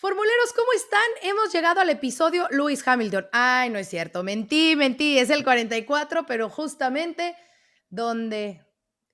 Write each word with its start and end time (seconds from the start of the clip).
Formuleros, 0.00 0.54
¿cómo 0.54 0.72
están? 0.72 1.02
Hemos 1.20 1.52
llegado 1.52 1.78
al 1.82 1.90
episodio 1.90 2.48
Lewis 2.50 2.88
Hamilton. 2.88 3.26
Ay, 3.32 3.68
no 3.68 3.78
es 3.78 3.86
cierto, 3.86 4.22
mentí, 4.22 4.74
mentí, 4.74 5.18
es 5.18 5.28
el 5.28 5.44
44, 5.44 6.24
pero 6.24 6.48
justamente 6.48 7.36
donde 7.90 8.64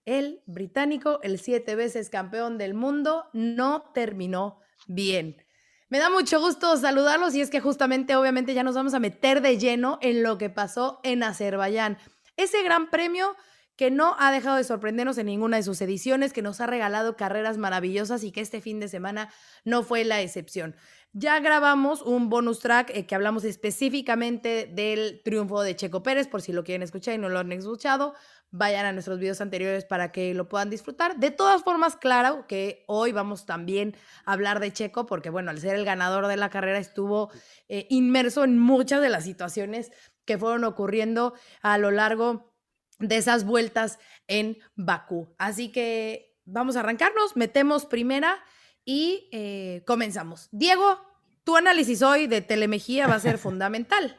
el 0.05 0.45
británico, 0.47 1.19
el 1.25 1.41
siete 1.41 1.75
veces 1.75 2.09
campeón 2.09 2.57
del 2.57 2.75
mundo, 2.75 3.29
no 3.33 3.91
terminó 3.95 4.61
bien. 4.87 5.45
Me 5.89 5.99
da 5.99 6.09
mucho 6.09 6.39
gusto 6.39 6.77
saludarlos 6.77 7.35
y 7.35 7.41
es 7.41 7.51
que 7.51 7.59
justamente, 7.59 8.15
obviamente, 8.15 8.55
ya 8.55 8.63
nos 8.63 8.77
vamos 8.77 8.95
a 8.95 9.01
meter 9.01 9.43
de 9.43 9.59
lleno 9.59 9.99
en 10.03 10.23
lo 10.23 10.39
que 10.39 10.51
pasó 10.51 11.01
en 11.03 11.25
Azerbaiyán. 11.25 11.99
Ese 12.37 12.63
gran 12.63 12.91
premio 12.91 13.35
que 13.77 13.91
no 13.91 14.17
ha 14.19 14.33
dejado 14.33 14.57
de 14.57 14.65
sorprendernos 14.65 15.19
en 15.19 15.27
ninguna 15.27 15.59
de 15.59 15.63
sus 15.63 15.81
ediciones, 15.81 16.33
que 16.33 16.43
nos 16.43 16.61
ha 16.61 16.67
regalado 16.67 17.17
carreras 17.17 17.59
maravillosas 17.59 18.25
y 18.25 18.33
que 18.33 18.41
este 18.41 18.61
fin 18.61 18.81
de 18.81 18.89
semana 18.89 19.31
no 19.65 19.83
fue 19.83 20.05
la 20.05 20.23
excepción. 20.23 20.75
Ya 21.13 21.41
grabamos 21.41 22.03
un 22.03 22.29
bonus 22.29 22.61
track 22.61 22.91
eh, 22.91 23.07
que 23.07 23.15
hablamos 23.15 23.45
específicamente 23.45 24.71
del 24.71 25.23
triunfo 25.25 25.63
de 25.63 25.77
Checo 25.77 26.03
Pérez, 26.03 26.29
por 26.29 26.43
si 26.43 26.53
lo 26.53 26.65
quieren 26.65 26.83
escuchar 26.83 27.15
y 27.15 27.19
no 27.19 27.29
lo 27.29 27.39
han 27.39 27.53
escuchado, 27.53 28.15
vayan 28.51 28.87
a 28.87 28.93
nuestros 28.93 29.19
videos 29.19 29.41
anteriores 29.41 29.85
para 29.85 30.13
que 30.13 30.35
lo 30.35 30.49
puedan 30.49 30.69
disfrutar. 30.69 31.17
De 31.17 31.31
todas 31.31 31.63
formas, 31.63 31.97
claro 31.97 32.47
que 32.47 32.85
hoy 32.87 33.13
vamos 33.13 33.47
también 33.47 33.97
a 34.25 34.33
hablar 34.33 34.61
de 34.61 34.73
Checo, 34.73 35.07
porque 35.07 35.31
bueno, 35.31 35.51
al 35.51 35.59
ser 35.59 35.75
el 35.77 35.85
ganador 35.85 36.27
de 36.27 36.37
la 36.37 36.51
carrera 36.51 36.79
estuvo 36.79 37.31
eh, 37.69 37.87
inmerso 37.89 38.45
en 38.45 38.59
muchas 38.59 39.01
de 39.01 39.09
las 39.09 39.25
situaciones 39.25 39.93
que 40.25 40.39
fueron 40.39 40.65
ocurriendo 40.65 41.35
a 41.63 41.79
lo 41.79 41.91
largo 41.91 42.56
de 42.99 43.17
esas 43.17 43.45
vueltas 43.45 43.99
en 44.27 44.59
Bakú. 44.75 45.29
Así 45.39 45.71
que 45.71 46.37
vamos 46.45 46.77
a 46.77 46.81
arrancarnos, 46.81 47.37
metemos 47.37 47.85
primera 47.85 48.39
y 48.85 49.29
eh, 49.33 49.83
comenzamos. 49.87 50.49
Diego, 50.53 51.01
tu 51.45 51.57
análisis 51.57 52.03
hoy 52.03 52.27
de 52.27 52.41
Telemejía 52.41 53.07
va 53.07 53.17
a 53.17 53.21
ser 53.21 53.39
fundamental. 53.39 54.17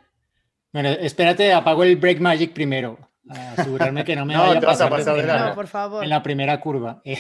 Bueno, 0.74 0.90
espérate, 0.90 1.54
apago 1.54 1.84
el 1.84 1.96
Break 1.96 2.20
Magic 2.20 2.54
primero. 2.54 3.00
asegurarme 3.30 4.04
que 4.04 4.16
no 4.16 4.26
me 4.26 4.38
vaya 4.38 4.60
a 4.60 4.62
pasar, 4.62 4.92
no, 4.92 5.56
por 5.56 5.68
favor. 5.68 6.04
en 6.04 6.10
la 6.10 6.22
primera 6.22 6.60
curva. 6.60 7.02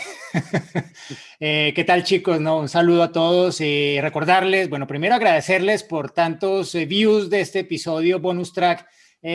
Eh, 1.40 1.72
¿Qué 1.76 1.84
tal 1.84 2.04
chicos? 2.04 2.40
No, 2.42 2.58
un 2.58 2.68
saludo 2.68 3.04
a 3.04 3.12
todos 3.12 3.62
y 3.62 4.02
recordarles, 4.02 4.70
bueno, 4.70 4.88
primero 4.88 5.14
agradecerles 5.14 5.84
por 5.84 6.10
tantos 6.10 6.74
eh, 6.74 6.88
views 6.88 7.30
de 7.30 7.42
este 7.42 7.60
episodio 7.60 8.20
bonus 8.20 8.54
track 8.54 8.88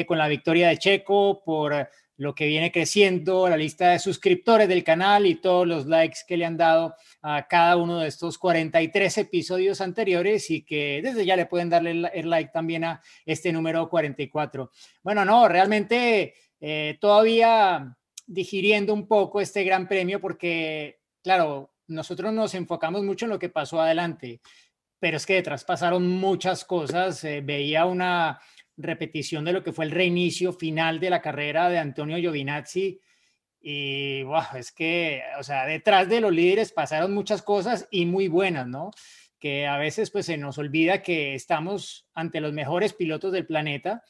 con 0.06 0.19
la 0.19 0.27
victoria 0.27 0.69
de 0.69 0.78
Checo, 0.78 1.45
por 1.45 1.89
lo 2.16 2.34
que 2.34 2.46
viene 2.46 2.70
creciendo, 2.70 3.48
la 3.48 3.56
lista 3.56 3.91
de 3.91 3.98
suscriptores 3.98 4.68
del 4.68 4.84
canal 4.84 5.27
y 5.27 5.36
todos 5.36 5.66
los 5.66 5.86
likes 5.86 6.20
que 6.27 6.36
le 6.36 6.44
han 6.44 6.56
dado 6.56 6.94
a 7.22 7.46
cada 7.48 7.77
uno 7.77 8.00
de 8.00 8.08
estos 8.08 8.38
43 8.38 9.19
episodios 9.19 9.80
anteriores 9.80 10.50
y 10.50 10.62
que 10.62 11.00
desde 11.02 11.24
ya 11.24 11.36
le 11.36 11.46
pueden 11.46 11.70
darle 11.70 12.10
el 12.12 12.30
like 12.30 12.50
también 12.52 12.84
a 12.84 13.02
este 13.24 13.52
número 13.52 13.88
44. 13.88 14.70
Bueno, 15.02 15.24
no, 15.24 15.48
realmente 15.48 16.34
eh, 16.60 16.98
todavía 17.00 17.96
digiriendo 18.26 18.94
un 18.94 19.08
poco 19.08 19.41
este 19.41 19.64
gran 19.64 19.88
premio 19.88 20.20
porque, 20.20 21.00
claro, 21.22 21.75
nosotros 21.88 22.32
nos 22.32 22.54
enfocamos 22.54 23.03
mucho 23.03 23.26
en 23.26 23.31
lo 23.31 23.38
que 23.38 23.48
pasó 23.48 23.81
adelante, 23.81 24.41
pero 24.98 25.16
es 25.16 25.26
que 25.26 25.34
detrás 25.34 25.64
pasaron 25.64 26.08
muchas 26.08 26.64
cosas. 26.64 27.25
Eh, 27.25 27.41
veía 27.42 27.84
una 27.84 28.41
repetición 28.77 29.44
de 29.44 29.53
lo 29.53 29.62
que 29.62 29.72
fue 29.72 29.84
el 29.84 29.91
reinicio 29.91 30.53
final 30.53 31.00
de 31.00 31.10
la 31.10 31.21
carrera 31.21 31.69
de 31.69 31.78
Antonio 31.78 32.16
Giovinazzi. 32.16 33.00
Y 33.60 34.25
es 34.55 34.72
que, 34.72 35.22
o 35.38 35.43
sea, 35.43 35.66
detrás 35.66 36.09
de 36.09 36.21
los 36.21 36.33
líderes 36.33 36.72
pasaron 36.72 37.15
muchas 37.15 37.43
cosas 37.43 37.87
y 37.91 38.06
muy 38.06 38.28
buenas, 38.28 38.66
¿no? 38.66 38.91
Que 39.38 39.66
a 39.66 39.78
veces 39.78 40.11
pues 40.11 40.27
se 40.27 40.37
nos 40.37 40.59
olvida 40.59 41.03
que 41.03 41.34
estamos 41.34 42.09
ante 42.15 42.41
los 42.41 42.53
mejores 42.53 42.93
pilotos 42.93 43.32
del 43.32 43.47
planeta 43.47 44.03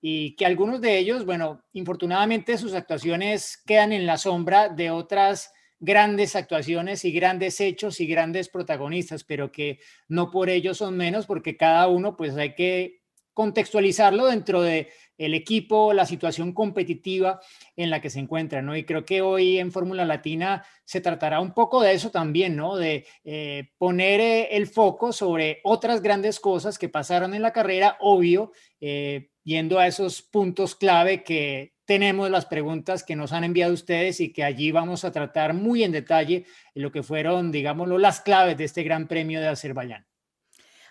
y 0.00 0.36
que 0.36 0.46
algunos 0.46 0.80
de 0.80 0.98
ellos, 0.98 1.24
bueno, 1.26 1.64
infortunadamente 1.72 2.56
sus 2.56 2.72
actuaciones 2.74 3.60
quedan 3.66 3.92
en 3.92 4.06
la 4.06 4.16
sombra 4.16 4.68
de 4.68 4.90
otras 4.90 5.52
grandes 5.80 6.36
actuaciones 6.36 7.04
y 7.04 7.12
grandes 7.12 7.60
hechos 7.60 8.00
y 8.00 8.06
grandes 8.06 8.48
protagonistas, 8.48 9.24
pero 9.24 9.50
que 9.50 9.80
no 10.08 10.30
por 10.30 10.50
ello 10.50 10.74
son 10.74 10.96
menos, 10.96 11.26
porque 11.26 11.56
cada 11.56 11.88
uno 11.88 12.16
pues 12.16 12.36
hay 12.36 12.54
que 12.54 12.99
contextualizarlo 13.40 14.26
dentro 14.26 14.60
de 14.60 14.90
el 15.16 15.32
equipo, 15.32 15.94
la 15.94 16.04
situación 16.04 16.52
competitiva 16.52 17.40
en 17.74 17.88
la 17.88 18.02
que 18.02 18.10
se 18.10 18.18
encuentra, 18.18 18.60
¿no? 18.60 18.76
Y 18.76 18.84
creo 18.84 19.06
que 19.06 19.22
hoy 19.22 19.58
en 19.58 19.72
Fórmula 19.72 20.04
Latina 20.04 20.62
se 20.84 21.00
tratará 21.00 21.40
un 21.40 21.54
poco 21.54 21.80
de 21.80 21.94
eso 21.94 22.10
también, 22.10 22.54
¿no? 22.54 22.76
De 22.76 23.06
eh, 23.24 23.70
poner 23.78 24.20
eh, 24.20 24.48
el 24.56 24.66
foco 24.66 25.10
sobre 25.14 25.60
otras 25.64 26.02
grandes 26.02 26.38
cosas 26.38 26.78
que 26.78 26.90
pasaron 26.90 27.32
en 27.32 27.40
la 27.40 27.54
carrera, 27.54 27.96
obvio, 28.00 28.52
eh, 28.78 29.30
yendo 29.42 29.78
a 29.78 29.86
esos 29.86 30.20
puntos 30.20 30.74
clave 30.74 31.24
que 31.24 31.72
tenemos 31.86 32.28
las 32.30 32.44
preguntas 32.44 33.02
que 33.02 33.16
nos 33.16 33.32
han 33.32 33.44
enviado 33.44 33.72
ustedes 33.72 34.20
y 34.20 34.34
que 34.34 34.44
allí 34.44 34.70
vamos 34.70 35.06
a 35.06 35.12
tratar 35.12 35.54
muy 35.54 35.82
en 35.82 35.92
detalle 35.92 36.44
lo 36.74 36.92
que 36.92 37.02
fueron, 37.02 37.52
digámoslo, 37.52 37.96
las 37.96 38.20
claves 38.20 38.58
de 38.58 38.64
este 38.64 38.82
Gran 38.82 39.08
Premio 39.08 39.40
de 39.40 39.48
Azerbaiyán. 39.48 40.09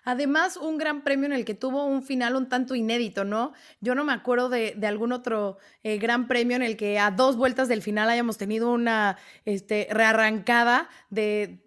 Además, 0.04 0.58
un 0.58 0.78
gran 0.78 1.04
premio 1.04 1.26
en 1.26 1.34
el 1.34 1.46
que 1.46 1.54
tuvo 1.54 1.86
un 1.86 2.04
final 2.04 2.36
un 2.36 2.50
tanto 2.50 2.76
inédito, 2.76 3.24
¿no? 3.24 3.54
Yo 3.82 3.96
no 3.96 4.04
me 4.04 4.14
acuerdo 4.14 4.50
de, 4.50 4.76
algún 4.88 5.12
otro 5.12 5.58
eh, 5.84 5.98
gran 5.98 6.28
premio 6.28 6.56
en 6.56 6.64
el 6.64 6.78
que 6.78 7.00
a 7.00 7.12
dos 7.12 7.36
vueltas 7.36 7.68
del 7.68 7.82
final 7.82 8.10
hayamos 8.10 8.38
tenido 8.38 8.72
una 8.72 9.18
este, 9.46 9.88
rearrancada 9.92 10.90
de, 11.10 11.60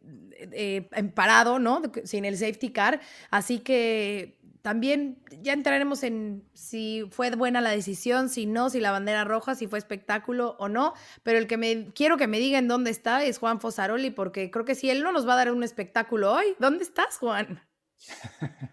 en 0.51 1.11
parado, 1.13 1.59
¿no? 1.59 1.83
Sin 2.05 2.25
el 2.25 2.37
safety 2.37 2.71
car. 2.71 3.01
Así 3.31 3.61
que 3.61 4.39
también 4.63 5.19
ya 5.43 5.53
entraremos 5.53 6.05
en 6.05 6.45
si 6.55 7.05
fue 7.11 7.31
buena 7.33 7.61
la 7.61 7.71
decisión, 7.71 8.29
si 8.29 8.47
no, 8.47 8.71
si 8.71 8.79
la 8.79 8.93
bandera 8.93 9.25
roja, 9.25 9.57
si 9.57 9.67
fue 9.67 9.79
espectáculo 9.79 10.57
o 10.59 10.69
no, 10.69 10.95
pero 11.25 11.39
el 11.39 11.49
que 11.49 11.57
me 11.57 11.89
quiero 11.93 12.17
que 12.17 12.29
me 12.29 12.39
digan 12.39 12.69
dónde 12.69 12.91
está 12.91 13.25
es 13.25 13.39
Juan 13.39 13.61
Fosaroli, 13.61 14.11
porque 14.11 14.51
creo 14.51 14.65
que 14.65 14.77
si 14.77 14.89
él 14.89 15.03
no 15.03 15.11
nos 15.11 15.27
va 15.29 15.35
a 15.35 15.37
dar 15.37 15.53
un 15.53 15.65
espectáculo 15.65 16.33
hoy, 16.33 16.55
¿dónde 16.61 16.85
estás, 16.85 17.19
Juan? 17.19 17.61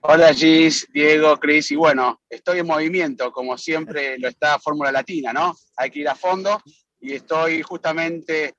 Hola 0.02 0.34
Gis, 0.34 0.88
Diego, 0.92 1.38
Cris, 1.38 1.72
y 1.72 1.76
bueno, 1.76 2.22
estoy 2.30 2.60
en 2.60 2.68
movimiento, 2.68 3.32
como 3.32 3.58
siempre 3.58 4.18
lo 4.18 4.28
está 4.28 4.60
Fórmula 4.60 4.92
Latina, 4.92 5.34
¿no? 5.34 5.56
Hay 5.78 5.92
que 5.92 6.00
ir 6.00 6.10
a 6.10 6.16
fondo 6.16 6.62
y 7.00 7.14
estoy 7.14 7.62
justamente 7.62 8.56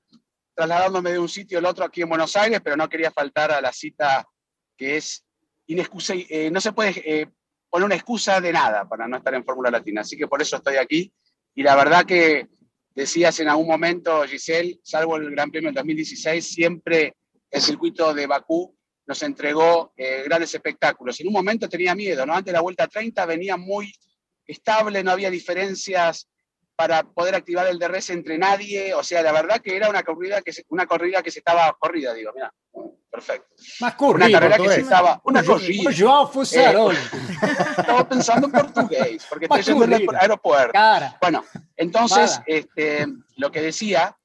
trasladándome 0.53 1.11
de 1.11 1.19
un 1.19 1.29
sitio 1.29 1.59
al 1.59 1.65
otro 1.65 1.85
aquí 1.85 2.01
en 2.01 2.09
Buenos 2.09 2.35
Aires, 2.35 2.61
pero 2.63 2.75
no 2.75 2.89
quería 2.89 3.11
faltar 3.11 3.51
a 3.51 3.61
la 3.61 3.71
cita 3.71 4.25
que 4.77 4.97
es 4.97 5.23
inexcusa, 5.67 6.13
eh, 6.15 6.49
no 6.51 6.61
se 6.61 6.73
puede 6.73 6.93
eh, 7.05 7.27
poner 7.69 7.85
una 7.85 7.95
excusa 7.95 8.41
de 8.41 8.51
nada 8.51 8.87
para 8.87 9.07
no 9.07 9.17
estar 9.17 9.33
en 9.33 9.45
Fórmula 9.45 9.71
Latina, 9.71 10.01
así 10.01 10.17
que 10.17 10.27
por 10.27 10.41
eso 10.41 10.57
estoy 10.57 10.75
aquí. 10.75 11.13
Y 11.55 11.63
la 11.63 11.75
verdad 11.75 12.05
que 12.05 12.47
decías 12.93 13.39
en 13.39 13.49
algún 13.49 13.67
momento, 13.67 14.23
Giselle, 14.23 14.79
salvo 14.83 15.17
el 15.17 15.31
Gran 15.31 15.51
Premio 15.51 15.69
del 15.69 15.75
2016, 15.75 16.45
siempre 16.45 17.15
el 17.49 17.61
circuito 17.61 18.13
de 18.13 18.27
Bakú 18.27 18.75
nos 19.11 19.23
entregó 19.23 19.91
eh, 19.97 20.23
grandes 20.23 20.53
espectáculos. 20.53 21.19
En 21.19 21.27
un 21.27 21.33
momento 21.33 21.67
tenía 21.67 21.93
miedo, 21.93 22.25
¿no? 22.25 22.31
Antes 22.31 22.45
de 22.45 22.53
la 22.53 22.61
vuelta 22.61 22.87
30 22.87 23.25
venía 23.25 23.57
muy 23.57 23.93
estable, 24.47 25.03
no 25.03 25.11
había 25.11 25.29
diferencias 25.29 26.29
para 26.77 27.03
poder 27.03 27.35
activar 27.35 27.67
el 27.67 27.77
DRS 27.77 28.11
entre 28.11 28.37
nadie, 28.37 28.93
o 28.93 29.03
sea, 29.03 29.21
la 29.21 29.33
verdad 29.33 29.59
que 29.59 29.75
era 29.75 29.89
una 29.89 30.01
corrida 30.01 30.41
que 30.41 30.53
se, 30.53 30.63
una 30.69 30.85
corrida 30.85 31.21
que 31.21 31.29
se 31.29 31.39
estaba 31.39 31.75
corrida, 31.77 32.13
digo, 32.13 32.31
mira, 32.33 32.53
perfecto. 33.09 33.53
Más 33.81 33.95
corrida, 33.95 34.27
una 34.27 34.39
carrera 34.39 34.57
que 34.57 34.69
se 34.69 34.79
estaba, 34.79 35.21
una 35.25 35.43
corrida. 35.43 35.91
Yo 35.91 36.31
eh, 36.33 36.97
estaba 37.77 38.07
pensando 38.07 38.47
en 38.47 38.53
portugués, 38.53 39.25
porque 39.27 39.45
estoy 39.51 39.61
yendo 39.61 39.83
al 39.83 40.15
aeropuerto. 40.21 40.79
Bueno, 41.19 41.43
entonces, 41.75 42.39
este, 42.45 43.07
lo 43.35 43.51
que 43.51 43.61
decía, 43.61 44.17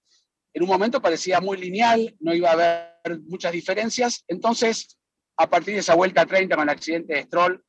en 0.55 0.63
un 0.63 0.69
momento 0.69 1.03
parecía 1.03 1.41
muy 1.41 1.57
lineal, 1.57 2.15
no 2.21 2.33
iba 2.33 2.51
a 2.51 2.53
haber 2.53 2.96
muchas 3.27 3.53
diferencias. 3.53 4.25
Entonces, 4.29 4.99
a 5.37 5.49
partir 5.49 5.75
de 5.75 5.81
esa 5.81 5.95
vuelta 5.95 6.27
30 6.27 6.57
con 6.57 6.65
el 6.65 6.75
accidente 6.75 7.15
de 7.15 7.23
Stroll, 7.23 7.63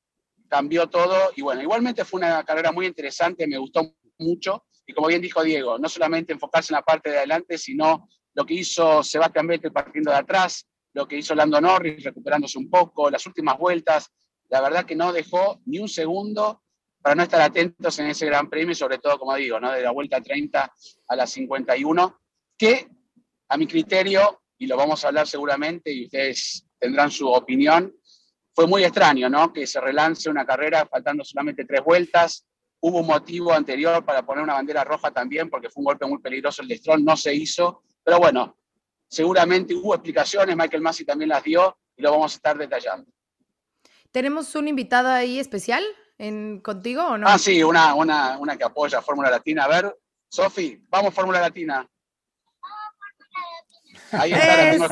cambió 0.48 0.88
todo. 0.88 1.32
Y 1.36 1.42
bueno, 1.42 1.62
igualmente 1.62 2.06
fue 2.06 2.20
una 2.20 2.44
carrera 2.44 2.72
muy 2.72 2.86
interesante, 2.86 3.48
me 3.48 3.58
gustó 3.58 3.96
mucho. 4.20 4.66
Y 4.86 4.94
como 4.94 5.08
bien 5.08 5.22
dijo 5.22 5.44
Diego, 5.44 5.78
no 5.78 5.90
solamente 5.90 6.34
enfocarse 6.34 6.74
en 6.74 6.78
la 6.78 6.82
parte 6.82 7.12
de 7.12 7.18
adelante, 7.18 7.58
sino 7.58 8.08
lo 8.34 8.46
que 8.46 8.54
hizo 8.54 9.04
Sebastián 9.04 9.48
Vettel 9.48 9.74
partiendo 9.74 10.12
de 10.12 10.18
atrás, 10.18 10.68
lo 10.94 11.08
que 11.08 11.18
hizo 11.18 11.36
Lando 11.36 11.60
Norris 11.60 12.04
recuperándose 12.04 12.58
un 12.58 12.70
poco, 12.70 13.10
las 13.10 13.26
últimas 13.26 13.58
vueltas, 13.58 14.12
la 14.50 14.62
verdad 14.62 14.86
que 14.86 14.96
no 14.96 15.12
dejó 15.12 15.62
ni 15.66 15.80
un 15.80 15.90
segundo 15.90 16.64
para 17.02 17.16
no 17.16 17.24
estar 17.24 17.42
atentos 17.42 18.00
en 18.00 18.08
ese 18.08 18.26
gran 18.26 18.50
premio, 18.50 18.74
sobre 18.74 18.98
todo, 18.98 19.18
como 19.20 19.36
digo, 19.36 19.60
¿no? 19.60 19.72
de 19.72 19.82
la 19.82 19.92
vuelta 19.92 20.22
30 20.22 20.74
a 21.08 21.16
la 21.16 21.28
51, 21.28 22.20
que 22.58 22.88
a 23.50 23.58
mi 23.58 23.68
criterio, 23.68 24.42
y 24.58 24.68
lo 24.68 24.78
vamos 24.78 25.04
a 25.04 25.10
hablar 25.10 25.28
seguramente 25.28 25.92
y 25.92 26.06
ustedes 26.06 26.66
tendrán 26.80 27.12
su 27.12 27.28
opinión, 27.28 27.94
fue 28.54 28.66
muy 28.66 28.84
extraño, 28.84 29.30
¿no? 29.30 29.54
Que 29.54 29.68
se 29.68 29.80
relance 29.80 30.30
una 30.30 30.46
carrera 30.46 30.88
faltando 30.88 31.24
solamente 31.24 31.64
tres 31.66 31.84
vueltas. 31.84 32.44
Hubo 32.80 33.02
un 33.02 33.08
motivo 33.08 33.54
anterior 33.54 34.04
para 34.04 34.26
poner 34.26 34.44
una 34.44 34.54
bandera 34.54 34.84
roja 34.84 35.12
también, 35.12 35.50
porque 35.50 35.70
fue 35.70 35.82
un 35.82 35.86
golpe 35.86 36.06
muy 36.08 36.20
peligroso 36.20 36.64
el 36.64 36.68
de 36.68 36.78
Stroll, 36.78 37.04
no 37.04 37.16
se 37.16 37.34
hizo. 37.34 37.84
Pero 38.04 38.18
bueno, 38.18 38.58
seguramente 39.08 39.76
hubo 39.76 39.94
explicaciones, 39.94 40.56
Michael 40.56 40.82
Masi 40.82 41.06
también 41.06 41.30
las 41.30 41.44
dio 41.44 41.78
y 41.96 42.02
lo 42.02 42.12
vamos 42.12 42.34
a 42.34 42.36
estar 42.36 42.58
detallando. 42.58 43.12
¿Tenemos 44.12 44.56
un 44.56 44.68
invitado 44.68 45.10
ahí 45.10 45.40
especial 45.40 45.84
en, 46.18 46.60
contigo 46.62 47.04
o 47.04 47.18
no? 47.18 47.28
Ah, 47.28 47.38
sí, 47.38 47.62
una, 47.62 47.94
una, 47.94 48.40
una 48.40 48.58
que 48.58 48.64
apoya 48.64 49.04
Fórmula 49.04 49.30
Latina. 49.30 49.66
A 49.66 49.68
ver, 49.68 49.96
Sofi, 50.30 50.84
vamos 50.90 51.14
Fórmula 51.14 51.42
Latina. 51.42 51.88
Ahí 54.12 54.34
está, 54.34 54.58
la 54.58 54.72
tengo 54.72 54.86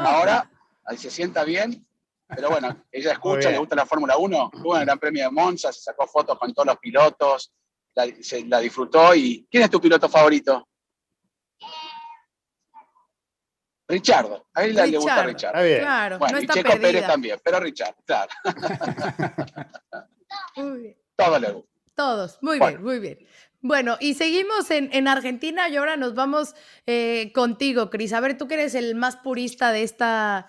Ahora, 0.00 0.50
ahí 0.84 0.96
se 0.96 1.10
sienta 1.10 1.44
bien. 1.44 1.84
Pero 2.28 2.50
bueno, 2.50 2.84
ella 2.92 3.12
escucha, 3.12 3.50
le 3.50 3.56
gusta 3.58 3.74
la 3.74 3.86
Fórmula 3.86 4.18
1, 4.18 4.50
tuvo 4.52 4.76
el 4.76 4.84
Gran 4.84 4.98
Premio 4.98 5.24
de 5.24 5.30
Monza, 5.30 5.72
se 5.72 5.80
sacó 5.80 6.06
fotos 6.06 6.38
con 6.38 6.52
todos 6.52 6.66
los 6.66 6.76
pilotos, 6.78 7.52
la, 7.94 8.06
se, 8.20 8.44
la 8.44 8.58
disfrutó. 8.60 9.14
¿Y 9.14 9.46
quién 9.50 9.62
es 9.62 9.70
tu 9.70 9.80
piloto 9.80 10.08
favorito? 10.10 10.68
Richard, 13.88 14.42
a 14.52 14.64
él 14.64 14.74
le 14.74 14.98
gusta 14.98 15.22
Richard. 15.22 15.52
Claro, 15.80 16.18
bueno, 16.18 16.32
no 16.34 16.38
y 16.40 16.42
está 16.42 16.54
Checo 16.54 16.68
perdida. 16.68 16.88
Pérez 16.88 17.06
también, 17.06 17.40
pero 17.42 17.60
Richard, 17.60 17.94
claro. 18.04 18.30
Muy 20.56 20.78
bien. 20.80 20.96
Todo 21.16 21.38
le 21.38 21.50
gusta. 21.50 21.70
Todos, 21.94 22.38
muy 22.42 22.58
Bueno. 22.58 22.78
bien, 22.78 22.84
muy 22.84 22.98
bien. 23.00 23.18
Bueno, 23.60 23.96
y 24.00 24.14
seguimos 24.14 24.70
en, 24.70 24.88
en 24.92 25.08
Argentina 25.08 25.68
y 25.68 25.76
ahora 25.76 25.96
nos 25.96 26.14
vamos 26.14 26.54
eh, 26.86 27.32
contigo, 27.34 27.90
Cris. 27.90 28.12
A 28.12 28.20
ver, 28.20 28.38
tú 28.38 28.46
que 28.46 28.54
eres 28.54 28.74
el 28.74 28.94
más 28.94 29.16
purista 29.16 29.72
de 29.72 29.82
esta 29.82 30.48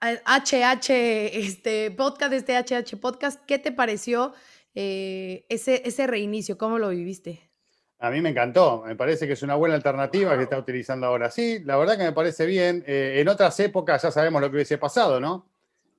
HH, 0.00 0.90
este 1.32 1.90
podcast, 1.90 2.30
de 2.30 2.36
este 2.36 2.56
HH 2.56 2.96
podcast, 2.98 3.44
¿qué 3.46 3.58
te 3.58 3.72
pareció 3.72 4.32
eh, 4.74 5.44
ese, 5.48 5.82
ese 5.84 6.06
reinicio? 6.06 6.58
¿Cómo 6.58 6.78
lo 6.78 6.90
viviste? 6.90 7.50
A 7.98 8.10
mí 8.10 8.20
me 8.20 8.28
encantó, 8.28 8.82
me 8.86 8.94
parece 8.94 9.26
que 9.26 9.32
es 9.32 9.42
una 9.42 9.54
buena 9.54 9.74
alternativa 9.74 10.36
que 10.36 10.42
está 10.42 10.58
utilizando 10.58 11.06
ahora. 11.06 11.30
Sí, 11.30 11.60
la 11.64 11.78
verdad 11.78 11.96
que 11.96 12.04
me 12.04 12.12
parece 12.12 12.44
bien. 12.44 12.84
Eh, 12.86 13.20
en 13.20 13.28
otras 13.28 13.58
épocas 13.60 14.02
ya 14.02 14.10
sabemos 14.10 14.42
lo 14.42 14.50
que 14.50 14.56
hubiese 14.56 14.76
pasado, 14.76 15.18
¿no? 15.18 15.50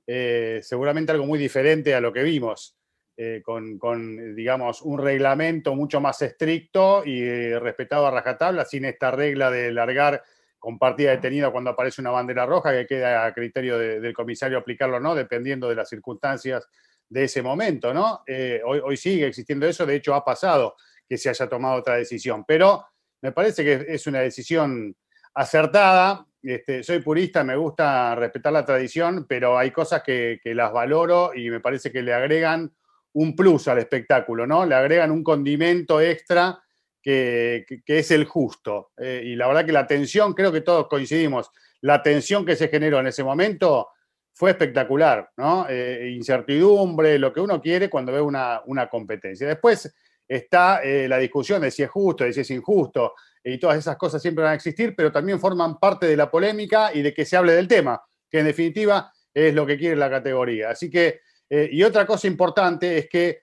Eh, 0.06 0.60
seguramente 0.62 1.12
algo 1.12 1.26
muy 1.26 1.38
diferente 1.38 1.94
a 1.94 2.00
lo 2.00 2.12
que 2.12 2.22
vimos, 2.22 2.77
eh, 3.20 3.42
con, 3.44 4.36
digamos, 4.36 4.80
un 4.80 4.96
reglamento 5.02 5.74
mucho 5.74 6.00
más 6.00 6.22
estricto 6.22 7.02
y 7.04 7.20
eh, 7.20 7.58
respetado 7.58 8.06
a 8.06 8.12
rajatabla, 8.12 8.64
sin 8.64 8.84
esta 8.84 9.10
regla 9.10 9.50
de 9.50 9.72
largar 9.72 10.22
con 10.56 10.78
partida 10.78 11.10
detenida 11.10 11.50
cuando 11.50 11.70
aparece 11.70 12.00
una 12.00 12.12
bandera 12.12 12.46
roja, 12.46 12.70
que 12.70 12.86
queda 12.86 13.26
a 13.26 13.34
criterio 13.34 13.76
de- 13.76 13.98
del 14.00 14.14
comisario 14.14 14.56
aplicarlo 14.56 14.98
o 14.98 15.00
no, 15.00 15.16
dependiendo 15.16 15.68
de 15.68 15.74
las 15.74 15.88
circunstancias 15.88 16.68
de 17.08 17.24
ese 17.24 17.42
momento, 17.42 17.92
¿no? 17.92 18.22
Eh, 18.24 18.60
hoy, 18.64 18.80
hoy 18.84 18.96
sigue 18.96 19.26
existiendo 19.26 19.66
eso, 19.66 19.84
de 19.84 19.96
hecho 19.96 20.14
ha 20.14 20.24
pasado 20.24 20.76
que 21.08 21.18
se 21.18 21.28
haya 21.28 21.48
tomado 21.48 21.74
otra 21.76 21.96
decisión. 21.96 22.44
Pero 22.46 22.84
me 23.20 23.32
parece 23.32 23.64
que 23.64 23.84
es 23.88 24.06
una 24.06 24.20
decisión 24.20 24.94
acertada. 25.34 26.24
Este, 26.40 26.84
soy 26.84 27.00
purista, 27.00 27.42
me 27.42 27.56
gusta 27.56 28.14
respetar 28.14 28.52
la 28.52 28.64
tradición, 28.64 29.26
pero 29.28 29.58
hay 29.58 29.72
cosas 29.72 30.04
que 30.04 30.38
las 30.44 30.72
valoro 30.72 31.32
y 31.34 31.50
me 31.50 31.58
parece 31.58 31.90
que 31.90 32.02
le 32.02 32.14
agregan 32.14 32.72
un 33.14 33.34
plus 33.34 33.68
al 33.68 33.78
espectáculo, 33.78 34.46
¿no? 34.46 34.64
Le 34.64 34.74
agregan 34.74 35.10
un 35.10 35.22
condimento 35.22 36.00
extra 36.00 36.60
que, 37.02 37.64
es 37.86 38.10
el 38.10 38.24
justo. 38.24 38.90
Eh, 38.96 39.22
y 39.24 39.36
la 39.36 39.46
verdad 39.46 39.64
que 39.64 39.72
la 39.72 39.86
tensión, 39.86 40.34
creo 40.34 40.52
que 40.52 40.60
todos 40.60 40.88
coincidimos, 40.88 41.50
la 41.80 42.02
tensión 42.02 42.44
que 42.44 42.56
se 42.56 42.68
generó 42.68 43.00
en 43.00 43.06
ese 43.06 43.24
momento 43.24 43.88
fue 44.34 44.50
espectacular, 44.50 45.30
¿no? 45.36 45.66
Eh, 45.68 46.12
incertidumbre, 46.14 47.18
lo 47.18 47.32
que 47.32 47.40
uno 47.40 47.60
quiere 47.60 47.88
cuando 47.88 48.12
ve 48.12 48.20
una, 48.20 48.62
una 48.66 48.88
competencia. 48.88 49.48
Después 49.48 49.92
está 50.28 50.82
eh, 50.82 51.08
la 51.08 51.18
discusión 51.18 51.62
de 51.62 51.70
si 51.70 51.82
es 51.82 51.90
justo, 51.90 52.24
de 52.24 52.32
si 52.32 52.40
es 52.40 52.50
injusto, 52.50 53.14
y 53.42 53.58
todas 53.58 53.78
esas 53.78 53.96
cosas 53.96 54.20
siempre 54.20 54.44
van 54.44 54.52
a 54.52 54.56
existir, 54.56 54.94
pero 54.94 55.10
también 55.10 55.40
forman 55.40 55.78
parte 55.78 56.06
de 56.06 56.16
la 56.16 56.30
polémica 56.30 56.92
y 56.92 57.02
de 57.02 57.14
que 57.14 57.24
se 57.24 57.36
hable 57.36 57.52
del 57.52 57.66
tema, 57.66 58.00
que 58.30 58.40
en 58.40 58.46
definitiva 58.46 59.10
es 59.32 59.54
lo 59.54 59.66
que 59.66 59.78
quiere 59.78 59.96
la 59.96 60.10
categoría. 60.10 60.70
Así 60.70 60.90
que, 60.90 61.20
eh, 61.50 61.68
y 61.72 61.82
otra 61.82 62.06
cosa 62.06 62.26
importante 62.26 62.98
es 62.98 63.08
que 63.08 63.42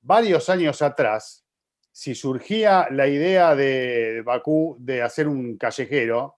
varios 0.00 0.48
años 0.48 0.82
atrás, 0.82 1.44
si 1.92 2.14
surgía 2.14 2.88
la 2.90 3.06
idea 3.06 3.54
de 3.54 4.22
Bakú 4.24 4.76
de 4.78 5.02
hacer 5.02 5.26
un 5.26 5.56
callejero, 5.58 6.36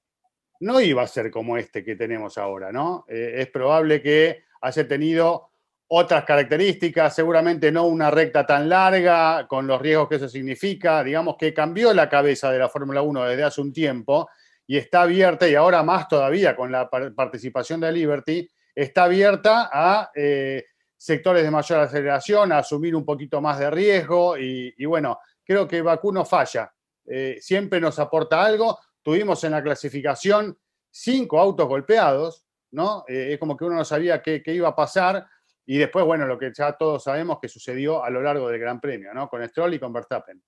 no 0.60 0.80
iba 0.80 1.02
a 1.02 1.06
ser 1.06 1.30
como 1.30 1.56
este 1.56 1.84
que 1.84 1.96
tenemos 1.96 2.38
ahora, 2.38 2.70
¿no? 2.72 3.04
Eh, 3.08 3.34
es 3.38 3.50
probable 3.50 4.02
que 4.02 4.44
haya 4.60 4.86
tenido 4.86 5.50
otras 5.92 6.24
características, 6.24 7.14
seguramente 7.14 7.72
no 7.72 7.84
una 7.86 8.10
recta 8.10 8.46
tan 8.46 8.68
larga, 8.68 9.46
con 9.48 9.66
los 9.66 9.80
riesgos 9.80 10.08
que 10.08 10.16
eso 10.16 10.28
significa, 10.28 11.02
digamos 11.02 11.36
que 11.36 11.52
cambió 11.52 11.92
la 11.92 12.08
cabeza 12.08 12.52
de 12.52 12.58
la 12.60 12.68
Fórmula 12.68 13.02
1 13.02 13.24
desde 13.24 13.42
hace 13.42 13.60
un 13.60 13.72
tiempo 13.72 14.28
y 14.66 14.76
está 14.76 15.02
abierta, 15.02 15.48
y 15.48 15.56
ahora 15.56 15.82
más 15.82 16.06
todavía 16.06 16.54
con 16.54 16.70
la 16.70 16.88
par- 16.88 17.12
participación 17.14 17.80
de 17.80 17.90
Liberty, 17.90 18.48
está 18.82 19.04
abierta 19.04 19.68
a 19.72 20.10
eh, 20.14 20.64
sectores 20.96 21.42
de 21.42 21.50
mayor 21.50 21.80
aceleración, 21.80 22.52
a 22.52 22.58
asumir 22.58 22.96
un 22.96 23.04
poquito 23.04 23.40
más 23.40 23.58
de 23.58 23.70
riesgo 23.70 24.38
y, 24.38 24.84
bueno, 24.86 25.18
creo 25.44 25.66
que 25.68 25.82
Bakú 25.82 26.12
no 26.12 26.24
falla, 26.24 26.72
Eh, 27.12 27.38
siempre 27.40 27.80
nos 27.80 27.98
aporta 27.98 28.44
algo, 28.44 28.78
tuvimos 29.02 29.42
en 29.44 29.52
la 29.52 29.62
clasificación 29.62 30.56
cinco 30.90 31.40
autos 31.40 31.66
golpeados, 31.66 32.44
¿no? 32.72 33.04
Eh, 33.08 33.32
es 33.32 33.38
como 33.38 33.56
que 33.56 33.64
uno 33.64 33.76
no 33.76 33.84
sabía 33.84 34.22
qué, 34.22 34.42
qué 34.42 34.54
iba 34.54 34.68
a 34.68 34.76
pasar. 34.76 35.26
Y 35.66 35.78
después, 35.78 36.04
bueno, 36.04 36.26
lo 36.26 36.38
que 36.38 36.52
ya 36.54 36.72
todos 36.72 37.02
sabemos 37.02 37.38
que 37.40 37.48
sucedió 37.48 38.04
a 38.04 38.10
lo 38.10 38.22
largo 38.22 38.48
del 38.48 38.60
Gran 38.60 38.80
Premio, 38.80 39.12
¿no? 39.12 39.28
Con 39.28 39.46
Stroll 39.48 39.74
y 39.74 39.78
con 39.78 39.92
Verstappen. 39.92 40.40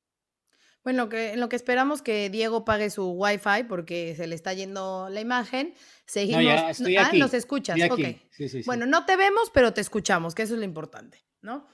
Bueno, 0.84 1.08
que, 1.08 1.32
en 1.32 1.40
lo 1.40 1.48
que 1.48 1.56
esperamos 1.56 2.02
que 2.02 2.28
Diego 2.28 2.64
pague 2.64 2.90
su 2.90 3.10
Wi-Fi 3.12 3.64
porque 3.68 4.14
se 4.16 4.26
le 4.26 4.34
está 4.34 4.52
yendo 4.52 5.08
la 5.10 5.20
imagen. 5.20 5.74
Seguimos. 6.06 6.42
ya 6.42 6.70
estoy 6.70 6.96
ah, 6.96 7.10
nos 7.14 7.34
escuchas. 7.34 7.78
estoy 7.78 8.04
ok. 8.04 8.18
Sí, 8.30 8.48
sí, 8.48 8.62
sí. 8.62 8.62
Bueno, 8.66 8.86
no 8.86 9.04
te 9.04 9.16
vemos, 9.16 9.50
pero 9.54 9.72
te 9.72 9.80
escuchamos, 9.80 10.34
que 10.34 10.42
eso 10.42 10.54
es 10.54 10.58
lo 10.58 10.64
importante, 10.64 11.24
¿no? 11.40 11.66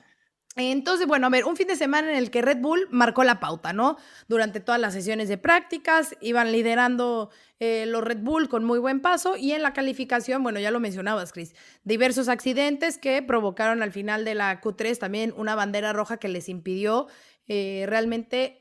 Entonces, 0.57 1.07
bueno, 1.07 1.29
a 1.29 1.31
ver, 1.31 1.45
un 1.45 1.57
fin 1.57 1.69
de 1.69 1.77
semana 1.77 2.11
en 2.11 2.17
el 2.17 2.31
que 2.31 2.43
Red 2.43 2.59
Bull 2.59 2.89
marcó 2.91 3.23
la 3.23 3.39
pauta, 3.39 3.73
¿no? 3.73 3.97
Durante 4.27 4.59
todas 4.59 4.81
las 4.81 4.93
sesiones 4.93 5.29
de 5.29 5.39
prácticas, 5.39 6.17
iban 6.21 6.51
liderando 6.51 7.31
eh, 7.61 7.87
los 7.87 8.03
Red 8.03 8.19
Bull 8.19 8.49
con 8.49 8.65
muy 8.65 8.81
buen 8.81 9.01
paso 9.01 9.37
y 9.37 9.53
en 9.53 9.63
la 9.63 9.73
calificación, 9.73 10.43
bueno, 10.43 10.59
ya 10.59 10.73
lo 10.73 10.81
mencionabas, 10.81 11.33
Chris, 11.33 11.55
diversos 11.85 12.29
accidentes 12.29 12.99
que 12.99 13.23
provocaron 13.23 13.83
al 13.83 13.93
final 13.93 14.25
de 14.25 14.35
la 14.35 14.61
Q3 14.61 14.99
también 14.99 15.33
una 15.37 15.55
bandera 15.55 15.93
roja 15.93 16.17
que 16.17 16.29
les 16.29 16.49
impidió 16.49 17.07
eh, 17.47 17.85
realmente 17.87 18.58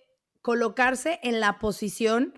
colocarse 0.48 1.20
en 1.24 1.42
la 1.42 1.60
posición, 1.60 2.34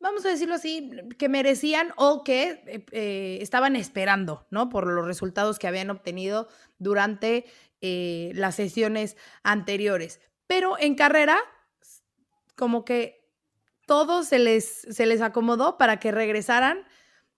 vamos 0.00 0.24
a 0.24 0.30
decirlo 0.30 0.54
así, 0.54 0.90
que 1.18 1.28
merecían 1.28 1.92
o 1.96 2.24
que 2.24 2.62
eh, 2.66 2.86
eh, 2.92 3.38
estaban 3.42 3.76
esperando, 3.76 4.46
¿no? 4.48 4.70
Por 4.70 4.86
los 4.86 5.04
resultados 5.04 5.58
que 5.58 5.68
habían 5.68 5.90
obtenido 5.90 6.48
durante 6.78 7.44
eh, 7.82 8.32
las 8.34 8.54
sesiones 8.54 9.18
anteriores. 9.42 10.22
Pero 10.46 10.78
en 10.78 10.94
carrera, 10.94 11.36
como 12.56 12.86
que 12.86 13.30
todo 13.86 14.22
se 14.22 14.38
les, 14.38 14.64
se 14.64 15.04
les 15.04 15.20
acomodó 15.20 15.76
para 15.76 15.98
que 15.98 16.10
regresaran 16.10 16.86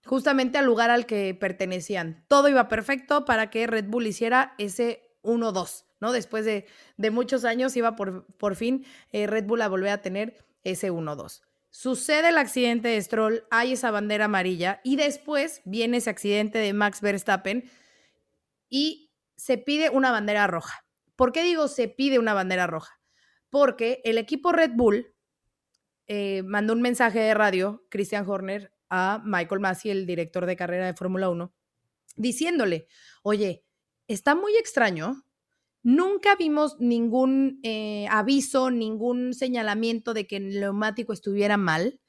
justamente 0.04 0.59
al 0.59 0.66
lugar 0.66 0.92
al 0.92 1.06
que 1.06 1.35
pertenecían. 1.35 2.25
Todo 2.28 2.49
iba 2.49 2.68
perfecto 2.68 3.25
para 3.25 3.50
que 3.50 3.66
Red 3.66 3.87
Bull 3.88 4.06
hiciera 4.06 4.54
ese 4.59 5.18
1-2, 5.25 5.87
Después 6.12 6.44
de, 6.44 6.66
de 6.96 7.11
muchos 7.11 7.44
años 7.44 7.76
iba 7.76 7.96
por, 7.96 8.26
por 8.37 8.56
fin 8.56 8.84
eh, 9.12 9.26
Red 9.26 9.44
Bull 9.44 9.62
a 9.62 9.68
volver 9.68 9.90
a 9.90 10.02
tener 10.02 10.44
ese 10.62 10.90
1-2. 10.90 11.42
Sucede 11.70 12.28
el 12.28 12.38
accidente 12.38 12.88
de 12.88 13.02
Stroll, 13.02 13.44
hay 13.50 13.73
esa 13.73 13.90
bandera 13.90 14.26
amarilla 14.26 14.80
y 14.84 14.96
después 14.96 15.61
viene 15.64 15.96
ese 15.96 16.11
accidente 16.11 16.58
de 16.58 16.73
Max 16.73 17.00
Verstappen 17.00 17.68
y 18.68 19.12
se 19.37 19.58
pide 19.58 19.90
una 19.90 20.12
bandera 20.12 20.46
roja. 20.46 20.84
¿Por 21.16 21.32
qué 21.32 21.42
digo 21.42 21.68
se 21.68 21.88
pide 21.88 22.18
una 22.18 22.34
bandera 22.34 22.66
roja? 22.66 23.00
Porque 23.50 24.00
el 24.04 24.18
equipo 24.18 24.52
Red 24.52 24.73
Bull 24.75 25.14
eh, 26.06 26.42
mandó 26.44 26.73
un 26.75 26.82
mensaje 26.82 27.18
de 27.20 27.34
radio, 27.34 27.84
Christian 27.88 28.28
Horner, 28.28 28.73
a 28.90 29.23
Michael 29.25 29.61
Massey, 29.61 29.90
el 29.90 30.06
director 30.06 30.46
de 30.46 30.56
carrera 30.56 30.87
de 30.87 30.94
Fórmula 30.94 31.28
1, 31.30 31.52
diciéndole, 32.16 32.87
oye, 33.23 33.64
está 34.06 34.34
muy 34.34 34.56
extraño, 34.56 35.25
nunca 35.84 36.34
vimos 36.34 36.76
ningún 36.80 37.60
eh, 37.62 38.08
aviso, 38.10 38.72
ningún 38.72 39.34
señalamiento 39.34 40.14
de 40.14 40.26
que 40.26 40.38
el 40.38 40.58
neumático 40.58 41.12
estuviera 41.12 41.56
mal. 41.56 42.00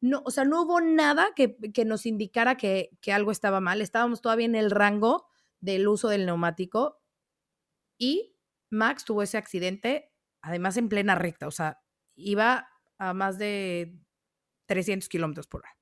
No, 0.00 0.22
o 0.24 0.30
sea, 0.30 0.44
no 0.44 0.62
hubo 0.62 0.80
nada 0.80 1.28
que, 1.36 1.56
que 1.72 1.84
nos 1.84 2.06
indicara 2.06 2.56
que, 2.56 2.90
que 3.00 3.12
algo 3.12 3.30
estaba 3.30 3.60
mal. 3.60 3.80
Estábamos 3.80 4.22
todavía 4.22 4.46
en 4.46 4.54
el 4.56 4.70
rango 4.70 5.26
del 5.60 5.86
uso 5.86 6.08
del 6.08 6.26
neumático. 6.26 7.00
y 7.98 8.34
Max 8.70 9.04
tuvo 9.04 9.22
ese 9.22 9.38
accidente, 9.38 10.12
además 10.42 10.76
en 10.76 10.90
plena 10.90 11.14
recta, 11.14 11.46
o 11.46 11.50
sea, 11.50 11.80
iba 12.16 12.68
a 12.98 13.14
más 13.14 13.38
de 13.38 13.98
300 14.66 15.08
kilómetros 15.08 15.46
por 15.46 15.60
hora. 15.62 15.76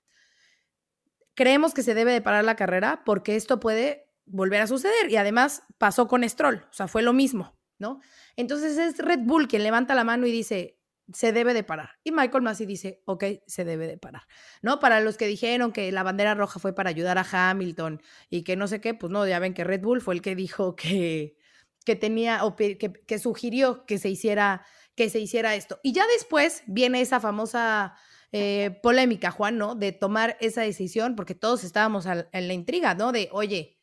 Creemos 1.35 1.75
que 1.75 1.83
se 1.83 1.95
debe 1.95 2.13
de 2.13 2.23
parar 2.23 2.45
la 2.45 2.55
carrera 2.55 3.03
porque 3.05 3.35
esto 3.35 3.59
puede 3.59 4.06
volver 4.27 4.61
a 4.61 4.67
suceder 4.67 5.11
y 5.11 5.17
además 5.17 5.63
pasó 5.79 6.09
con 6.09 6.29
Stroll, 6.29 6.65
o 6.69 6.73
sea, 6.73 6.89
fue 6.89 7.03
lo 7.03 7.13
mismo, 7.13 7.57
¿no? 7.79 8.01
Entonces 8.37 8.77
es 8.77 8.99
Red 8.99 9.21
Bull 9.21 9.49
quien 9.49 9.63
levanta 9.63 9.95
la 9.95 10.05
mano 10.05 10.27
y 10.27 10.33
dice, 10.33 10.79
se 11.13 11.33
debe 11.33 11.55
de 11.55 11.63
parar. 11.63 11.91
Y 12.03 12.11
Michael 12.11 12.43
Massey 12.43 12.67
dice, 12.67 13.03
ok, 13.05 13.25
se 13.47 13.65
debe 13.65 13.87
de 13.87 13.97
parar. 13.97 14.23
¿No? 14.63 14.81
Para 14.81 15.01
los 15.01 15.17
que 15.17 15.27
dijeron 15.27 15.73
que 15.73 15.93
la 15.93 16.03
bandera 16.03 16.35
roja 16.35 16.59
fue 16.59 16.75
para 16.75 16.91
ayudar 16.91 17.19
a 17.19 17.51
Hamilton 17.51 18.03
y 18.29 18.43
que 18.43 18.57
no 18.57 18.67
sé 18.67 18.81
qué, 18.81 18.95
pues 18.95 19.13
no, 19.13 19.27
ya 19.27 19.39
ven 19.39 19.55
que 19.55 19.65
Red 19.65 19.83
Bull 19.83 20.01
fue 20.01 20.15
el 20.15 20.23
que 20.23 20.35
dijo 20.35 20.75
que, 20.75 21.37
que 21.85 21.97
tenía, 21.97 22.45
o 22.45 22.57
que, 22.57 22.77
que 22.79 23.19
sugirió 23.19 23.87
que 23.87 23.99
se, 23.99 24.09
hiciera, 24.09 24.67
que 24.97 25.09
se 25.09 25.21
hiciera 25.21 25.55
esto. 25.55 25.79
Y 25.83 25.93
ya 25.93 26.05
después 26.09 26.65
viene 26.67 27.01
esa 27.01 27.21
famosa 27.21 27.95
eh, 28.33 28.81
polémica, 28.83 29.31
Juan, 29.31 29.57
¿no? 29.57 29.77
De 29.77 29.93
tomar 29.93 30.37
esa 30.41 30.63
decisión, 30.63 31.15
porque 31.15 31.35
todos 31.35 31.63
estábamos 31.63 32.07
en 32.07 32.49
la 32.49 32.55
intriga, 32.55 32.95
¿no? 32.95 33.13
De, 33.13 33.29
oye, 33.33 33.76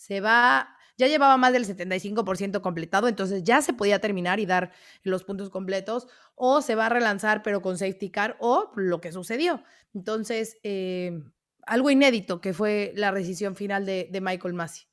se 0.00 0.20
va 0.20 0.76
ya 0.96 1.08
llevaba 1.08 1.36
más 1.38 1.52
del 1.52 1.66
75% 1.66 2.60
completado, 2.60 3.08
entonces 3.08 3.42
ya 3.42 3.62
se 3.62 3.72
podía 3.72 4.00
terminar 4.00 4.38
y 4.38 4.44
dar 4.44 4.70
los 5.02 5.24
puntos 5.24 5.48
completos, 5.48 6.06
o 6.34 6.60
se 6.60 6.74
va 6.74 6.86
a 6.86 6.88
relanzar 6.90 7.42
pero 7.42 7.62
con 7.62 7.78
safety 7.78 8.10
car, 8.10 8.36
o 8.38 8.70
lo 8.76 9.00
que 9.00 9.10
sucedió. 9.10 9.64
Entonces, 9.94 10.58
eh, 10.62 11.22
algo 11.66 11.90
inédito 11.90 12.42
que 12.42 12.52
fue 12.52 12.92
la 12.96 13.12
decisión 13.12 13.56
final 13.56 13.86
de, 13.86 14.10
Michael 14.20 14.52
Massey. 14.52 14.84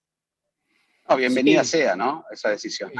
bienvenida 1.17 1.65
sea, 1.65 1.97
¿no? 1.97 2.23
Esa 2.31 2.49
decisión. 2.51 2.91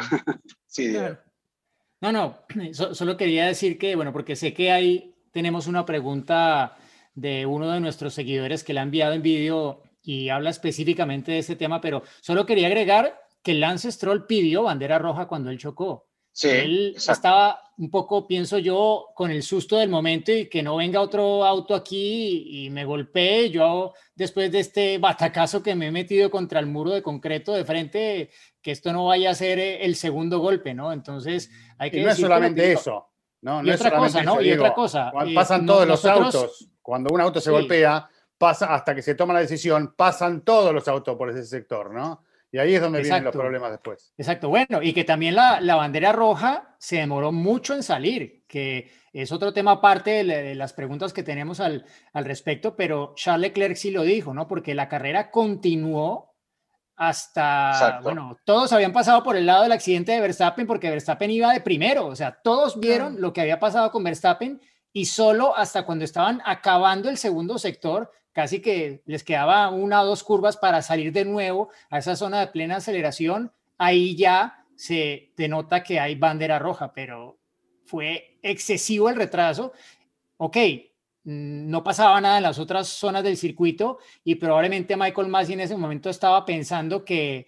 sí, 0.67 0.95
No, 2.01 2.11
no, 2.11 2.43
solo 2.73 3.15
quería 3.15 3.47
decir 3.47 3.77
que, 3.77 3.95
bueno, 3.95 4.11
porque 4.11 4.35
sé 4.35 4.53
que 4.53 4.71
ahí 4.71 5.15
tenemos 5.31 5.65
una 5.65 5.85
pregunta 5.85 6.77
de 7.15 7.45
uno 7.45 7.71
de 7.71 7.79
nuestros 7.79 8.13
seguidores 8.13 8.63
que 8.65 8.73
le 8.73 8.81
ha 8.81 8.83
enviado 8.83 9.13
en 9.13 9.21
vídeo 9.21 9.81
y 10.07 10.29
habla 10.29 10.51
específicamente 10.51 11.33
de 11.33 11.39
ese 11.39 11.57
tema, 11.57 11.81
pero 11.81 12.01
solo 12.21 12.45
quería 12.45 12.67
agregar 12.67 13.19
que 13.43 13.53
Lance 13.53 13.91
Stroll 13.91 14.25
pidió 14.25 14.63
bandera 14.63 14.97
roja 14.97 15.27
cuando 15.27 15.49
él 15.49 15.57
chocó. 15.57 16.07
Sí, 16.31 16.47
él 16.47 16.95
estaba 16.95 17.59
un 17.77 17.91
poco, 17.91 18.25
pienso 18.25 18.57
yo, 18.57 19.07
con 19.13 19.31
el 19.31 19.43
susto 19.43 19.75
del 19.75 19.89
momento 19.89 20.31
y 20.31 20.47
que 20.47 20.63
no 20.63 20.77
venga 20.77 21.01
otro 21.01 21.43
auto 21.43 21.75
aquí 21.75 22.45
y 22.47 22.69
me 22.69 22.85
golpee. 22.85 23.49
Yo, 23.49 23.93
después 24.15 24.49
de 24.49 24.61
este 24.61 24.97
batacazo 24.97 25.61
que 25.61 25.75
me 25.75 25.87
he 25.87 25.91
metido 25.91 26.31
contra 26.31 26.61
el 26.61 26.67
muro 26.67 26.91
de 26.91 27.01
concreto 27.01 27.51
de 27.51 27.65
frente, 27.65 28.29
que 28.61 28.71
esto 28.71 28.93
no 28.93 29.07
vaya 29.07 29.31
a 29.31 29.35
ser 29.35 29.59
eh, 29.59 29.83
el 29.83 29.97
segundo 29.97 30.39
golpe, 30.39 30.73
¿no? 30.73 30.93
Entonces, 30.93 31.51
hay 31.77 31.91
que... 31.91 31.99
Y 31.99 32.03
no 32.03 32.11
es 32.11 32.17
solamente 32.17 32.71
eso. 32.71 33.09
No, 33.41 33.61
no 33.61 33.73
es 33.73 33.81
otra 33.81 33.97
cosa, 33.97 34.23
¿no? 34.23 34.41
y 34.41 34.53
otra 34.53 34.73
cosa. 34.73 35.11
pasan 35.35 35.65
todos 35.65 35.85
los 35.85 36.05
autos. 36.05 36.69
Cuando 36.81 37.13
un 37.13 37.19
auto 37.19 37.41
se 37.41 37.51
golpea, 37.51 38.09
pasa 38.38 38.74
hasta 38.74 38.94
que 38.96 39.01
se 39.01 39.15
toma 39.15 39.34
la 39.34 39.39
decisión, 39.41 39.94
pasan 39.96 40.41
todos 40.41 40.74
los 40.74 40.88
autos 40.88 41.15
por 41.17 41.29
ese 41.29 41.46
sector, 41.46 41.94
¿no? 41.94 42.24
Y 42.51 42.60
ahí 42.60 42.75
es 42.75 42.82
donde 42.82 43.01
vienen 43.01 43.25
los 43.25 43.36
problemas 43.36 43.72
después. 43.72 44.13
Exacto, 44.17 44.48
bueno, 44.48 44.82
y 44.82 44.94
que 44.94 45.03
también 45.03 45.36
la, 45.36 45.60
la, 45.60 45.75
bandera 45.75 46.13
roja 46.13 46.75
se 46.79 46.98
demoró 46.98 47.34
mucho 47.34 47.74
en 47.74 47.84
salir, 47.84 48.46
que 48.48 48.89
es 49.12 49.32
otro 49.34 49.51
tema 49.51 49.72
aparte 49.72 50.24
de, 50.24 50.56
las 50.56 50.72
preguntas 50.72 51.12
que 51.12 51.24
tenemos 51.24 51.60
al, 51.60 51.86
al, 52.13 52.24
respecto, 52.24 52.75
pero 52.75 53.13
Charles 53.15 53.50
Leclerc 53.50 53.75
sí 53.75 53.91
lo 53.91 54.03
dijo, 54.03 54.34
¿no? 54.34 54.48
Porque 54.48 54.75
la 54.75 54.88
carrera 54.88 55.29
continuó 55.29 56.36
hasta, 56.98 58.00
bueno, 58.01 58.38
todos 58.44 58.74
habían 58.74 58.91
pasado 58.91 59.22
por 59.24 59.36
el 59.36 59.46
lado 59.46 59.63
del 59.63 59.72
accidente 59.72 60.13
de 60.13 60.22
Verstappen 60.22 60.65
porque 60.65 60.89
Verstappen 60.89 61.29
iba 61.29 61.53
de 61.53 61.62
primero, 61.62 62.08
o 62.08 62.15
sea, 62.15 62.39
todos 62.44 62.79
vieron 62.79 63.22
lo 63.22 63.34
que 63.34 63.41
había 63.41 63.60
pasado 63.60 63.91
con 63.91 64.03
Verstappen 64.03 64.60
y 64.91 65.06
solo 65.06 65.56
hasta 65.56 65.86
cuando 65.86 66.06
estaban 66.06 66.41
acabando 66.44 67.08
el 67.10 67.17
segundo 67.17 67.60
sector 67.60 68.12
casi 68.38 68.60
que 68.60 69.01
les 69.08 69.24
quedaba 69.24 69.72
una 69.72 70.03
o 70.03 70.06
dos 70.06 70.24
curvas 70.24 70.58
para 70.58 70.84
salir 70.84 71.12
de 71.12 71.25
nuevo 71.25 71.72
a 71.89 71.98
esa 71.98 72.15
zona 72.15 72.39
de 72.39 72.51
plena 72.51 72.75
aceleración, 72.75 73.51
ahí 73.79 74.15
ya 74.15 74.63
se 74.75 75.32
denota 75.36 75.82
que 75.82 76.00
hay 76.00 76.13
bandera 76.13 76.60
roja, 76.60 76.94
pero 76.94 77.39
fue 77.86 78.38
excesivo 78.44 79.10
el 79.10 79.15
retraso. 79.15 79.74
Ok, 80.38 80.56
mm, 81.24 81.67
no 81.67 81.84
pasaba 81.84 82.22
nada 82.22 82.38
en 82.38 82.44
las 82.44 82.60
otras 82.60 82.89
zonas 82.89 83.24
del 83.24 83.38
circuito 83.38 83.98
y 84.24 84.36
probablemente 84.36 84.96
Michael 84.96 85.29
Massey 85.29 85.56
en 85.56 85.62
ese 85.62 85.75
momento 85.75 86.12
estaba 86.12 86.46
pensando 86.46 87.03
que, 87.03 87.48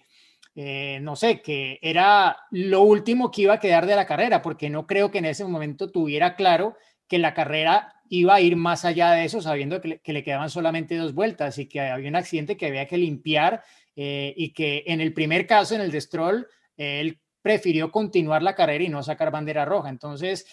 eh, 0.56 0.98
no 1.02 1.14
sé, 1.14 1.40
que 1.40 1.78
era 1.82 2.36
lo 2.50 2.82
último 2.82 3.30
que 3.30 3.42
iba 3.42 3.54
a 3.54 3.60
quedar 3.60 3.86
de 3.86 3.94
la 3.94 4.06
carrera, 4.06 4.42
porque 4.42 4.68
no 4.68 4.88
creo 4.88 5.12
que 5.12 5.18
en 5.18 5.26
ese 5.26 5.44
momento 5.44 5.88
tuviera 5.88 6.34
claro 6.34 6.76
que 7.06 7.20
la 7.20 7.32
carrera 7.32 7.99
iba 8.10 8.34
a 8.34 8.40
ir 8.40 8.56
más 8.56 8.84
allá 8.84 9.12
de 9.12 9.24
eso, 9.24 9.40
sabiendo 9.40 9.80
que 9.80 10.00
le, 10.04 10.22
quedaban 10.24 10.50
solamente 10.50 10.96
dos 10.96 11.14
vueltas 11.14 11.58
y 11.58 11.66
que 11.66 11.80
había 11.80 12.08
un 12.08 12.16
accidente 12.16 12.56
que 12.56 12.66
había 12.66 12.86
que 12.86 12.98
limpiar 12.98 13.62
eh, 13.94 14.34
y 14.36 14.52
que 14.52 14.82
en 14.86 15.00
el 15.00 15.14
primer 15.14 15.46
caso, 15.46 15.76
en 15.76 15.80
el 15.80 15.92
de 15.92 16.00
Stroll, 16.00 16.46
él 16.76 17.20
prefirió 17.40 17.90
continuar 17.92 18.42
la 18.42 18.56
carrera 18.56 18.82
y 18.82 18.88
no 18.88 19.02
sacar 19.02 19.30
bandera 19.30 19.64
roja. 19.64 19.88
Entonces, 19.88 20.44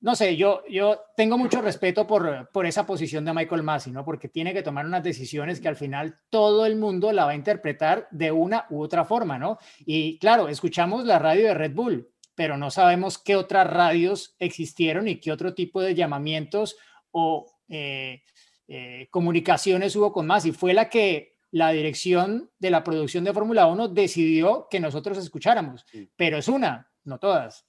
no 0.00 0.14
sé, 0.14 0.36
yo, 0.36 0.62
yo 0.70 1.00
tengo 1.16 1.36
mucho 1.36 1.60
respeto 1.60 2.06
por, 2.06 2.48
por 2.52 2.66
esa 2.66 2.86
posición 2.86 3.24
de 3.24 3.32
Michael 3.32 3.64
Massey, 3.64 3.92
¿no? 3.92 4.04
Porque 4.04 4.28
tiene 4.28 4.54
que 4.54 4.62
tomar 4.62 4.86
unas 4.86 5.02
decisiones 5.02 5.60
que 5.60 5.68
al 5.68 5.76
final 5.76 6.20
todo 6.30 6.66
el 6.66 6.76
mundo 6.76 7.10
la 7.10 7.24
va 7.24 7.32
a 7.32 7.36
interpretar 7.36 8.06
de 8.12 8.30
una 8.30 8.66
u 8.70 8.80
otra 8.80 9.04
forma, 9.04 9.38
¿no? 9.38 9.58
Y 9.84 10.18
claro, 10.20 10.48
escuchamos 10.48 11.04
la 11.04 11.18
radio 11.18 11.48
de 11.48 11.54
Red 11.54 11.74
Bull, 11.74 12.08
pero 12.36 12.56
no 12.56 12.70
sabemos 12.70 13.18
qué 13.18 13.36
otras 13.36 13.68
radios 13.68 14.36
existieron 14.38 15.08
y 15.08 15.20
qué 15.20 15.32
otro 15.32 15.54
tipo 15.54 15.80
de 15.80 15.94
llamamientos 15.94 16.76
o 17.12 17.50
eh, 17.68 18.22
eh, 18.68 19.08
comunicaciones 19.10 19.94
hubo 19.96 20.12
con 20.12 20.26
más 20.26 20.44
y 20.44 20.52
fue 20.52 20.74
la 20.74 20.88
que 20.88 21.36
la 21.50 21.70
dirección 21.70 22.50
de 22.58 22.70
la 22.70 22.82
producción 22.82 23.24
de 23.24 23.32
Fórmula 23.32 23.66
1 23.66 23.88
decidió 23.88 24.66
que 24.70 24.80
nosotros 24.80 25.18
escucháramos, 25.18 25.84
pero 26.16 26.38
es 26.38 26.48
una, 26.48 26.90
no 27.04 27.18
todas. 27.18 27.66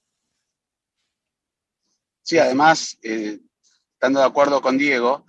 Sí, 2.22 2.38
además, 2.38 2.98
eh, 3.02 3.38
estando 3.92 4.20
de 4.20 4.26
acuerdo 4.26 4.62
con 4.62 4.78
Diego, 4.78 5.26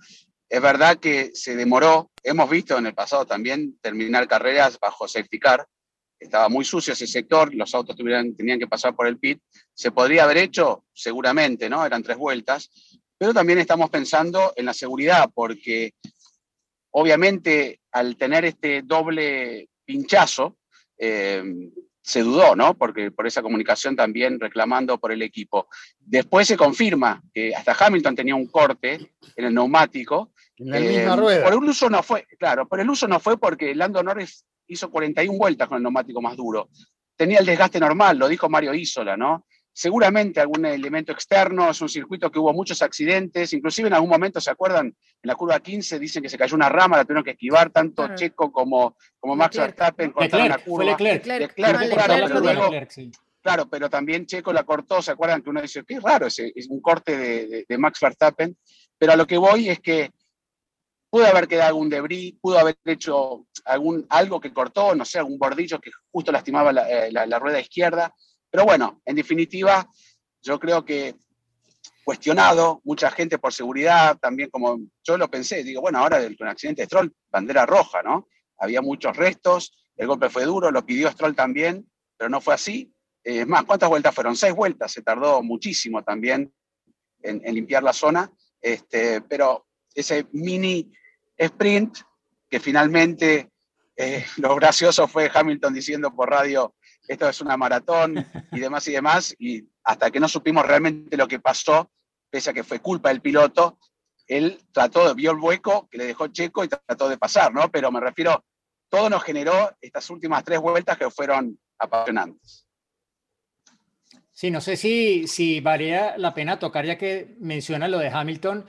es 0.48 0.62
verdad 0.62 0.96
que 0.96 1.32
se 1.34 1.54
demoró, 1.54 2.10
hemos 2.22 2.48
visto 2.48 2.78
en 2.78 2.86
el 2.86 2.94
pasado 2.94 3.26
también 3.26 3.78
terminar 3.80 4.26
carreras 4.26 4.78
bajo 4.80 5.06
safety 5.06 5.38
car, 5.38 5.68
estaba 6.18 6.48
muy 6.48 6.64
sucio 6.64 6.94
ese 6.94 7.06
sector, 7.06 7.54
los 7.54 7.74
autos 7.74 7.96
tuvieran, 7.96 8.34
tenían 8.34 8.58
que 8.58 8.66
pasar 8.66 8.96
por 8.96 9.06
el 9.06 9.18
pit, 9.18 9.42
se 9.74 9.90
podría 9.90 10.24
haber 10.24 10.38
hecho, 10.38 10.86
seguramente, 10.94 11.68
¿no? 11.68 11.84
Eran 11.84 12.02
tres 12.02 12.16
vueltas, 12.16 12.70
pero 13.18 13.32
también 13.34 13.58
estamos 13.58 13.90
pensando 13.90 14.52
en 14.56 14.66
la 14.66 14.74
seguridad, 14.74 15.30
porque 15.34 15.94
obviamente 16.90 17.80
al 17.92 18.16
tener 18.16 18.44
este 18.44 18.82
doble 18.82 19.68
pinchazo, 19.84 20.56
eh, 20.98 21.42
se 22.06 22.22
dudó, 22.22 22.54
¿no? 22.54 22.74
Porque 22.74 23.10
por 23.10 23.26
esa 23.26 23.42
comunicación 23.42 23.96
también 23.96 24.38
reclamando 24.38 24.96
por 24.96 25.10
el 25.10 25.22
equipo. 25.22 25.66
Después 25.98 26.46
se 26.46 26.56
confirma 26.56 27.20
que 27.34 27.52
hasta 27.52 27.76
Hamilton 27.78 28.14
tenía 28.14 28.36
un 28.36 28.46
corte 28.46 29.12
en 29.34 29.44
el 29.44 29.52
neumático. 29.52 30.32
En 30.56 30.70
la 30.70 30.78
misma 30.78 31.14
eh, 31.14 31.16
rueda. 31.16 31.44
Por 31.44 31.52
el 31.54 31.68
uso 31.68 31.90
no 31.90 32.04
fue, 32.04 32.24
claro, 32.38 32.68
por 32.68 32.78
el 32.78 32.88
uso 32.88 33.08
no 33.08 33.18
fue 33.18 33.38
porque 33.38 33.74
Lando 33.74 34.04
Norris 34.04 34.44
hizo 34.68 34.88
41 34.88 35.36
vueltas 35.36 35.66
con 35.66 35.78
el 35.78 35.82
neumático 35.82 36.22
más 36.22 36.36
duro. 36.36 36.68
Tenía 37.16 37.40
el 37.40 37.46
desgaste 37.46 37.80
normal, 37.80 38.18
lo 38.18 38.28
dijo 38.28 38.48
Mario 38.48 38.72
Isola, 38.72 39.16
¿no? 39.16 39.45
Seguramente 39.76 40.40
algún 40.40 40.64
elemento 40.64 41.12
externo, 41.12 41.68
es 41.68 41.78
un 41.82 41.90
circuito 41.90 42.30
que 42.30 42.38
hubo 42.38 42.50
muchos 42.54 42.80
accidentes, 42.80 43.52
inclusive 43.52 43.88
en 43.88 43.94
algún 43.94 44.08
momento, 44.08 44.40
¿se 44.40 44.50
acuerdan? 44.50 44.86
En 44.86 44.94
la 45.22 45.34
curva 45.34 45.60
15 45.60 45.98
dicen 45.98 46.22
que 46.22 46.30
se 46.30 46.38
cayó 46.38 46.56
una 46.56 46.70
rama, 46.70 46.96
la 46.96 47.04
tuvieron 47.04 47.22
que 47.22 47.32
esquivar 47.32 47.68
tanto 47.68 48.08
Checo 48.14 48.50
como, 48.50 48.96
como 49.20 49.36
Max 49.36 49.58
Verstappen 49.58 50.12
cortaron 50.12 50.48
la 50.48 50.56
curva. 50.56 50.96
Leclerc. 50.98 51.52
claro, 51.52 52.70
claro, 53.42 53.68
pero 53.68 53.90
también 53.90 54.24
Checo 54.24 54.50
la 54.50 54.64
cortó, 54.64 55.02
¿se 55.02 55.10
acuerdan? 55.10 55.42
Que 55.42 55.50
uno 55.50 55.60
dice, 55.60 55.84
qué 55.86 56.00
raro, 56.00 56.28
es, 56.28 56.38
es 56.38 56.68
un 56.70 56.80
corte 56.80 57.14
de, 57.14 57.66
de, 57.68 57.78
Max 57.78 58.00
Verstappen, 58.00 58.56
pero 58.96 59.12
a 59.12 59.16
lo 59.16 59.26
que 59.26 59.36
voy 59.36 59.68
es 59.68 59.80
que 59.80 60.10
pudo 61.10 61.26
haber 61.26 61.46
quedado 61.48 61.68
algún 61.68 61.90
debris, 61.90 62.34
pudo 62.40 62.58
haber 62.58 62.78
hecho 62.86 63.46
algún, 63.66 64.06
algo 64.08 64.40
que 64.40 64.54
cortó, 64.54 64.94
no 64.94 65.04
sé, 65.04 65.18
algún 65.18 65.38
bordillo 65.38 65.78
que 65.78 65.90
justo 66.10 66.32
lastimaba 66.32 66.72
la, 66.72 66.88
eh, 66.88 67.12
la 67.12 67.38
rueda 67.38 67.60
izquierda, 67.60 68.14
pero 68.50 68.64
bueno, 68.64 69.00
en 69.04 69.16
definitiva, 69.16 69.88
yo 70.42 70.58
creo 70.58 70.84
que 70.84 71.16
cuestionado, 72.04 72.80
mucha 72.84 73.10
gente 73.10 73.38
por 73.38 73.52
seguridad, 73.52 74.16
también 74.18 74.48
como 74.48 74.78
yo 75.02 75.18
lo 75.18 75.28
pensé, 75.28 75.64
digo, 75.64 75.80
bueno, 75.80 75.98
ahora 75.98 76.20
del 76.20 76.36
accidente 76.40 76.82
de 76.82 76.86
Stroll, 76.86 77.12
bandera 77.30 77.66
roja, 77.66 78.00
¿no? 78.02 78.28
Había 78.58 78.80
muchos 78.80 79.16
restos, 79.16 79.76
el 79.96 80.06
golpe 80.06 80.30
fue 80.30 80.44
duro, 80.44 80.70
lo 80.70 80.86
pidió 80.86 81.10
Stroll 81.10 81.34
también, 81.34 81.84
pero 82.16 82.30
no 82.30 82.40
fue 82.40 82.54
así. 82.54 82.92
Es 83.24 83.46
más, 83.46 83.64
¿cuántas 83.64 83.88
vueltas 83.88 84.14
fueron? 84.14 84.36
Seis 84.36 84.54
vueltas, 84.54 84.92
se 84.92 85.02
tardó 85.02 85.42
muchísimo 85.42 86.04
también 86.04 86.52
en, 87.22 87.42
limpiar 87.52 87.82
la 87.82 87.92
zona, 87.92 88.30
este, 88.60 89.20
pero 89.22 89.66
ese 89.92 90.28
mini 90.30 90.92
sprint 91.36 91.98
que 92.48 92.60
finalmente 92.60 93.50
eh, 93.96 94.24
lo 94.36 94.54
gracioso 94.54 95.08
fue 95.08 95.30
Hamilton 95.32 95.74
diciendo 95.74 96.14
por 96.14 96.30
radio 96.30 96.74
esto 97.08 97.28
es 97.28 97.40
una 97.40 97.56
maratón 97.56 98.26
y 98.52 98.60
demás 98.60 98.86
y 98.88 98.92
demás, 98.92 99.34
y 99.38 99.64
hasta 99.84 100.10
que 100.10 100.20
no 100.20 100.28
supimos 100.28 100.66
realmente 100.66 101.16
lo 101.16 101.28
que 101.28 101.40
pasó, 101.40 101.90
pese 102.30 102.50
a 102.50 102.52
que 102.52 102.64
fue 102.64 102.80
culpa 102.80 103.10
del 103.10 103.20
piloto, 103.20 103.78
él 104.26 104.58
trató, 104.72 105.14
vio 105.14 105.30
el 105.30 105.38
hueco 105.38 105.88
que 105.88 105.98
le 105.98 106.06
dejó 106.06 106.26
Checo 106.28 106.64
y 106.64 106.68
trató 106.68 107.08
de 107.08 107.18
pasar, 107.18 107.54
¿no? 107.54 107.70
Pero 107.70 107.92
me 107.92 108.00
refiero, 108.00 108.44
todo 108.88 109.08
nos 109.08 109.22
generó 109.22 109.76
estas 109.80 110.10
últimas 110.10 110.44
tres 110.44 110.60
vueltas 110.60 110.98
que 110.98 111.10
fueron 111.10 111.58
apasionantes. 111.78 112.66
Sí, 114.32 114.50
no 114.50 114.60
sé 114.60 114.76
si, 114.76 115.26
si 115.26 115.60
valía 115.60 116.18
la 116.18 116.34
pena 116.34 116.58
tocar, 116.58 116.84
ya 116.84 116.98
que 116.98 117.36
menciona 117.40 117.88
lo 117.88 117.98
de 117.98 118.08
Hamilton, 118.08 118.66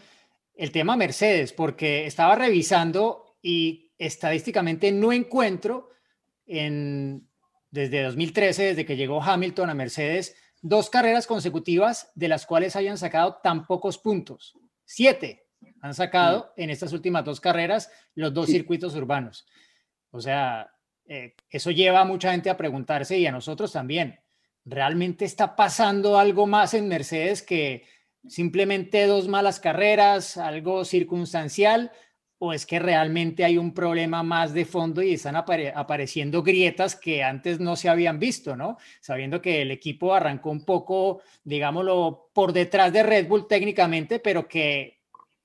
el 0.55 0.71
tema 0.71 0.95
Mercedes, 0.95 1.53
porque 1.53 2.05
estaba 2.05 2.35
revisando 2.35 3.37
y 3.41 3.91
estadísticamente 3.97 4.91
no 4.91 5.11
encuentro 5.11 5.89
en, 6.45 7.26
desde 7.71 8.03
2013, 8.03 8.63
desde 8.63 8.85
que 8.85 8.95
llegó 8.95 9.21
Hamilton 9.21 9.69
a 9.69 9.73
Mercedes, 9.73 10.35
dos 10.61 10.89
carreras 10.89 11.27
consecutivas 11.27 12.11
de 12.15 12.27
las 12.27 12.45
cuales 12.45 12.75
hayan 12.75 12.97
sacado 12.97 13.39
tan 13.43 13.65
pocos 13.65 13.97
puntos. 13.97 14.57
Siete 14.85 15.47
han 15.81 15.93
sacado 15.93 16.53
en 16.55 16.69
estas 16.69 16.93
últimas 16.93 17.25
dos 17.25 17.39
carreras 17.39 17.91
los 18.15 18.33
dos 18.33 18.47
circuitos 18.47 18.95
urbanos. 18.95 19.45
O 20.11 20.21
sea, 20.21 20.71
eh, 21.05 21.35
eso 21.49 21.71
lleva 21.71 22.01
a 22.01 22.05
mucha 22.05 22.31
gente 22.31 22.49
a 22.49 22.57
preguntarse 22.57 23.17
y 23.17 23.25
a 23.25 23.31
nosotros 23.31 23.71
también. 23.71 24.19
¿Realmente 24.65 25.25
está 25.25 25.55
pasando 25.55 26.19
algo 26.19 26.47
más 26.47 26.73
en 26.73 26.87
Mercedes 26.87 27.41
que 27.41 27.85
simplemente 28.27 29.05
dos 29.05 29.27
malas 29.27 29.59
carreras, 29.59 30.37
algo 30.37 30.83
circunstancial? 30.83 31.91
¿O 32.39 32.53
es 32.53 32.67
que 32.67 32.77
realmente 32.77 33.43
hay 33.43 33.57
un 33.57 33.73
problema 33.73 34.21
más 34.21 34.53
de 34.53 34.65
fondo 34.65 35.01
y 35.01 35.13
están 35.13 35.35
apareciendo 35.35 36.43
grietas 36.43 36.95
que 36.95 37.23
antes 37.23 37.59
no 37.59 37.75
se 37.75 37.89
habían 37.89 38.19
visto, 38.19 38.55
¿no? 38.55 38.77
Sabiendo 38.99 39.41
que 39.41 39.63
el 39.63 39.71
equipo 39.71 40.13
arrancó 40.13 40.51
un 40.51 40.63
poco, 40.63 41.21
digámoslo, 41.43 42.29
por 42.33 42.53
detrás 42.53 42.93
de 42.93 43.01
Red 43.01 43.27
Bull 43.27 43.47
técnicamente, 43.47 44.19
pero 44.19 44.47
que 44.47 44.99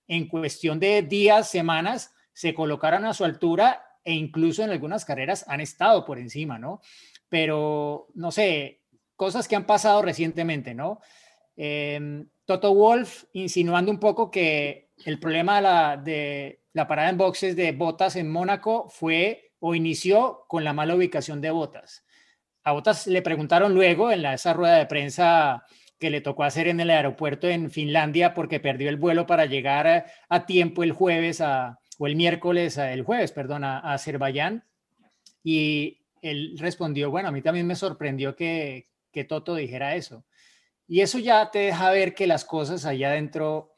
en 0.07 0.29
cuestión 0.29 0.79
de 0.79 1.01
días, 1.03 1.49
semanas, 1.49 2.15
se 2.35 2.53
colocaron 2.53 3.07
a 3.07 3.15
su 3.15 3.25
altura 3.25 3.83
e 4.05 4.13
incluso 4.13 4.63
en 4.63 4.71
algunas 4.71 5.05
carreras 5.05 5.47
han 5.49 5.61
estado 5.61 6.05
por 6.05 6.19
encima, 6.19 6.59
¿no? 6.59 6.81
Pero, 7.29 8.09
no 8.15 8.31
sé, 8.31 8.83
cosas 9.17 9.49
que 9.49 9.57
han 9.57 9.65
pasado 9.65 10.03
recientemente, 10.03 10.75
¿no? 10.75 11.01
Em, 11.57 12.29
Toto 12.45 12.75
Wolf 12.75 13.25
insinuando 13.33 13.91
un 13.91 13.99
poco 13.99 14.31
que 14.31 14.91
el 15.05 15.19
problema 15.19 15.97
de 15.97 16.61
la, 16.73 16.87
parada 16.87 17.11
en 17.11 17.19
boxes 17.19 17.57
de 17.57 17.73
Botas 17.73 18.17
en 18.17 18.31
Mónaco 18.31 18.89
fue 18.89 19.53
o 19.59 19.75
inició 19.75 20.45
con 20.49 20.65
la 20.65 20.73
mala 20.73 20.95
ubicación 20.95 21.41
de 21.41 21.51
Botas. 21.51 22.05
A 22.65 22.73
Botas 22.73 23.07
le 23.07 23.23
preguntaron 23.23 23.75
luego 23.75 24.11
en 24.11 24.23
la, 24.23 24.35
esa 24.35 24.53
rueda 24.53 24.77
de 24.77 24.87
prensa 24.87 25.65
que 25.99 26.11
le 26.11 26.21
tocó 26.21 26.45
hacer 26.45 26.69
en 26.69 26.81
el 26.81 26.91
aeropuerto 26.91 27.49
en 27.49 27.71
Finlandia 27.71 28.35
porque 28.35 28.61
perdió 28.61 28.89
el 28.89 28.97
vuelo 28.97 29.27
para 29.27 29.47
llegar 29.47 30.07
a, 30.29 30.47
tiempo 30.47 30.83
el 30.83 30.93
jueves 30.93 31.41
o 31.41 32.07
el 32.07 32.17
miércoles, 32.17 32.77
el 32.79 33.03
jueves, 33.03 33.31
perdón, 33.33 33.65
a, 33.65 33.79
a 33.79 33.95
Azerbaiyán. 33.95 34.65
Y 35.45 36.03
él 36.23 36.57
respondió, 36.59 37.11
bueno, 37.11 37.29
a 37.29 37.33
mí 37.33 37.43
también 37.43 37.67
me 37.67 37.77
sorprendió 37.77 38.35
que, 38.35 38.89
que 39.13 39.25
Toto 39.25 39.55
dijera 39.55 39.95
eso. 39.95 40.25
Y 40.89 41.01
eso 41.01 41.19
ya 41.19 41.51
te 41.51 41.61
deja 41.61 41.91
ver 41.91 42.15
que 42.15 42.27
las 42.27 42.45
cosas 42.45 42.85
allá 42.85 43.11
adentro 43.11 43.73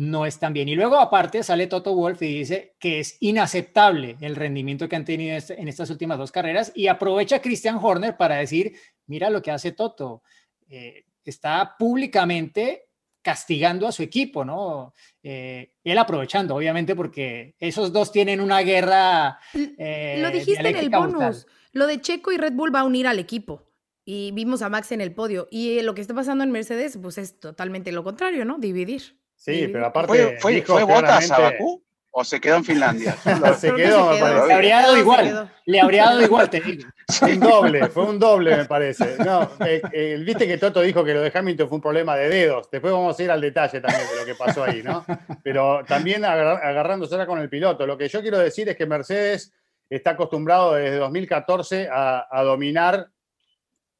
no 0.00 0.24
están 0.24 0.54
bien. 0.54 0.66
Y 0.66 0.74
luego 0.74 0.98
aparte 0.98 1.42
sale 1.42 1.66
Toto 1.66 1.94
Wolf 1.94 2.22
y 2.22 2.38
dice 2.38 2.74
que 2.78 3.00
es 3.00 3.18
inaceptable 3.20 4.16
el 4.22 4.34
rendimiento 4.34 4.88
que 4.88 4.96
han 4.96 5.04
tenido 5.04 5.36
este, 5.36 5.60
en 5.60 5.68
estas 5.68 5.90
últimas 5.90 6.16
dos 6.16 6.32
carreras 6.32 6.72
y 6.74 6.86
aprovecha 6.86 7.42
Christian 7.42 7.78
Horner 7.82 8.16
para 8.16 8.36
decir, 8.36 8.72
mira 9.06 9.28
lo 9.28 9.42
que 9.42 9.50
hace 9.50 9.72
Toto. 9.72 10.22
Eh, 10.70 11.04
está 11.22 11.76
públicamente 11.78 12.88
castigando 13.20 13.86
a 13.86 13.92
su 13.92 14.02
equipo, 14.02 14.42
¿no? 14.42 14.94
Eh, 15.22 15.74
él 15.84 15.98
aprovechando, 15.98 16.56
obviamente, 16.56 16.96
porque 16.96 17.54
esos 17.58 17.92
dos 17.92 18.10
tienen 18.10 18.40
una 18.40 18.60
guerra. 18.60 19.38
Eh, 19.52 20.18
lo 20.22 20.30
dijiste 20.30 20.66
en 20.66 20.76
el 20.76 20.88
bonus. 20.88 21.46
Lo 21.72 21.86
de 21.86 22.00
Checo 22.00 22.32
y 22.32 22.38
Red 22.38 22.54
Bull 22.54 22.74
va 22.74 22.80
a 22.80 22.84
unir 22.84 23.06
al 23.06 23.18
equipo. 23.18 23.68
Y 24.06 24.32
vimos 24.32 24.62
a 24.62 24.70
Max 24.70 24.92
en 24.92 25.02
el 25.02 25.12
podio. 25.12 25.46
Y 25.50 25.82
lo 25.82 25.94
que 25.94 26.00
está 26.00 26.14
pasando 26.14 26.42
en 26.42 26.52
Mercedes, 26.52 26.98
pues 27.02 27.18
es 27.18 27.38
totalmente 27.38 27.92
lo 27.92 28.02
contrario, 28.02 28.46
¿no? 28.46 28.56
Dividir. 28.58 29.19
Sí, 29.40 29.68
pero 29.72 29.86
aparte. 29.86 30.36
¿Fue, 30.38 30.60
fue, 30.62 30.84
Botas 30.84 31.30
a 31.30 31.38
Bakú? 31.38 31.82
¿O 32.12 32.24
se 32.24 32.40
quedó 32.40 32.56
en 32.56 32.64
Finlandia? 32.64 33.16
se 33.56 33.72
quedó, 33.74 34.12
Le 34.46 34.52
habría 34.52 34.80
dado 34.82 34.98
igual. 34.98 35.50
Le 35.64 35.80
habría 35.80 36.04
dado 36.06 36.22
igual, 36.22 36.50
te 36.50 36.60
digo. 36.60 36.88
Un 37.22 37.40
doble, 37.40 37.88
fue 37.88 38.04
un 38.04 38.18
doble, 38.18 38.56
me 38.56 38.64
parece. 38.66 39.16
No, 39.24 39.50
eh, 39.64 39.80
eh, 39.92 40.22
viste 40.24 40.46
que 40.46 40.58
Toto 40.58 40.82
dijo 40.82 41.02
que 41.02 41.14
lo 41.14 41.22
de 41.22 41.32
Hamilton 41.32 41.68
fue 41.68 41.76
un 41.76 41.82
problema 41.82 42.16
de 42.16 42.28
dedos. 42.28 42.68
Después 42.70 42.92
vamos 42.92 43.18
a 43.18 43.22
ir 43.22 43.30
al 43.30 43.40
detalle 43.40 43.80
también 43.80 44.08
de 44.08 44.16
lo 44.16 44.26
que 44.26 44.34
pasó 44.34 44.64
ahí, 44.64 44.82
¿no? 44.82 45.06
Pero 45.42 45.82
también 45.86 46.24
agarrándose 46.24 47.14
ahora 47.14 47.26
con 47.26 47.38
el 47.38 47.48
piloto. 47.48 47.86
Lo 47.86 47.96
que 47.96 48.08
yo 48.08 48.20
quiero 48.20 48.38
decir 48.38 48.68
es 48.68 48.76
que 48.76 48.86
Mercedes 48.86 49.54
está 49.88 50.10
acostumbrado 50.10 50.74
desde 50.74 50.96
2014 50.96 51.88
a, 51.90 52.42
dominar 52.44 53.08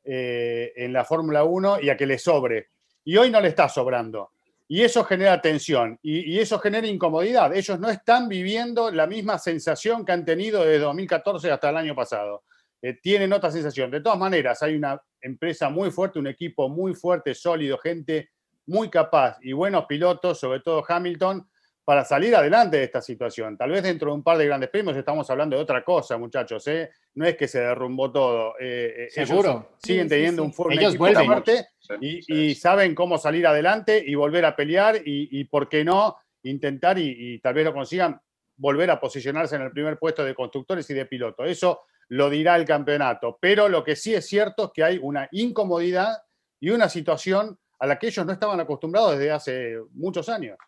eh, 0.05 0.73
en 0.77 0.93
la 0.93 1.05
Fórmula 1.05 1.45
1 1.45 1.81
y 1.81 1.89
a 1.89 1.97
que 1.97 2.07
le 2.07 2.19
sobre. 2.19 2.69
Y 3.05 3.17
hoy 3.17 3.31
no 3.31 3.41
le 3.41 3.49
está 3.49 3.69
sobrando. 3.69 4.33
Y 4.73 4.83
eso 4.83 5.03
genera 5.03 5.43
tensión 5.43 5.99
y, 6.01 6.39
eso 6.39 6.61
genera 6.61 6.87
incomodidad. 6.87 7.53
Ellos 7.53 7.81
no 7.81 7.91
están 7.91 8.29
viviendo 8.29 8.93
la 8.93 9.09
misma 9.09 9.37
sensación 9.37 10.05
que 10.05 10.13
han 10.13 10.25
tenido 10.25 10.65
desde 10.65 10.79
2014 10.79 11.51
hasta 11.51 11.71
el 11.71 11.77
año 11.77 11.93
pasado. 11.97 12.45
Eh, 12.81 12.97
tienen 13.03 13.33
otra 13.33 13.51
sensación. 13.51 13.91
De 13.91 14.01
todas 14.01 14.17
maneras, 14.17 14.63
hay 14.63 14.77
una 14.77 15.03
empresa 15.21 15.71
muy 15.71 15.91
fuerte, 15.91 16.21
un 16.21 16.29
equipo 16.29 16.69
muy 16.69 16.95
fuerte, 16.95 17.35
sólido, 17.35 17.79
gente 17.79 18.31
muy 18.67 18.89
capaz 18.89 19.39
y 19.43 19.53
buenos 19.55 19.87
pilotos, 19.87 20.39
sobre 20.39 20.61
todo 20.61 20.85
Hamilton, 20.87 21.51
para 21.85 22.05
salir 22.05 22.35
adelante 22.37 22.77
de 22.77 22.85
esta 22.85 23.01
situación. 23.01 23.57
Tal 23.57 23.71
vez 23.71 23.83
dentro 23.83 24.11
de 24.11 24.15
un 24.15 24.23
par 24.23 24.39
de 24.39 24.47
grandes 24.47 24.71
premios 24.71 24.97
estamos 24.97 25.29
hablando 25.31 25.57
de 25.57 25.63
otra 25.63 25.83
cosa, 25.83 26.19
muchachos. 26.19 26.67
¿eh? 26.69 26.91
No 27.15 27.27
es 27.27 27.37
que 27.37 27.49
se 27.49 27.61
derrumbó 27.61 28.13
todo. 28.13 28.55
Eh, 28.61 29.07
eh 29.07 29.11
Seguro. 29.11 29.73
Siguen 29.83 30.09
teniendo 30.09 30.43
un 30.43 30.53
fuerte 30.53 30.81
ellos 30.81 30.97
fuerte 30.97 31.69
y, 32.01 32.55
saben 32.55 32.95
cómo 32.95 33.19
salir 33.19 33.47
adelante 33.47 34.03
y 34.07 34.15
volver 34.15 34.45
a 34.45 34.55
pelear 34.55 35.01
y, 35.05 35.45
por 35.45 35.69
qué 35.69 35.85
no, 35.85 36.17
intentar 36.43 36.99
y, 36.99 37.41
tal 37.41 37.55
vez 37.55 37.65
lo 37.65 37.73
consigan 37.73 38.21
volver 38.57 38.91
a 38.91 39.01
posicionarse 39.01 39.57
en 39.57 39.63
el 39.63 39.73
primer 39.73 39.99
puesto 39.99 40.23
de 40.25 40.35
constructores 40.35 40.89
y 40.91 40.95
de 40.95 41.07
pilotos. 41.07 41.49
Eso 41.49 41.81
lo 42.09 42.29
dirá 42.29 42.57
el 42.57 42.65
campeonato. 42.67 43.39
Pero 43.41 43.69
lo 43.69 43.83
que 43.83 43.97
sí 43.97 44.15
es 44.15 44.29
cierto 44.29 44.67
es 44.67 44.71
que 44.75 44.85
hay 44.85 44.99
una 45.03 45.29
incomodidad 45.33 46.19
y 46.61 46.71
una 46.71 46.89
situación 46.89 47.59
a 47.79 47.87
la 47.87 47.99
que 47.99 48.09
ellos 48.09 48.27
no 48.27 48.33
estaban 48.33 48.61
acostumbrados 48.61 49.19
desde 49.19 49.31
hace 49.31 49.79
muchos 49.93 50.29
años. 50.29 50.59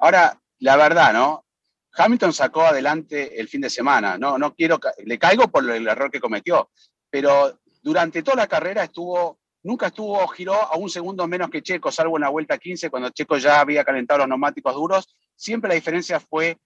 Ahora, 0.00 0.40
la 0.60 0.76
verdad, 0.76 1.12
¿no? 1.12 1.44
Hamilton 1.96 2.32
sacó 2.32 2.62
adelante 2.62 3.40
el 3.40 3.48
fin 3.48 3.60
de 3.60 3.70
semana, 3.70 4.18
no, 4.18 4.36
no 4.36 4.54
quiero, 4.54 4.80
le 5.04 5.18
caigo 5.18 5.48
por 5.48 5.68
el 5.70 5.86
error 5.86 6.10
que 6.10 6.20
cometió, 6.20 6.70
pero 7.08 7.60
durante 7.82 8.22
toda 8.22 8.38
la 8.38 8.46
carrera 8.48 8.82
estuvo, 8.82 9.38
nunca 9.62 9.86
estuvo, 9.86 10.26
giró 10.28 10.54
a 10.54 10.76
un 10.76 10.90
segundo 10.90 11.28
menos 11.28 11.50
que 11.50 11.62
Checo, 11.62 11.92
salvo 11.92 12.16
en 12.16 12.22
la 12.22 12.30
vuelta 12.30 12.58
15, 12.58 12.90
cuando 12.90 13.10
Checo 13.10 13.38
ya 13.38 13.60
había 13.60 13.84
calentado 13.84 14.18
los 14.18 14.28
neumáticos 14.28 14.74
duros, 14.74 15.14
siempre 15.36 15.68
la 15.68 15.76
diferencia 15.76 16.18
fue 16.18 16.58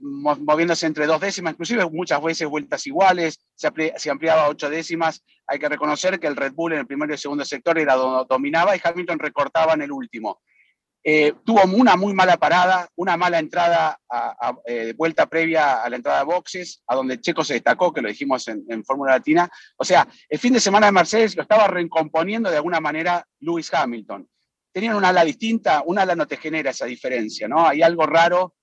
moviéndose 0.00 0.86
entre 0.86 1.06
dos 1.06 1.20
décimas, 1.20 1.52
inclusive 1.52 1.88
muchas 1.90 2.20
veces 2.22 2.48
vueltas 2.48 2.86
iguales, 2.86 3.38
se, 3.54 4.10
ampliaba 4.10 4.44
a 4.44 4.48
ocho 4.48 4.68
décimas. 4.68 5.22
Hay 5.46 5.58
que 5.58 5.68
reconocer 5.68 6.18
que 6.18 6.26
el 6.26 6.36
Red 6.36 6.52
Bull 6.54 6.72
en 6.72 6.80
el 6.80 6.86
primero 6.86 7.14
y 7.14 7.18
segundo 7.18 7.44
sector 7.44 7.78
era 7.78 7.94
dominaba 7.94 8.76
y 8.76 8.80
Hamilton 8.82 9.18
recortaba 9.18 9.74
en 9.74 9.82
el 9.82 9.92
último. 9.92 10.40
Eh, 11.04 11.32
tuvo 11.44 11.62
una 11.64 11.96
muy 11.96 12.12
mala 12.12 12.36
parada, 12.36 12.88
una 12.96 13.16
mala 13.16 13.38
entrada, 13.38 13.98
a, 14.10 14.54
eh, 14.66 14.92
vuelta 14.96 15.26
previa 15.26 15.82
a 15.82 15.88
la 15.88 15.96
entrada 15.96 16.18
de 16.18 16.24
boxes, 16.24 16.82
a 16.86 16.96
donde 16.96 17.20
Checo 17.20 17.44
se 17.44 17.54
destacó, 17.54 17.92
que 17.92 18.02
lo 18.02 18.08
dijimos 18.08 18.48
en, 18.48 18.84
Fórmula 18.84 19.12
Latina. 19.12 19.48
O 19.76 19.84
sea, 19.84 20.08
el 20.28 20.38
fin 20.38 20.52
de 20.52 20.60
semana 20.60 20.86
de 20.86 20.92
Mercedes 20.92 21.36
lo 21.36 21.42
estaba 21.42 21.68
recomponiendo 21.68 22.50
de 22.50 22.56
alguna 22.56 22.80
manera 22.80 23.24
Lewis 23.40 23.72
Hamilton. 23.72 24.28
Tenían 24.72 24.96
una 24.96 25.08
ala 25.08 25.24
distinta, 25.24 25.82
una 25.86 26.02
ala 26.02 26.14
no 26.14 26.26
te 26.26 26.36
genera 26.36 26.70
esa 26.70 26.84
diferencia, 26.84 27.48
¿no? 27.48 27.66
Hay 27.66 27.80
algo 27.82 28.04
raro 28.04 28.54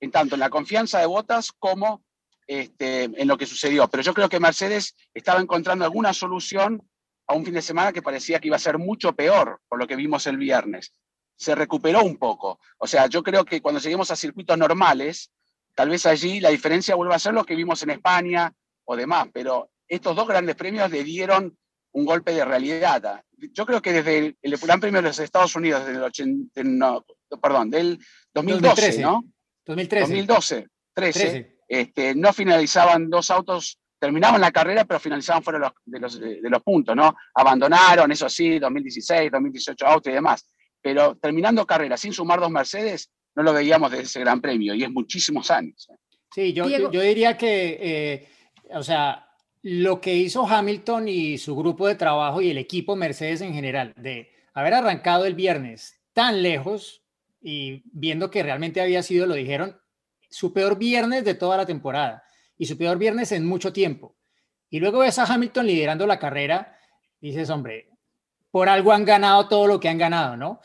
en 0.00 0.10
tanto 0.10 0.36
en 0.36 0.40
la 0.40 0.50
confianza 0.50 1.00
de 1.00 1.06
Botas 1.06 1.50
como 1.58 2.04
este, 2.46 3.04
en 3.04 3.26
lo 3.26 3.36
que 3.36 3.46
sucedió. 3.46 3.88
Pero 3.88 4.02
yo 4.02 4.14
creo 4.14 4.28
que 4.28 4.40
Mercedes 4.40 4.96
estaba 5.12 5.40
encontrando 5.40 5.84
alguna 5.84 6.12
solución 6.12 6.82
a 7.26 7.34
un 7.34 7.44
fin 7.44 7.54
de 7.54 7.62
semana 7.62 7.92
que 7.92 8.02
parecía 8.02 8.38
que 8.38 8.48
iba 8.48 8.56
a 8.56 8.60
ser 8.60 8.78
mucho 8.78 9.14
peor 9.14 9.60
por 9.68 9.78
lo 9.78 9.86
que 9.86 9.96
vimos 9.96 10.26
el 10.26 10.36
viernes 10.36 10.92
se 11.40 11.54
recuperó 11.54 12.02
un 12.02 12.18
poco. 12.18 12.60
O 12.76 12.86
sea, 12.86 13.06
yo 13.06 13.22
creo 13.22 13.46
que 13.46 13.62
cuando 13.62 13.80
lleguemos 13.80 14.10
a 14.10 14.16
circuitos 14.16 14.58
normales, 14.58 15.30
tal 15.74 15.88
vez 15.88 16.04
allí 16.04 16.38
la 16.38 16.50
diferencia 16.50 16.94
vuelva 16.94 17.14
a 17.14 17.18
ser 17.18 17.32
lo 17.32 17.44
que 17.44 17.56
vimos 17.56 17.82
en 17.82 17.90
España 17.90 18.52
o 18.84 18.94
demás, 18.94 19.28
pero 19.32 19.70
estos 19.88 20.14
dos 20.14 20.28
grandes 20.28 20.54
premios 20.54 20.90
le 20.90 21.02
dieron 21.02 21.56
un 21.92 22.04
golpe 22.04 22.34
de 22.34 22.44
realidad. 22.44 23.24
Yo 23.38 23.64
creo 23.64 23.80
que 23.80 23.94
desde 23.94 24.36
el, 24.42 24.56
Gran 24.58 24.80
Premio 24.80 25.00
de 25.00 25.08
los 25.08 25.18
Estados 25.18 25.56
Unidos, 25.56 25.86
desde 25.86 25.96
el 25.96 26.04
80, 26.04 27.00
perdón, 27.40 27.70
del 27.70 27.98
2012, 28.34 29.00
¿no? 29.00 29.24
2013. 29.64 30.12
2012, 30.12 30.68
13, 30.92 31.56
Este, 31.66 32.14
no 32.14 32.34
finalizaban 32.34 33.08
dos 33.08 33.30
autos 33.30 33.78
terminaban 33.98 34.40
la 34.40 34.52
carrera, 34.52 34.84
pero 34.84 35.00
finalizaban 35.00 35.42
fuera 35.42 35.72
de 35.84 36.00
los, 36.00 36.20
de 36.20 36.50
los, 36.50 36.62
puntos, 36.62 36.96
¿no? 36.96 37.14
Abandonaron, 37.34 38.10
eso 38.10 38.28
sí, 38.28 38.58
2016, 38.58 39.30
2018 39.30 39.86
auto 39.86 40.10
y 40.10 40.14
demás. 40.14 40.46
Pero 40.82 41.16
terminando 41.16 41.66
carrera 41.66 41.96
sin 41.96 42.12
sumar 42.12 42.40
dos 42.40 42.50
Mercedes, 42.50 43.10
no 43.34 43.42
lo 43.42 43.52
veíamos 43.52 43.90
desde 43.90 44.04
ese 44.04 44.20
gran 44.20 44.40
premio 44.40 44.74
y 44.74 44.82
es 44.82 44.90
muchísimos 44.90 45.50
años. 45.50 45.88
¿eh? 45.90 45.96
Sí, 46.34 46.52
yo, 46.52 46.68
yo, 46.68 47.00
diría 47.00 47.36
que, 47.36 47.78
eh, 47.80 48.28
o 48.72 48.82
sea, 48.82 49.28
lo 49.62 50.00
que 50.00 50.14
hizo 50.14 50.46
Hamilton 50.46 51.08
y 51.08 51.38
su 51.38 51.54
grupo 51.56 51.86
de 51.86 51.96
trabajo 51.96 52.40
y 52.40 52.50
el 52.50 52.58
equipo 52.58 52.96
Mercedes 52.96 53.40
en 53.40 53.52
general, 53.52 53.94
de 53.96 54.30
haber 54.54 54.74
arrancado 54.74 55.26
el 55.26 55.34
viernes 55.34 56.00
tan 56.12 56.42
lejos 56.42 57.02
y 57.42 57.82
viendo 57.92 58.30
que 58.30 58.42
realmente 58.42 58.80
había 58.80 59.02
sido, 59.02 59.26
lo 59.26 59.34
dijeron, 59.34 59.80
su 60.28 60.52
peor 60.52 60.78
viernes 60.78 61.24
de 61.24 61.34
toda 61.34 61.56
la 61.56 61.66
temporada 61.66 62.22
y 62.56 62.66
su 62.66 62.78
peor 62.78 62.98
viernes 62.98 63.32
en 63.32 63.46
mucho 63.46 63.72
tiempo. 63.72 64.16
Y 64.68 64.78
luego 64.78 65.00
ves 65.00 65.18
a 65.18 65.24
Hamilton 65.24 65.66
liderando 65.66 66.06
la 66.06 66.18
carrera, 66.18 66.78
dices, 67.20 67.50
hombre, 67.50 67.89
por 68.50 68.68
algo 68.68 68.92
han 68.92 69.04
ganado 69.04 69.48
todo 69.48 69.66
lo 69.66 69.80
que 69.80 69.88
han 69.88 69.98
ganado, 69.98 70.36
¿no? 70.36 70.60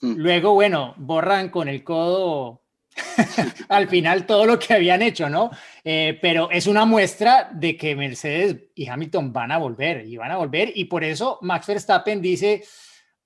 Mm. 0.00 0.14
Luego, 0.16 0.54
bueno, 0.54 0.94
borran 0.96 1.50
con 1.50 1.68
el 1.68 1.84
codo 1.84 2.60
al 3.68 3.88
final 3.88 4.26
todo 4.26 4.46
lo 4.46 4.58
que 4.58 4.74
habían 4.74 5.02
hecho, 5.02 5.28
¿no? 5.28 5.50
Eh, 5.84 6.18
pero 6.20 6.50
es 6.50 6.66
una 6.66 6.84
muestra 6.84 7.50
de 7.52 7.76
que 7.76 7.96
Mercedes 7.96 8.56
y 8.74 8.88
Hamilton 8.88 9.32
van 9.32 9.52
a 9.52 9.58
volver 9.58 10.06
y 10.06 10.16
van 10.16 10.30
a 10.30 10.36
volver 10.36 10.72
y 10.74 10.86
por 10.86 11.04
eso 11.04 11.38
Max 11.42 11.66
Verstappen 11.66 12.20
dice, 12.20 12.64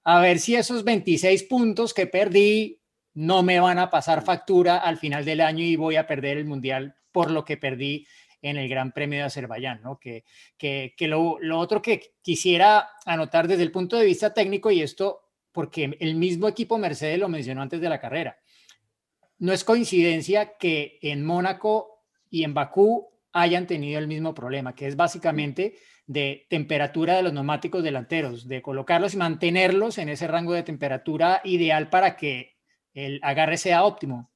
a 0.05 0.20
ver 0.20 0.38
si 0.38 0.55
esos 0.57 0.85
26 0.85 1.44
puntos 1.44 1.94
que 1.94 2.07
perdí 2.07 2.81
no 3.14 3.42
me 3.42 3.61
van 3.61 3.79
a 3.79 3.90
pasar 3.90 4.25
factura 4.25 4.79
al 4.79 4.99
final 4.99 5.25
del 5.25 5.40
año 5.40 5.64
y 5.64 5.77
voy 5.77 5.97
a 5.97 6.07
perder 6.07 6.38
el 6.38 6.44
mundial 6.44 6.97
por 7.12 7.31
lo 7.31 7.44
que 7.44 7.57
perdí 7.57 8.07
en 8.44 8.57
el 8.57 8.68
Gran 8.68 8.92
Premio 8.92 9.18
de 9.18 9.24
Azerbaiyán, 9.24 9.83
¿no? 9.83 9.98
Que, 9.98 10.24
que, 10.57 10.94
lo, 11.09 11.38
lo 11.40 11.59
otro 11.59 11.83
que 11.83 12.14
quisiera 12.22 12.90
anotar 13.04 13.48
desde 13.48 13.62
el 13.62 13.72
punto 13.72 13.96
de 13.96 14.04
vista 14.04 14.33
técnico 14.33 14.70
y 14.70 14.83
esto 14.83 15.20
porque 15.52 15.96
el 16.00 16.14
mismo 16.16 16.48
equipo 16.48 16.78
Mercedes 16.78 17.18
lo 17.18 17.28
mencionó 17.28 17.62
antes 17.62 17.80
de 17.80 17.88
la 17.88 18.00
carrera 18.00 18.38
no 19.38 19.52
es 19.52 19.64
coincidencia 19.64 20.57
que 20.57 20.98
en 21.02 21.24
Mónaco 21.24 22.02
y 22.30 22.44
en 22.44 22.54
Bakú 22.54 23.11
hayan 23.33 23.66
tenido 23.66 23.98
el 23.98 24.07
mismo 24.07 24.35
problema, 24.35 24.74
que 24.74 24.87
es 24.87 24.96
básicamente 24.96 25.76
de 26.07 26.46
temperatura 26.48 27.16
de 27.16 27.22
los 27.22 27.33
neumáticos 27.33 27.83
delanteros, 27.83 28.46
de 28.46 28.62
colocarlos 28.62 29.14
y 29.14 29.18
mantenerlos 29.18 29.98
en 29.98 30.09
ese 30.09 30.28
rango 30.28 30.52
de 30.52 30.62
temperatura 30.62 31.40
ideal 31.44 31.88
para 31.88 32.16
que 32.16 32.57
el 32.92 33.20
agarre 33.22 33.57
sea 33.57 33.85
óptimo. 33.85 34.30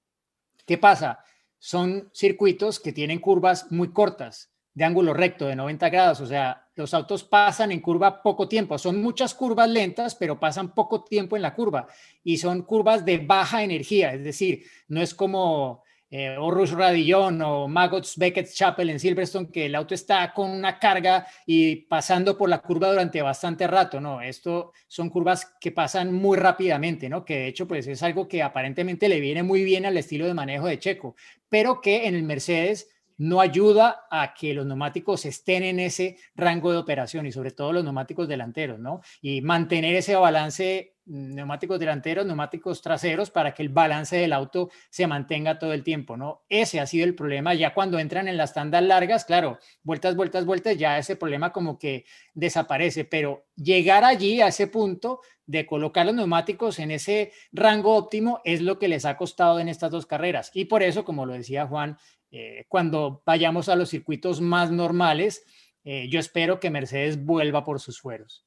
¿Qué 0.66 0.78
pasa? 0.78 1.20
Son 1.58 2.10
circuitos 2.12 2.80
que 2.80 2.92
tienen 2.92 3.18
curvas 3.18 3.70
muy 3.70 3.92
cortas, 3.92 4.52
de 4.74 4.84
ángulo 4.84 5.12
recto, 5.12 5.46
de 5.46 5.56
90 5.56 5.88
grados, 5.88 6.20
o 6.20 6.26
sea, 6.26 6.68
los 6.76 6.94
autos 6.94 7.24
pasan 7.24 7.72
en 7.72 7.80
curva 7.80 8.22
poco 8.22 8.48
tiempo. 8.48 8.78
Son 8.78 9.02
muchas 9.02 9.34
curvas 9.34 9.68
lentas, 9.68 10.14
pero 10.14 10.38
pasan 10.38 10.72
poco 10.72 11.02
tiempo 11.02 11.34
en 11.34 11.42
la 11.42 11.54
curva 11.54 11.88
y 12.22 12.36
son 12.36 12.62
curvas 12.62 13.04
de 13.04 13.18
baja 13.18 13.64
energía, 13.64 14.14
es 14.14 14.22
decir, 14.22 14.62
no 14.86 15.02
es 15.02 15.14
como 15.14 15.82
eh, 16.10 16.36
Rush 16.36 16.72
Radillon 16.72 17.40
o 17.42 17.68
Maggots 17.68 18.16
Beckett 18.16 18.52
Chapel 18.52 18.90
en 18.90 19.00
Silverstone, 19.00 19.50
que 19.50 19.66
el 19.66 19.74
auto 19.74 19.94
está 19.94 20.32
con 20.32 20.50
una 20.50 20.78
carga 20.78 21.26
y 21.46 21.76
pasando 21.76 22.36
por 22.36 22.48
la 22.48 22.62
curva 22.62 22.90
durante 22.90 23.20
bastante 23.20 23.66
rato, 23.66 24.00
no, 24.00 24.20
esto 24.20 24.72
son 24.86 25.10
curvas 25.10 25.56
que 25.60 25.72
pasan 25.72 26.12
muy 26.12 26.38
rápidamente, 26.38 27.08
¿no? 27.08 27.24
Que 27.24 27.38
de 27.38 27.46
hecho, 27.48 27.68
pues 27.68 27.86
es 27.86 28.02
algo 28.02 28.26
que 28.26 28.42
aparentemente 28.42 29.08
le 29.08 29.20
viene 29.20 29.42
muy 29.42 29.64
bien 29.64 29.84
al 29.86 29.96
estilo 29.96 30.26
de 30.26 30.34
manejo 30.34 30.66
de 30.66 30.78
Checo, 30.78 31.14
pero 31.48 31.80
que 31.80 32.06
en 32.06 32.14
el 32.14 32.22
Mercedes 32.22 32.88
no 33.18 33.40
ayuda 33.40 34.06
a 34.10 34.32
que 34.32 34.54
los 34.54 34.64
neumáticos 34.64 35.24
estén 35.26 35.64
en 35.64 35.80
ese 35.80 36.16
rango 36.34 36.70
de 36.72 36.78
operación 36.78 37.26
y 37.26 37.32
sobre 37.32 37.50
todo 37.50 37.72
los 37.72 37.84
neumáticos 37.84 38.28
delanteros, 38.28 38.78
¿no? 38.78 39.00
Y 39.20 39.42
mantener 39.42 39.96
ese 39.96 40.14
balance 40.14 40.94
mm, 41.04 41.34
neumáticos 41.34 41.80
delanteros, 41.80 42.24
neumáticos 42.24 42.80
traseros 42.80 43.30
para 43.30 43.52
que 43.52 43.62
el 43.62 43.70
balance 43.70 44.16
del 44.16 44.32
auto 44.32 44.70
se 44.88 45.06
mantenga 45.08 45.58
todo 45.58 45.72
el 45.72 45.82
tiempo, 45.82 46.16
¿no? 46.16 46.44
Ese 46.48 46.78
ha 46.78 46.86
sido 46.86 47.04
el 47.04 47.16
problema. 47.16 47.54
Ya 47.54 47.74
cuando 47.74 47.98
entran 47.98 48.28
en 48.28 48.36
las 48.36 48.54
tandas 48.54 48.84
largas, 48.84 49.24
claro, 49.24 49.58
vueltas, 49.82 50.14
vueltas, 50.14 50.44
vueltas, 50.44 50.78
ya 50.78 50.96
ese 50.96 51.16
problema 51.16 51.52
como 51.52 51.76
que 51.76 52.04
desaparece, 52.34 53.04
pero 53.04 53.46
llegar 53.56 54.04
allí 54.04 54.40
a 54.40 54.48
ese 54.48 54.68
punto 54.68 55.20
de 55.48 55.64
colocar 55.64 56.04
los 56.04 56.14
neumáticos 56.14 56.78
en 56.78 56.90
ese 56.90 57.32
rango 57.52 57.96
óptimo 57.96 58.40
es 58.44 58.60
lo 58.60 58.78
que 58.78 58.86
les 58.86 59.06
ha 59.06 59.16
costado 59.16 59.58
en 59.58 59.68
estas 59.68 59.90
dos 59.90 60.04
carreras. 60.04 60.50
Y 60.52 60.66
por 60.66 60.82
eso, 60.82 61.06
como 61.06 61.24
lo 61.24 61.32
decía 61.32 61.66
Juan, 61.66 61.96
eh, 62.30 62.64
cuando 62.68 63.22
vayamos 63.24 63.68
a 63.68 63.76
los 63.76 63.90
circuitos 63.90 64.40
más 64.40 64.70
normales, 64.70 65.44
eh, 65.84 66.08
yo 66.10 66.20
espero 66.20 66.60
que 66.60 66.70
Mercedes 66.70 67.24
vuelva 67.24 67.64
por 67.64 67.80
sus 67.80 68.00
fueros. 68.00 68.44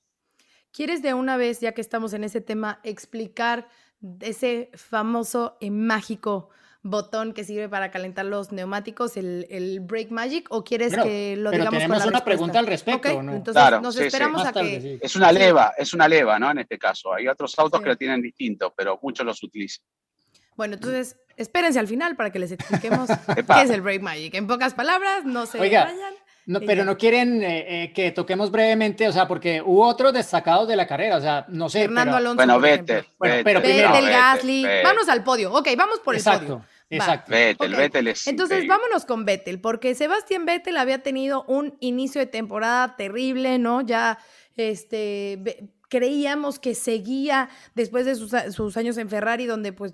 ¿Quieres 0.72 1.02
de 1.02 1.14
una 1.14 1.38
vez, 1.38 1.60
ya 1.60 1.74
que 1.74 1.82
estamos 1.82 2.14
en 2.14 2.24
ese 2.24 2.42
tema, 2.42 2.80
explicar 2.84 3.68
ese 4.22 4.72
famoso 4.74 5.58
y 5.60 5.70
mágico 5.70 6.50
botón 6.84 7.34
que 7.34 7.44
sirve 7.44 7.70
para 7.70 7.92
calentar 7.92 8.26
los 8.26 8.52
neumáticos, 8.52 9.16
el, 9.18 9.46
el 9.50 9.82
Brake 9.82 10.10
Magic, 10.10 10.48
o 10.50 10.64
quieres 10.64 10.96
que 10.96 11.36
lo 11.38 11.52
pero 11.52 11.64
digamos 11.64 11.80
tenemos 11.80 12.06
una 12.06 12.24
pregunta 12.24 12.60
al 12.60 12.68
respecto, 12.68 13.22
¿no? 13.22 13.34
Entonces 13.34 13.82
nos 13.82 13.98
esperamos 13.98 14.46
a 14.46 14.54
que... 14.54 15.00
Es 15.02 15.16
una 15.16 15.32
leva, 15.32 15.74
es 15.78 15.94
una 15.94 16.08
leva, 16.08 16.40
¿no? 16.40 16.50
En 16.50 16.60
este 16.60 16.80
caso. 16.80 17.14
Hay 17.14 17.28
otros 17.28 17.58
autos 17.60 17.82
que 17.82 17.90
lo 17.90 17.96
tienen 17.96 18.22
distinto, 18.22 18.74
pero 18.76 19.00
muchos 19.02 19.26
los 19.26 19.42
utilizan. 19.44 19.86
Bueno, 20.56 20.76
entonces 20.76 21.18
espérense 21.42 21.80
al 21.80 21.88
final 21.88 22.16
para 22.16 22.32
que 22.32 22.40
les 22.40 22.52
expliquemos 22.52 23.10
qué 23.36 23.62
es 23.64 23.70
el 23.70 23.82
Brave 23.82 24.00
Magic. 24.00 24.34
En 24.36 24.48
pocas 24.48 24.74
palabras, 24.74 25.26
no 25.26 25.46
se 25.46 25.58
vayan. 25.58 25.90
No, 26.46 26.60
pero 26.60 26.84
no 26.84 26.98
quieren 26.98 27.44
eh, 27.44 27.84
eh, 27.84 27.94
que 27.94 28.12
toquemos 28.12 28.50
brevemente, 28.50 29.08
o 29.08 29.12
sea, 29.12 29.28
porque 29.28 29.62
hubo 29.62 29.86
otros 29.86 30.12
destacados 30.12 30.68
de 30.68 30.76
la 30.76 30.88
carrera, 30.88 31.18
o 31.18 31.22
sea, 31.22 31.46
no 31.50 31.70
sé. 31.70 31.82
Fernando 31.82 32.18
Alonso. 32.18 32.36
Bueno, 32.36 32.60
vete. 32.60 33.06
Bueno, 33.20 33.36
pero 33.44 33.62
primero. 33.62 33.92
Vettel, 33.92 34.10
Gasly. 34.10 34.66
Vamos 34.84 35.08
al 35.08 35.24
podio. 35.24 35.54
Ok, 35.54 35.70
vamos 35.78 36.00
por 36.00 36.16
el 36.16 36.24
podio. 36.24 36.66
Exacto. 36.90 37.32
Vettel, 37.32 37.76
Vettel 37.76 38.08
es 38.10 38.28
Entonces, 38.28 38.68
vámonos 38.68 39.06
con 39.06 39.24
Vettel, 39.24 39.62
porque 39.62 39.96
Sebastián 39.96 40.46
Vettel 40.46 40.78
había 40.78 41.02
tenido 41.04 41.46
un 41.48 41.78
inicio 41.80 42.20
de 42.20 42.28
temporada 42.28 42.96
terrible, 42.98 43.60
¿no? 43.60 43.82
Ya, 43.82 44.18
este, 44.58 45.70
creíamos 45.90 46.60
que 46.60 46.76
seguía 46.76 47.50
después 47.76 48.06
de 48.06 48.16
sus, 48.16 48.32
sus 48.52 48.78
años 48.78 48.98
en 48.98 49.10
Ferrari, 49.10 49.46
donde 49.46 49.72
pues 49.72 49.94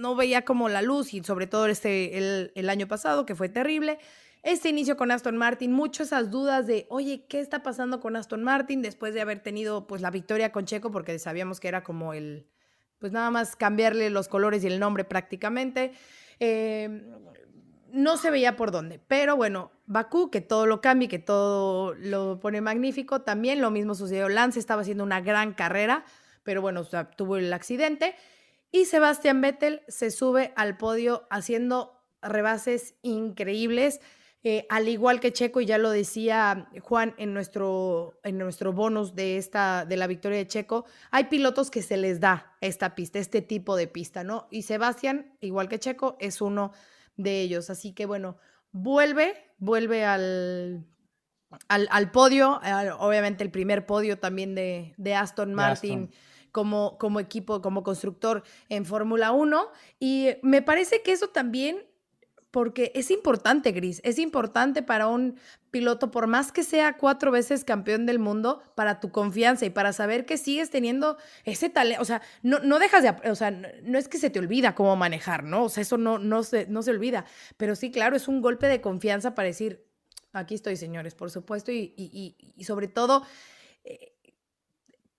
no 0.00 0.16
veía 0.16 0.44
como 0.44 0.68
la 0.68 0.82
luz 0.82 1.12
y 1.14 1.22
sobre 1.22 1.46
todo 1.46 1.66
este, 1.66 2.16
el, 2.54 2.70
año 2.70 2.88
pasado, 2.88 3.26
que 3.26 3.34
fue 3.34 3.48
terrible. 3.48 3.98
Este 4.42 4.70
inicio 4.70 4.96
con 4.96 5.10
Aston 5.10 5.36
Martin, 5.36 5.70
muchas 5.70 6.08
esas 6.08 6.30
dudas 6.30 6.66
de, 6.66 6.86
oye, 6.88 7.26
¿qué 7.28 7.40
está 7.40 7.62
pasando 7.62 8.00
con 8.00 8.16
Aston 8.16 8.42
Martin 8.42 8.80
después 8.80 9.12
de 9.12 9.20
haber 9.20 9.40
tenido 9.40 9.86
pues 9.86 10.00
la 10.00 10.10
victoria 10.10 10.50
con 10.50 10.64
Checo? 10.64 10.90
Porque 10.90 11.18
sabíamos 11.18 11.60
que 11.60 11.68
era 11.68 11.84
como 11.84 12.14
el, 12.14 12.46
pues 12.98 13.12
nada 13.12 13.30
más 13.30 13.54
cambiarle 13.54 14.08
los 14.08 14.28
colores 14.28 14.64
y 14.64 14.68
el 14.68 14.80
nombre 14.80 15.04
prácticamente. 15.04 15.92
Em, 16.38 17.02
no 17.92 18.16
se 18.16 18.30
veía 18.30 18.56
por 18.56 18.70
dónde, 18.70 18.98
pero 19.06 19.36
bueno, 19.36 19.72
Bakú, 19.86 20.30
que 20.30 20.40
todo 20.40 20.64
lo 20.64 20.80
cambie, 20.80 21.08
que 21.08 21.18
todo 21.18 21.92
lo 21.94 22.40
pone 22.40 22.62
magnífico, 22.62 23.20
también 23.20 23.60
lo 23.60 23.70
mismo 23.70 23.94
sucedió. 23.94 24.30
Lance 24.30 24.58
estaba 24.58 24.82
haciendo 24.82 25.04
una 25.04 25.20
gran 25.20 25.52
carrera, 25.52 26.04
pero 26.44 26.62
bueno, 26.62 26.84
tuvo 27.16 27.36
el 27.36 27.52
accidente. 27.52 28.14
Y 28.72 28.84
Sebastián 28.84 29.40
Vettel 29.40 29.82
se 29.88 30.10
sube 30.10 30.52
al 30.56 30.76
podio 30.76 31.26
haciendo 31.30 32.00
rebases 32.22 32.94
increíbles. 33.02 34.00
Eh, 34.42 34.66
al 34.70 34.88
igual 34.88 35.20
que 35.20 35.32
Checo, 35.32 35.60
y 35.60 35.66
ya 35.66 35.76
lo 35.76 35.90
decía 35.90 36.70
Juan 36.80 37.14
en 37.18 37.34
nuestro, 37.34 38.18
en 38.22 38.38
nuestro 38.38 38.72
bonus 38.72 39.14
de, 39.14 39.36
esta, 39.36 39.84
de 39.84 39.98
la 39.98 40.06
victoria 40.06 40.38
de 40.38 40.46
Checo, 40.46 40.86
hay 41.10 41.24
pilotos 41.24 41.70
que 41.70 41.82
se 41.82 41.98
les 41.98 42.20
da 42.20 42.56
esta 42.62 42.94
pista, 42.94 43.18
este 43.18 43.42
tipo 43.42 43.76
de 43.76 43.86
pista, 43.86 44.24
¿no? 44.24 44.46
Y 44.50 44.62
Sebastián, 44.62 45.36
igual 45.40 45.68
que 45.68 45.78
Checo, 45.78 46.16
es 46.20 46.40
uno 46.40 46.72
de 47.16 47.42
ellos. 47.42 47.68
Así 47.68 47.92
que 47.92 48.06
bueno, 48.06 48.38
vuelve, 48.72 49.34
vuelve 49.58 50.06
al, 50.06 50.86
al, 51.68 52.10
podio, 52.10 52.60
obviamente 52.98 53.44
el 53.44 53.50
primer 53.50 53.84
podio 53.84 54.18
también 54.18 54.54
de, 54.54 54.94
de 54.96 55.14
Aston 55.14 55.52
Martin 55.52 56.10
como, 56.52 56.98
como 56.98 57.20
equipo, 57.20 57.62
como 57.62 57.82
constructor 57.82 58.42
en 58.68 58.84
Fórmula 58.84 59.32
1. 59.32 59.68
Y 59.98 60.28
me 60.42 60.62
parece 60.62 61.02
que 61.02 61.12
eso 61.12 61.28
también 61.28 61.84
porque 62.50 62.90
es 62.94 63.10
importante, 63.10 63.70
Gris, 63.72 64.00
es 64.04 64.18
importante 64.18 64.82
para 64.82 65.06
un 65.06 65.36
piloto, 65.70 66.10
por 66.10 66.26
más 66.26 66.50
que 66.50 66.64
sea 66.64 66.96
cuatro 66.96 67.30
veces 67.30 67.64
campeón 67.64 68.06
del 68.06 68.18
mundo, 68.18 68.62
para 68.74 68.98
tu 68.98 69.12
confianza 69.12 69.66
y 69.66 69.70
para 69.70 69.92
saber 69.92 70.26
que 70.26 70.36
sigues 70.36 70.70
teniendo 70.70 71.16
ese 71.44 71.70
talento, 71.70 72.02
o 72.02 72.04
sea, 72.04 72.22
no, 72.42 72.58
no 72.58 72.80
dejas 72.80 73.04
de, 73.04 73.30
o 73.30 73.34
sea, 73.36 73.52
no 73.52 73.98
es 73.98 74.08
que 74.08 74.18
se 74.18 74.30
te 74.30 74.40
olvida 74.40 74.74
cómo 74.74 74.96
manejar, 74.96 75.44
¿no? 75.44 75.64
O 75.64 75.68
sea, 75.68 75.82
eso 75.82 75.96
no, 75.96 76.18
no, 76.18 76.42
se, 76.42 76.66
no 76.66 76.82
se 76.82 76.90
olvida, 76.90 77.24
pero 77.56 77.76
sí, 77.76 77.92
claro, 77.92 78.16
es 78.16 78.26
un 78.26 78.40
golpe 78.40 78.66
de 78.66 78.80
confianza 78.80 79.36
para 79.36 79.46
decir, 79.46 79.86
aquí 80.32 80.56
estoy, 80.56 80.76
señores, 80.76 81.14
por 81.14 81.30
supuesto, 81.30 81.70
y, 81.70 81.94
y, 81.96 82.64
sobre 82.64 82.88
todo... 82.88 83.24
Eh, 83.84 84.16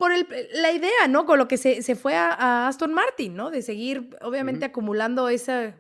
por 0.02 0.12
el, 0.12 0.26
la 0.56 0.72
idea, 0.72 1.08
¿no? 1.08 1.28
Con 1.28 1.38
lo 1.38 1.48
que 1.48 1.58
se, 1.58 1.84
se 1.84 1.96
fue 1.96 2.16
a, 2.16 2.68
Aston 2.68 2.92
Martin, 2.92 3.36
¿no? 3.36 3.52
De 3.52 3.62
seguir, 3.62 4.18
obviamente, 4.22 4.66
acumulando 4.66 5.30
ese, 5.30 5.76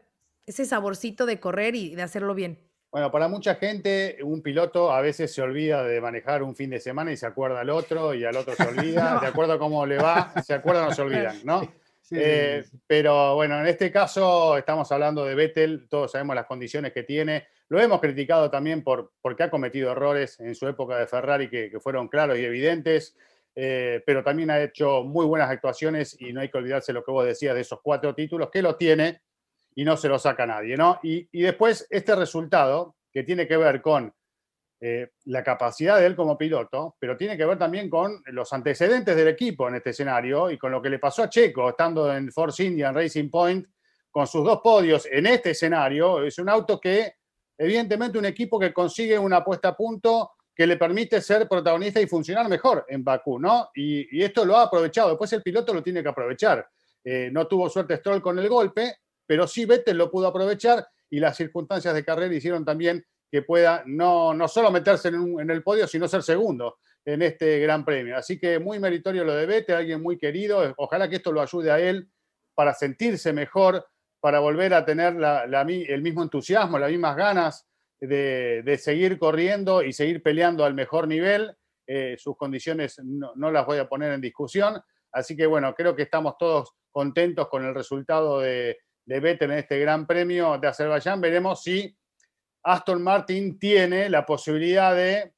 ese 0.45 0.65
saborcito 0.65 1.25
de 1.25 1.39
correr 1.39 1.73
y 1.73 1.95
de 1.95 2.03
hacerlo 2.03 2.35
bien. 2.35 2.59
Bueno, 2.91 3.09
para 3.09 3.27
mucha 3.27 3.55
gente, 3.55 4.19
un 4.21 4.43
piloto 4.43 4.91
a 4.91 5.01
veces 5.01 5.33
se 5.33 5.41
olvida 5.41 5.83
de 5.83 5.99
manejar 6.01 6.43
un 6.43 6.55
fin 6.55 6.69
de 6.69 6.79
semana 6.79 7.11
y 7.11 7.17
se 7.17 7.25
acuerda 7.25 7.61
al 7.61 7.71
otro 7.71 8.13
y 8.13 8.23
al 8.23 8.37
otro 8.37 8.53
se 8.53 8.61
olvida. 8.61 9.17
De 9.21 9.25
acuerdo 9.25 9.53
a 9.53 9.57
cómo 9.57 9.87
le 9.87 9.97
va, 9.97 10.31
se 10.45 10.53
acuerdan 10.53 10.83
o 10.83 10.89
no 10.89 10.93
se 10.93 11.01
olvidan, 11.01 11.37
¿no? 11.43 11.67
Eh, 12.11 12.63
pero 12.85 13.33
bueno, 13.33 13.59
en 13.59 13.67
este 13.67 13.91
caso 13.91 14.55
estamos 14.55 14.91
hablando 14.91 15.25
de 15.25 15.33
Vettel, 15.33 15.87
todos 15.89 16.11
sabemos 16.11 16.35
las 16.35 16.45
condiciones 16.45 16.93
que 16.93 17.01
tiene. 17.01 17.47
Lo 17.69 17.79
hemos 17.79 18.01
criticado 18.01 18.51
también 18.51 18.83
por, 18.83 19.13
porque 19.21 19.43
ha 19.43 19.49
cometido 19.49 19.91
errores 19.91 20.39
en 20.41 20.53
su 20.55 20.67
época 20.67 20.97
de 20.97 21.07
Ferrari 21.07 21.49
que, 21.49 21.79
fueron 21.79 22.09
claros 22.09 22.37
y 22.37 22.43
evidentes, 22.43 23.15
eh, 23.53 24.01
pero 24.05 24.23
también 24.23 24.49
ha 24.49 24.61
hecho 24.61 25.03
muy 25.03 25.25
buenas 25.25 25.49
actuaciones 25.49 26.15
y 26.19 26.31
no 26.31 26.41
hay 26.41 26.49
que 26.49 26.57
olvidarse 26.57 26.93
lo 26.93 27.03
que 27.03 27.11
vos 27.11 27.25
decías 27.25 27.53
de 27.53 27.61
esos 27.61 27.79
cuatro 27.83 28.15
títulos, 28.15 28.49
que 28.51 28.61
lo 28.61 28.75
tiene 28.75 29.21
y 29.75 29.83
no 29.83 29.97
se 29.97 30.07
lo 30.07 30.19
saca 30.19 30.45
nadie, 30.45 30.77
¿no? 30.77 30.99
Y, 31.03 31.27
después 31.41 31.87
este 31.89 32.15
resultado, 32.15 32.95
que 33.11 33.23
tiene 33.23 33.47
que 33.47 33.57
ver 33.57 33.81
con 33.81 34.13
eh, 34.79 35.11
la 35.25 35.43
capacidad 35.43 35.99
de 35.99 36.05
él 36.05 36.15
como 36.15 36.37
piloto, 36.37 36.95
pero 36.97 37.17
tiene 37.17 37.37
que 37.37 37.45
ver 37.45 37.57
también 37.57 37.89
con 37.89 38.21
los 38.27 38.51
antecedentes 38.53 39.15
del 39.15 39.27
equipo 39.27 39.67
en 39.67 39.75
este 39.75 39.91
escenario 39.91 40.49
y 40.49 40.57
con 40.57 40.71
lo 40.71 40.81
que 40.81 40.89
le 40.89 40.99
pasó 40.99 41.23
a 41.23 41.29
Checo 41.29 41.69
estando 41.69 42.13
en 42.13 42.31
Force 42.31 42.63
India, 42.63 42.89
en 42.89 42.95
Racing 42.95 43.29
Point, 43.29 43.67
con 44.09 44.27
sus 44.27 44.43
dos 44.43 44.59
podios 44.61 45.05
en 45.05 45.27
este 45.27 45.51
escenario. 45.51 46.23
Es 46.23 46.37
un 46.39 46.49
auto 46.49 46.79
que, 46.79 47.15
evidentemente, 47.57 48.17
un 48.17 48.25
equipo 48.25 48.57
que 48.57 48.73
consigue 48.73 49.19
una 49.19 49.43
puesta 49.43 49.69
a 49.69 49.75
punto 49.75 50.31
que 50.55 50.67
le 50.67 50.77
permite 50.77 51.21
ser 51.21 51.47
protagonista 51.47 52.01
y 52.01 52.07
funcionar 52.07 52.49
mejor 52.49 52.85
en 52.87 53.03
Bakú, 53.03 53.39
¿no? 53.39 53.69
Y, 53.73 54.21
esto 54.21 54.45
lo 54.45 54.57
ha 54.57 54.63
aprovechado. 54.63 55.09
Después 55.09 55.31
el 55.33 55.41
piloto 55.41 55.73
lo 55.73 55.81
tiene 55.81 56.03
que 56.03 56.09
aprovechar. 56.09 56.67
Eh, 57.03 57.29
no 57.31 57.47
tuvo 57.47 57.69
suerte 57.69 57.97
Stroll 57.97 58.21
con 58.21 58.37
el 58.37 58.47
golpe, 58.49 58.97
pero 59.25 59.47
sí 59.47 59.65
Vettel 59.65 59.97
lo 59.97 60.11
pudo 60.11 60.27
aprovechar 60.27 60.85
y 61.09 61.19
las 61.19 61.37
circunstancias 61.37 61.93
de 61.93 62.05
carrera 62.05 62.33
hicieron 62.33 62.63
también 62.63 63.03
que 63.31 63.41
pueda 63.41 63.83
no, 63.85 64.33
no 64.33 64.47
solo 64.47 64.71
meterse 64.71 65.07
en, 65.07 65.49
el 65.49 65.63
podio, 65.63 65.87
sino 65.87 66.07
ser 66.07 66.21
segundo 66.21 66.79
en 67.05 67.21
este 67.21 67.59
Gran 67.59 67.85
Premio. 67.85 68.17
Así 68.17 68.37
que 68.37 68.59
muy 68.59 68.77
meritorio 68.77 69.23
lo 69.23 69.33
de 69.33 69.45
Vettel, 69.45 69.75
alguien 69.77 70.01
muy 70.01 70.17
querido. 70.17 70.73
Ojalá 70.77 71.09
que 71.09 71.15
esto 71.15 71.31
lo 71.31 71.41
ayude 71.41 71.71
a 71.71 71.79
él 71.79 72.09
para 72.53 72.73
sentirse 72.73 73.31
mejor, 73.31 73.87
para 74.19 74.39
volver 74.39 74.73
a 74.73 74.85
tener 74.85 75.15
el 75.15 76.01
mismo 76.01 76.23
entusiasmo, 76.23 76.77
las 76.77 76.91
mismas 76.91 77.15
ganas 77.15 77.70
de, 78.01 78.77
seguir 78.79 79.19
corriendo 79.19 79.83
y 79.83 79.93
seguir 79.93 80.23
peleando 80.23 80.65
al 80.65 80.73
mejor 80.73 81.07
nivel. 81.07 81.55
Eh, 81.87 82.15
sus 82.17 82.35
condiciones 82.35 82.99
no, 83.03 83.51
las 83.51 83.65
voy 83.65 83.77
a 83.77 83.87
poner 83.87 84.11
en 84.13 84.21
discusión. 84.21 84.81
Así 85.11 85.35
que 85.35 85.45
bueno, 85.45 85.73
creo 85.75 85.95
que 85.95 86.03
estamos 86.03 86.37
todos 86.37 86.73
contentos 86.91 87.47
con 87.47 87.65
el 87.65 87.75
resultado 87.75 88.39
de, 88.39 88.79
de 89.05 89.19
Vettel 89.19 89.51
en 89.51 89.59
este 89.59 89.79
Gran 89.79 90.07
Premio 90.07 90.57
de 90.57 90.67
Azerbaiyán. 90.67 91.21
Veremos 91.21 91.63
si 91.63 91.95
Aston 92.63 93.01
Martin 93.01 93.59
tiene 93.59 94.09
la 94.09 94.25
posibilidad 94.25 94.95
de 94.95 95.33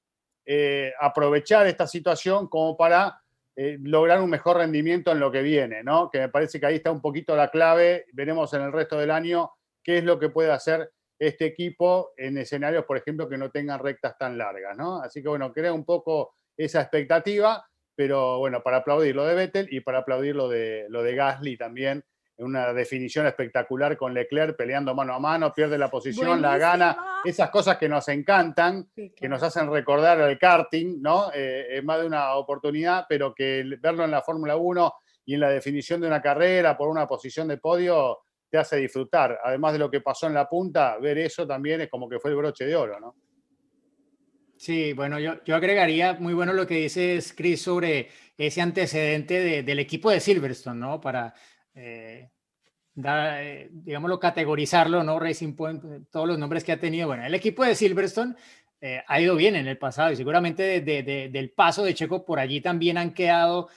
eh, 0.45 0.93
aprovechar 0.99 1.67
esta 1.67 1.87
situación 1.87 2.47
como 2.47 2.75
para 2.77 3.21
eh, 3.55 3.77
lograr 3.81 4.21
un 4.21 4.29
mejor 4.29 4.57
rendimiento 4.57 5.11
en 5.11 5.19
lo 5.19 5.31
que 5.31 5.41
viene, 5.41 5.83
¿no? 5.83 6.09
Que 6.09 6.19
me 6.19 6.29
parece 6.29 6.59
que 6.59 6.65
ahí 6.65 6.75
está 6.75 6.91
un 6.91 7.01
poquito 7.01 7.35
la 7.35 7.49
clave. 7.49 8.05
Veremos 8.13 8.53
en 8.53 8.61
el 8.61 8.71
resto 8.71 8.97
del 8.97 9.11
año 9.11 9.51
qué 9.83 9.99
es 9.99 10.03
lo 10.03 10.19
que 10.19 10.29
puede 10.29 10.51
hacer 10.51 10.91
este 11.27 11.45
equipo 11.45 12.11
en 12.17 12.37
escenarios, 12.37 12.85
por 12.85 12.97
ejemplo, 12.97 13.29
que 13.29 13.37
no 13.37 13.49
tengan 13.49 13.79
rectas 13.79 14.17
tan 14.17 14.37
largas, 14.37 14.75
¿no? 14.77 15.01
Así 15.01 15.21
que 15.21 15.29
bueno, 15.29 15.51
crea 15.53 15.73
un 15.73 15.85
poco 15.85 16.35
esa 16.57 16.81
expectativa, 16.81 17.65
pero 17.95 18.39
bueno, 18.39 18.61
para 18.61 18.77
aplaudir 18.77 19.15
lo 19.15 19.25
de 19.25 19.35
Vettel 19.35 19.67
y 19.71 19.81
para 19.81 19.99
aplaudir 19.99 20.35
lo 20.35 20.47
de, 20.47 20.85
lo 20.89 21.03
de 21.03 21.15
Gasly 21.15 21.57
también, 21.57 22.03
una 22.37 22.73
definición 22.73 23.27
espectacular 23.27 23.95
con 23.95 24.13
Leclerc 24.13 24.57
peleando 24.57 24.95
mano 24.95 25.13
a 25.13 25.19
mano, 25.19 25.53
pierde 25.53 25.77
la 25.77 25.89
posición, 25.89 26.41
la 26.41 26.57
gana, 26.57 26.97
esas 27.23 27.49
cosas 27.49 27.77
que 27.77 27.87
nos 27.87 28.07
encantan, 28.07 28.89
que 29.15 29.29
nos 29.29 29.43
hacen 29.43 29.71
recordar 29.71 30.19
el 30.21 30.37
karting, 30.39 31.01
¿no? 31.01 31.31
Eh, 31.33 31.77
es 31.77 31.83
más 31.83 31.99
de 32.01 32.07
una 32.07 32.33
oportunidad, 32.35 33.05
pero 33.07 33.33
que 33.33 33.63
verlo 33.79 34.03
en 34.03 34.11
la 34.11 34.21
Fórmula 34.21 34.55
1 34.55 34.93
y 35.25 35.35
en 35.35 35.39
la 35.39 35.49
definición 35.49 36.01
de 36.01 36.07
una 36.07 36.21
carrera 36.21 36.75
por 36.75 36.89
una 36.89 37.07
posición 37.07 37.47
de 37.47 37.57
podio 37.57 38.19
te 38.53 38.59
hace 38.59 38.77
disfrutar. 38.77 39.39
Además 39.43 39.73
de 39.73 39.79
lo 39.79 39.89
que 39.89 39.99
pasó 39.99 40.27
en 40.27 40.35
la 40.35 40.47
punta, 40.47 40.99
ver 40.99 41.17
eso 41.17 41.47
también 41.47 41.81
es 41.81 41.89
como 41.89 42.07
que 42.07 42.19
fue 42.19 42.29
el 42.29 42.37
broche 42.37 42.65
de 42.65 42.75
oro, 42.75 42.99
¿no? 42.99 43.15
Sí, 44.57 44.93
bueno, 44.93 45.19
yo, 45.19 45.43
yo 45.43 45.55
agregaría 45.55 46.13
muy 46.19 46.35
bueno 46.35 46.53
lo 46.53 46.67
que 46.67 46.75
dices, 46.75 47.33
Chris, 47.35 47.63
sobre 47.63 48.09
ese 48.37 48.61
antecedente 48.61 49.63
del 49.63 49.79
equipo 49.79 50.11
de 50.11 50.19
Silverstone, 50.19 50.79
¿no? 50.79 51.01
Para 51.01 51.33
eh, 51.73 52.29
eh, 52.95 53.69
digámoslo, 53.71 54.19
categorizarlo, 54.19 55.03
¿no? 55.03 55.19
Racing 55.19 55.55
Point, 55.55 55.83
eh, 55.85 56.01
todos 56.11 56.27
los 56.27 56.37
nombres 56.37 56.63
que 56.63 56.73
ha 56.73 56.79
tenido. 56.79 57.07
Bueno, 57.07 57.25
el 57.25 57.33
equipo 57.33 57.65
de 57.65 57.73
Silverstone 57.73 58.35
eh, 58.85 59.01
ha 59.07 59.21
ido 59.21 59.35
bien 59.37 59.55
en 59.55 59.67
el 59.67 59.77
pasado 59.77 60.11
y 60.11 60.15
seguramente 60.17 60.81
del 60.81 61.51
paso 61.51 61.85
de 61.85 61.93
Checo 61.93 62.25
por 62.25 62.39
allí 62.39 62.59
también 62.59 62.97
han 62.97 63.13
quedado 63.13 63.69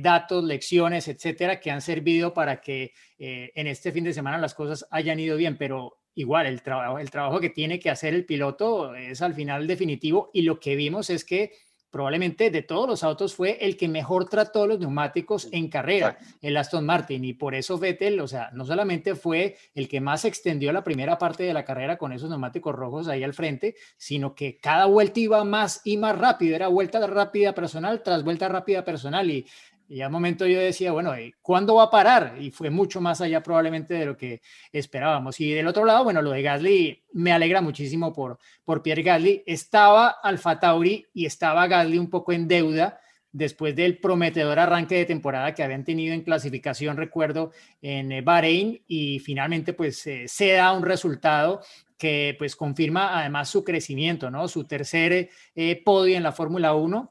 datos, 0.00 0.44
lecciones, 0.44 1.08
etcétera, 1.08 1.58
que 1.58 1.70
han 1.70 1.80
servido 1.80 2.34
para 2.34 2.60
que 2.60 2.92
en 3.18 3.66
este 3.66 3.92
fin 3.92 4.04
de 4.04 4.12
semana 4.12 4.36
las 4.36 4.54
cosas 4.54 4.86
hayan 4.90 5.18
ido 5.20 5.36
bien, 5.36 5.56
pero 5.56 5.96
igual 6.14 6.46
el 6.46 6.60
el 7.00 7.10
trabajo 7.10 7.40
que 7.40 7.50
tiene 7.50 7.78
que 7.78 7.88
hacer 7.88 8.12
el 8.12 8.26
piloto 8.26 8.94
es 8.94 9.22
al 9.22 9.34
final 9.34 9.66
definitivo 9.66 10.30
y 10.34 10.42
lo 10.42 10.60
que 10.60 10.76
vimos 10.76 11.08
es 11.08 11.24
que 11.24 11.52
probablemente 11.92 12.50
de 12.50 12.62
todos 12.62 12.88
los 12.88 13.04
autos 13.04 13.34
fue 13.34 13.58
el 13.60 13.76
que 13.76 13.86
mejor 13.86 14.28
trató 14.28 14.66
los 14.66 14.80
neumáticos 14.80 15.48
en 15.52 15.68
carrera, 15.68 16.18
el 16.40 16.56
Aston 16.56 16.86
Martin, 16.86 17.22
y 17.22 17.34
por 17.34 17.54
eso 17.54 17.78
Vettel, 17.78 18.18
o 18.20 18.26
sea, 18.26 18.50
no 18.54 18.64
solamente 18.64 19.14
fue 19.14 19.58
el 19.74 19.88
que 19.88 20.00
más 20.00 20.24
extendió 20.24 20.72
la 20.72 20.82
primera 20.82 21.18
parte 21.18 21.44
de 21.44 21.52
la 21.52 21.66
carrera 21.66 21.98
con 21.98 22.12
esos 22.12 22.30
neumáticos 22.30 22.74
rojos 22.74 23.08
ahí 23.08 23.22
al 23.22 23.34
frente, 23.34 23.76
sino 23.98 24.34
que 24.34 24.56
cada 24.56 24.86
vuelta 24.86 25.20
iba 25.20 25.44
más 25.44 25.82
y 25.84 25.98
más 25.98 26.18
rápido, 26.18 26.56
era 26.56 26.68
vuelta 26.68 27.06
rápida 27.06 27.54
personal 27.54 28.02
tras 28.02 28.24
vuelta 28.24 28.48
rápida 28.48 28.84
personal, 28.84 29.30
y 29.30 29.46
y 29.92 30.00
a 30.00 30.06
un 30.06 30.12
momento 30.12 30.46
yo 30.46 30.58
decía, 30.58 30.90
bueno, 30.90 31.12
¿cuándo 31.42 31.74
va 31.74 31.84
a 31.84 31.90
parar? 31.90 32.36
Y 32.40 32.50
fue 32.50 32.70
mucho 32.70 33.02
más 33.02 33.20
allá 33.20 33.42
probablemente 33.42 33.92
de 33.92 34.06
lo 34.06 34.16
que 34.16 34.40
esperábamos. 34.72 35.38
Y 35.38 35.52
del 35.52 35.68
otro 35.68 35.84
lado, 35.84 36.04
bueno, 36.04 36.22
lo 36.22 36.30
de 36.30 36.40
Gasly 36.40 37.04
me 37.12 37.30
alegra 37.30 37.60
muchísimo 37.60 38.10
por, 38.10 38.38
por 38.64 38.82
Pierre 38.82 39.02
Gasly. 39.02 39.42
Estaba 39.44 40.08
Alfa 40.22 40.58
Tauri 40.58 41.06
y 41.12 41.26
estaba 41.26 41.66
Gasly 41.66 41.98
un 41.98 42.08
poco 42.08 42.32
en 42.32 42.48
deuda 42.48 43.00
después 43.32 43.76
del 43.76 43.98
prometedor 43.98 44.58
arranque 44.58 44.94
de 44.94 45.04
temporada 45.04 45.52
que 45.52 45.62
habían 45.62 45.84
tenido 45.84 46.14
en 46.14 46.22
clasificación, 46.22 46.96
recuerdo, 46.96 47.52
en 47.82 48.12
eh, 48.12 48.22
Bahrein 48.22 48.82
y 48.86 49.18
finalmente 49.18 49.74
pues 49.74 50.06
eh, 50.06 50.24
se 50.26 50.52
da 50.52 50.72
un 50.72 50.84
resultado 50.84 51.60
que 51.98 52.34
pues 52.38 52.56
confirma 52.56 53.18
además 53.18 53.50
su 53.50 53.62
crecimiento, 53.62 54.30
¿no? 54.30 54.48
Su 54.48 54.64
tercer 54.64 55.28
eh, 55.54 55.82
podio 55.84 56.16
en 56.16 56.22
la 56.22 56.32
Fórmula 56.32 56.74
1 56.74 57.10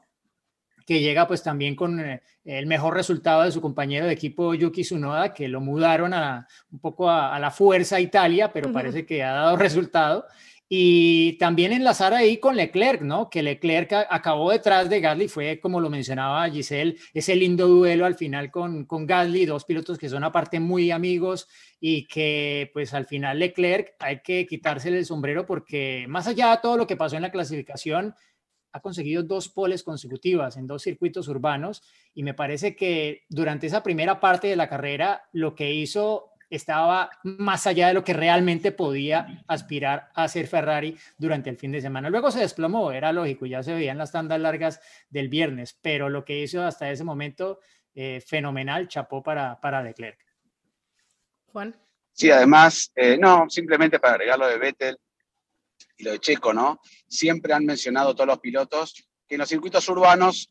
que 0.86 1.00
llega 1.00 1.26
pues 1.26 1.42
también 1.42 1.74
con 1.74 2.00
eh, 2.00 2.22
el 2.44 2.66
mejor 2.66 2.94
resultado 2.94 3.42
de 3.42 3.52
su 3.52 3.60
compañero 3.60 4.06
de 4.06 4.12
equipo 4.12 4.54
Yuki 4.54 4.82
Tsunoda, 4.82 5.32
que 5.32 5.48
lo 5.48 5.60
mudaron 5.60 6.12
a, 6.14 6.46
un 6.70 6.78
poco 6.78 7.10
a, 7.10 7.38
la 7.38 7.50
fuerza 7.50 7.96
a 7.96 8.00
Italia, 8.00 8.52
pero 8.52 8.72
parece 8.72 9.06
que 9.06 9.22
ha 9.22 9.32
dado 9.32 9.56
resultado. 9.58 10.26
Y 10.74 11.34
también 11.34 11.74
enlazar 11.74 12.14
ahí 12.14 12.38
con 12.38 12.56
Leclerc, 12.56 13.02
¿no? 13.02 13.28
Que 13.28 13.42
Leclerc 13.42 13.92
acabó 14.08 14.52
detrás 14.52 14.88
de 14.88 15.00
Gasly, 15.00 15.28
fue 15.28 15.60
como 15.60 15.80
lo 15.80 15.90
mencionaba 15.90 16.48
Giselle, 16.48 16.96
ese 17.12 17.36
lindo 17.36 17.68
duelo 17.68 18.06
al 18.06 18.14
final 18.14 18.50
con, 18.50 18.86
con 18.86 19.06
Gasly, 19.06 19.44
dos 19.44 19.66
pilotos 19.66 19.98
que 19.98 20.08
son 20.08 20.24
aparte 20.24 20.60
muy 20.60 20.90
amigos 20.90 21.46
y 21.78 22.06
que 22.06 22.70
pues 22.72 22.94
al 22.94 23.04
final 23.04 23.40
Leclerc 23.40 23.96
hay 23.98 24.22
que 24.22 24.46
quitársele 24.46 24.96
el 24.96 25.04
sombrero 25.04 25.44
porque 25.44 26.06
más 26.08 26.26
allá 26.26 26.52
de 26.52 26.62
todo 26.62 26.78
lo 26.78 26.86
que 26.86 26.96
pasó 26.96 27.16
en 27.16 27.22
la 27.22 27.30
clasificación, 27.30 28.14
ha 28.72 28.80
conseguido 28.80 29.22
dos 29.22 29.48
poles 29.48 29.82
consecutivas 29.82 30.56
en 30.56 30.66
dos 30.66 30.82
circuitos 30.82 31.28
urbanos 31.28 31.82
y 32.14 32.22
me 32.22 32.34
parece 32.34 32.74
que 32.74 33.24
durante 33.28 33.66
esa 33.66 33.82
primera 33.82 34.20
parte 34.20 34.48
de 34.48 34.56
la 34.56 34.68
carrera 34.68 35.24
lo 35.32 35.54
que 35.54 35.72
hizo 35.72 36.32
estaba 36.48 37.10
más 37.22 37.66
allá 37.66 37.88
de 37.88 37.94
lo 37.94 38.04
que 38.04 38.12
realmente 38.12 38.72
podía 38.72 39.42
aspirar 39.46 40.10
a 40.14 40.24
hacer 40.24 40.46
Ferrari 40.46 40.96
durante 41.16 41.48
el 41.48 41.56
fin 41.56 41.72
de 41.72 41.80
semana. 41.80 42.10
Luego 42.10 42.30
se 42.30 42.40
desplomó, 42.40 42.92
era 42.92 43.10
lógico, 43.10 43.46
ya 43.46 43.62
se 43.62 43.72
veían 43.72 43.96
las 43.96 44.12
tandas 44.12 44.38
largas 44.38 44.80
del 45.08 45.30
viernes, 45.30 45.78
pero 45.80 46.10
lo 46.10 46.26
que 46.26 46.42
hizo 46.42 46.62
hasta 46.62 46.90
ese 46.90 47.04
momento, 47.04 47.60
eh, 47.94 48.22
fenomenal, 48.26 48.86
chapó 48.86 49.22
para, 49.22 49.58
para 49.60 49.82
Leclerc. 49.82 50.18
Juan. 51.46 51.74
Sí, 52.12 52.30
además, 52.30 52.92
eh, 52.96 53.16
no, 53.18 53.48
simplemente 53.48 53.98
para 53.98 54.14
agregar 54.14 54.38
de 54.38 54.58
Vettel, 54.58 54.98
y 55.96 56.04
lo 56.04 56.12
de 56.12 56.20
Checo, 56.20 56.52
¿no? 56.52 56.80
Siempre 57.08 57.52
han 57.52 57.64
mencionado 57.64 58.14
todos 58.14 58.26
los 58.26 58.38
pilotos 58.38 58.94
que 59.26 59.34
en 59.34 59.40
los 59.40 59.48
circuitos 59.48 59.88
urbanos, 59.88 60.48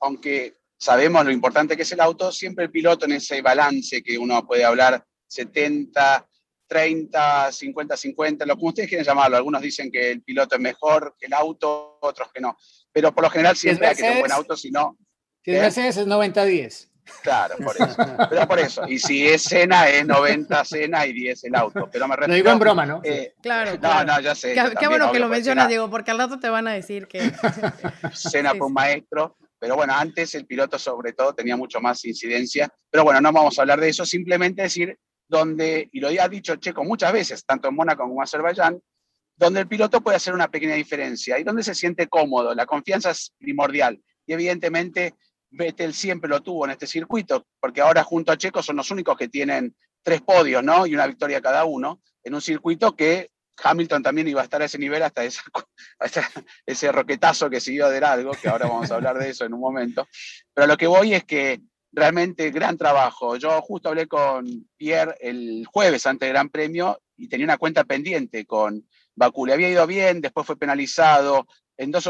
aunque 0.00 0.58
sabemos 0.78 1.24
lo 1.24 1.32
importante 1.32 1.76
que 1.76 1.82
es 1.82 1.92
el 1.92 2.00
auto, 2.00 2.30
siempre 2.32 2.64
el 2.64 2.70
piloto 2.70 3.06
en 3.06 3.12
ese 3.12 3.42
balance 3.42 4.02
que 4.02 4.18
uno 4.18 4.46
puede 4.46 4.64
hablar 4.64 5.04
70, 5.26 6.26
30, 6.66 7.50
50, 7.50 7.96
50, 7.96 8.46
lo 8.46 8.56
como 8.56 8.68
ustedes 8.68 8.88
quieren 8.88 9.04
llamarlo. 9.04 9.36
Algunos 9.36 9.62
dicen 9.62 9.90
que 9.90 10.10
el 10.12 10.22
piloto 10.22 10.54
es 10.54 10.60
mejor 10.60 11.16
que 11.18 11.26
el 11.26 11.32
auto, 11.32 11.98
otros 12.00 12.30
que 12.32 12.40
no. 12.40 12.56
Pero 12.92 13.12
por 13.12 13.24
lo 13.24 13.30
general 13.30 13.56
siempre 13.56 13.88
hay 13.88 13.96
que 13.96 14.02
tener 14.02 14.16
un 14.16 14.20
buen 14.20 14.32
auto, 14.32 14.56
si 14.56 14.70
no. 14.70 14.96
Si 15.42 15.52
es 15.52 15.78
¿eh? 15.78 15.88
Es 15.88 15.98
90-10. 15.98 16.87
Claro, 17.22 17.56
por 17.58 17.76
eso. 17.76 17.96
Pero 18.30 18.48
por 18.48 18.58
eso. 18.58 18.82
Y 18.88 18.98
si 18.98 19.26
es 19.26 19.42
cena, 19.44 19.88
es 19.88 20.06
90 20.06 20.64
cena 20.64 21.06
y 21.06 21.12
10 21.12 21.44
el 21.44 21.54
auto. 21.56 21.88
Pero 21.92 22.06
me 22.08 22.16
Lo 22.16 22.34
digo 22.34 22.50
en 22.50 22.58
broma, 22.58 22.86
¿no? 22.86 23.00
eh, 23.04 23.34
Claro, 23.42 23.72
no, 23.74 23.80
claro. 23.80 24.12
no, 24.12 24.20
ya 24.20 24.34
sé. 24.34 24.54
Qué, 24.54 24.72
qué 24.78 24.86
bueno 24.88 25.10
que 25.12 25.18
lo 25.18 25.26
pues, 25.28 25.38
mencionas, 25.38 25.64
cena- 25.64 25.68
Diego, 25.68 25.90
porque 25.90 26.10
al 26.10 26.18
rato 26.18 26.38
te 26.38 26.48
van 26.48 26.68
a 26.68 26.72
decir 26.72 27.06
que. 27.06 27.20
cena 28.14 28.52
Sí, 28.52 28.58
por 28.58 28.66
un 28.66 28.72
sí. 28.72 28.74
maestro. 28.74 29.36
Pero 29.60 29.74
bueno, 29.74 29.92
antes 29.94 30.34
el 30.36 30.46
piloto 30.46 30.78
sobre 30.78 31.12
todo 31.14 31.34
tenía 31.34 31.56
mucho 31.56 31.80
más 31.80 32.04
incidencia. 32.04 32.68
Pero 32.90 33.02
bueno, 33.04 33.20
no 33.20 33.32
vamos 33.32 33.58
a 33.58 33.62
hablar 33.62 33.80
de 33.80 33.88
eso, 33.88 34.04
simplemente 34.06 34.62
decir 34.62 34.96
donde, 35.26 35.88
y 35.92 36.00
lo 36.00 36.08
ha 36.08 36.28
dicho 36.28 36.56
Checo 36.56 36.84
muchas 36.84 37.12
veces, 37.12 37.44
tanto 37.44 37.68
en 37.68 37.74
Mónaco 37.74 38.02
como 38.04 38.14
en 38.14 38.22
Azerbaiyán, 38.22 38.80
donde 39.36 39.60
el 39.60 39.68
piloto 39.68 40.00
puede 40.00 40.16
hacer 40.16 40.32
una 40.32 40.48
pequeña 40.48 40.74
diferencia 40.74 41.38
y 41.38 41.44
donde 41.44 41.62
se 41.64 41.74
siente 41.74 42.06
cómodo. 42.06 42.54
La 42.54 42.66
confianza 42.66 43.10
es 43.10 43.32
primordial. 43.38 44.00
Y 44.26 44.32
evidentemente 44.32 45.14
Vettel 45.50 45.94
siempre 45.94 46.28
lo 46.28 46.42
tuvo 46.42 46.64
en 46.64 46.72
este 46.72 46.86
circuito, 46.86 47.46
porque 47.60 47.80
ahora 47.80 48.04
junto 48.04 48.32
a 48.32 48.36
Checo 48.36 48.62
son 48.62 48.76
los 48.76 48.90
únicos 48.90 49.16
que 49.16 49.28
tienen 49.28 49.74
tres 50.02 50.20
podios, 50.22 50.62
¿no? 50.62 50.86
Y 50.86 50.94
una 50.94 51.06
victoria 51.06 51.40
cada 51.40 51.64
uno, 51.64 52.00
en 52.22 52.34
un 52.34 52.40
circuito 52.40 52.94
que 52.94 53.30
Hamilton 53.62 54.02
también 54.02 54.28
iba 54.28 54.40
a 54.40 54.44
estar 54.44 54.62
a 54.62 54.66
ese 54.66 54.78
nivel 54.78 55.02
hasta, 55.02 55.24
esa- 55.24 55.42
ese 56.66 56.92
roquetazo 56.92 57.50
que 57.50 57.60
siguió 57.60 57.88
de 57.88 57.98
algo, 57.98 58.32
que 58.32 58.48
ahora 58.48 58.66
vamos 58.68 58.90
a 58.90 58.94
hablar 58.94 59.18
de 59.18 59.30
eso 59.30 59.44
en 59.44 59.54
un 59.54 59.60
momento. 59.60 60.06
Pero 60.54 60.66
lo 60.66 60.76
que 60.76 60.86
voy 60.86 61.14
es 61.14 61.24
que 61.24 61.60
realmente 61.90 62.50
gran 62.50 62.76
trabajo. 62.76 63.36
Yo 63.36 63.60
justo 63.62 63.88
hablé 63.88 64.06
con 64.06 64.46
Pierre 64.76 65.16
el 65.20 65.66
jueves 65.66 66.06
antes 66.06 66.26
del 66.26 66.34
Gran 66.34 66.50
Premio 66.50 67.00
y 67.16 67.28
tenía 67.28 67.44
una 67.46 67.58
cuenta 67.58 67.84
pendiente 67.84 68.44
con 68.46 68.86
Bakú. 69.14 69.46
Le 69.46 69.54
había 69.54 69.70
ido 69.70 69.86
bien, 69.86 70.20
después 70.20 70.46
fue 70.46 70.56
penalizado. 70.56 71.46
En 71.76 71.90
dos 71.90 72.08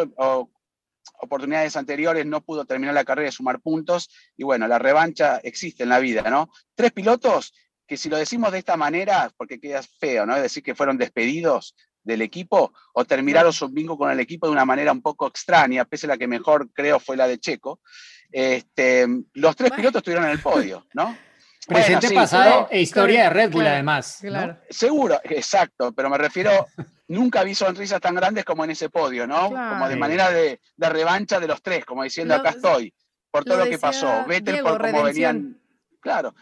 oportunidades 1.21 1.77
anteriores 1.77 2.27
no 2.27 2.40
pudo 2.42 2.64
terminar 2.64 2.94
la 2.94 3.05
carrera 3.05 3.29
y 3.29 3.33
sumar 3.33 3.61
puntos. 3.61 4.11
Y 4.37 4.44
bueno, 4.44 4.66
la 4.68 4.79
revancha 4.79 5.38
existe 5.42 5.83
en 5.83 5.88
la 5.88 5.99
vida, 5.99 6.23
¿no? 6.31 6.51
Tres 6.75 6.92
pilotos 6.92 7.53
que 7.87 7.97
si 7.97 8.09
lo 8.11 8.18
decimos 8.18 8.53
de 8.53 8.59
esta 8.59 8.77
manera, 8.77 9.31
porque 9.37 9.59
queda 9.59 9.83
feo, 9.83 10.27
¿no? 10.27 10.37
Es 10.37 10.42
decir, 10.42 10.62
que 10.62 10.75
fueron 10.75 10.99
despedidos 10.99 11.75
del 12.03 12.23
equipo 12.23 12.73
o 12.92 13.05
terminaron 13.05 13.53
su 13.53 13.68
vínculo 13.68 13.99
con 13.99 14.11
el 14.11 14.21
equipo 14.21 14.47
de 14.47 14.53
una 14.53 14.64
manera 14.64 14.92
un 14.92 15.03
poco 15.03 15.27
extraña, 15.27 15.85
pese 15.85 16.07
a 16.07 16.11
la 16.11 16.18
que 16.18 16.27
mejor 16.27 16.71
creo 16.73 17.01
fue 17.01 17.16
la 17.16 17.27
de 17.27 17.38
Checo. 17.38 17.81
Este, 18.31 19.07
los 19.35 19.57
tres 19.57 19.71
Bueno. 19.71 19.77
pilotos 19.77 20.01
estuvieron 20.01 20.27
en 20.27 20.33
el 20.33 20.40
podio, 20.40 20.87
¿no? 20.94 21.16
Presente, 21.68 22.07
Bueno, 22.07 22.09
sí, 22.09 22.14
pasado 22.14 22.66
pero- 22.66 22.68
e 22.70 22.81
historia 22.81 23.20
claro, 23.20 23.28
de 23.35 23.40
Red 23.42 23.50
Bull, 23.52 23.61
claro, 23.62 23.74
además. 23.74 24.18
¿no? 24.22 24.28
Claro. 24.31 24.59
Seguro, 24.70 25.20
exacto, 25.24 25.92
pero 25.92 26.09
me 26.11 26.18
refiero, 26.18 26.66
nunca 27.09 27.42
vi 27.44 27.54
sonrisas 27.54 28.00
tan 28.00 28.14
grandes 28.14 28.44
como 28.44 28.64
en 28.64 28.70
ese 28.70 28.88
podio, 28.88 29.26
¿no? 29.26 29.50
Claro. 29.50 29.74
Como 29.74 29.88
de 29.88 29.96
manera 29.96 30.31
de, 30.31 30.61
de 30.76 30.88
revancha 30.88 31.38
de 31.38 31.46
los 31.46 31.62
tres, 31.62 31.85
como 31.85 32.02
diciendo, 32.02 32.35
Lo- 32.35 32.40
acá 32.40 32.50
estoy, 32.50 32.92
por 33.31 33.44
todo 33.44 33.59
lo 33.59 33.64
lo, 33.66 33.70
que 33.70 33.78
pasó. 33.78 34.24
Vettel 34.26 34.54
Diego, 34.54 34.68
por 34.70 34.81
como 34.81 35.02
redención. 35.02 35.35
venían, 35.37 35.61
claro, 36.00 36.35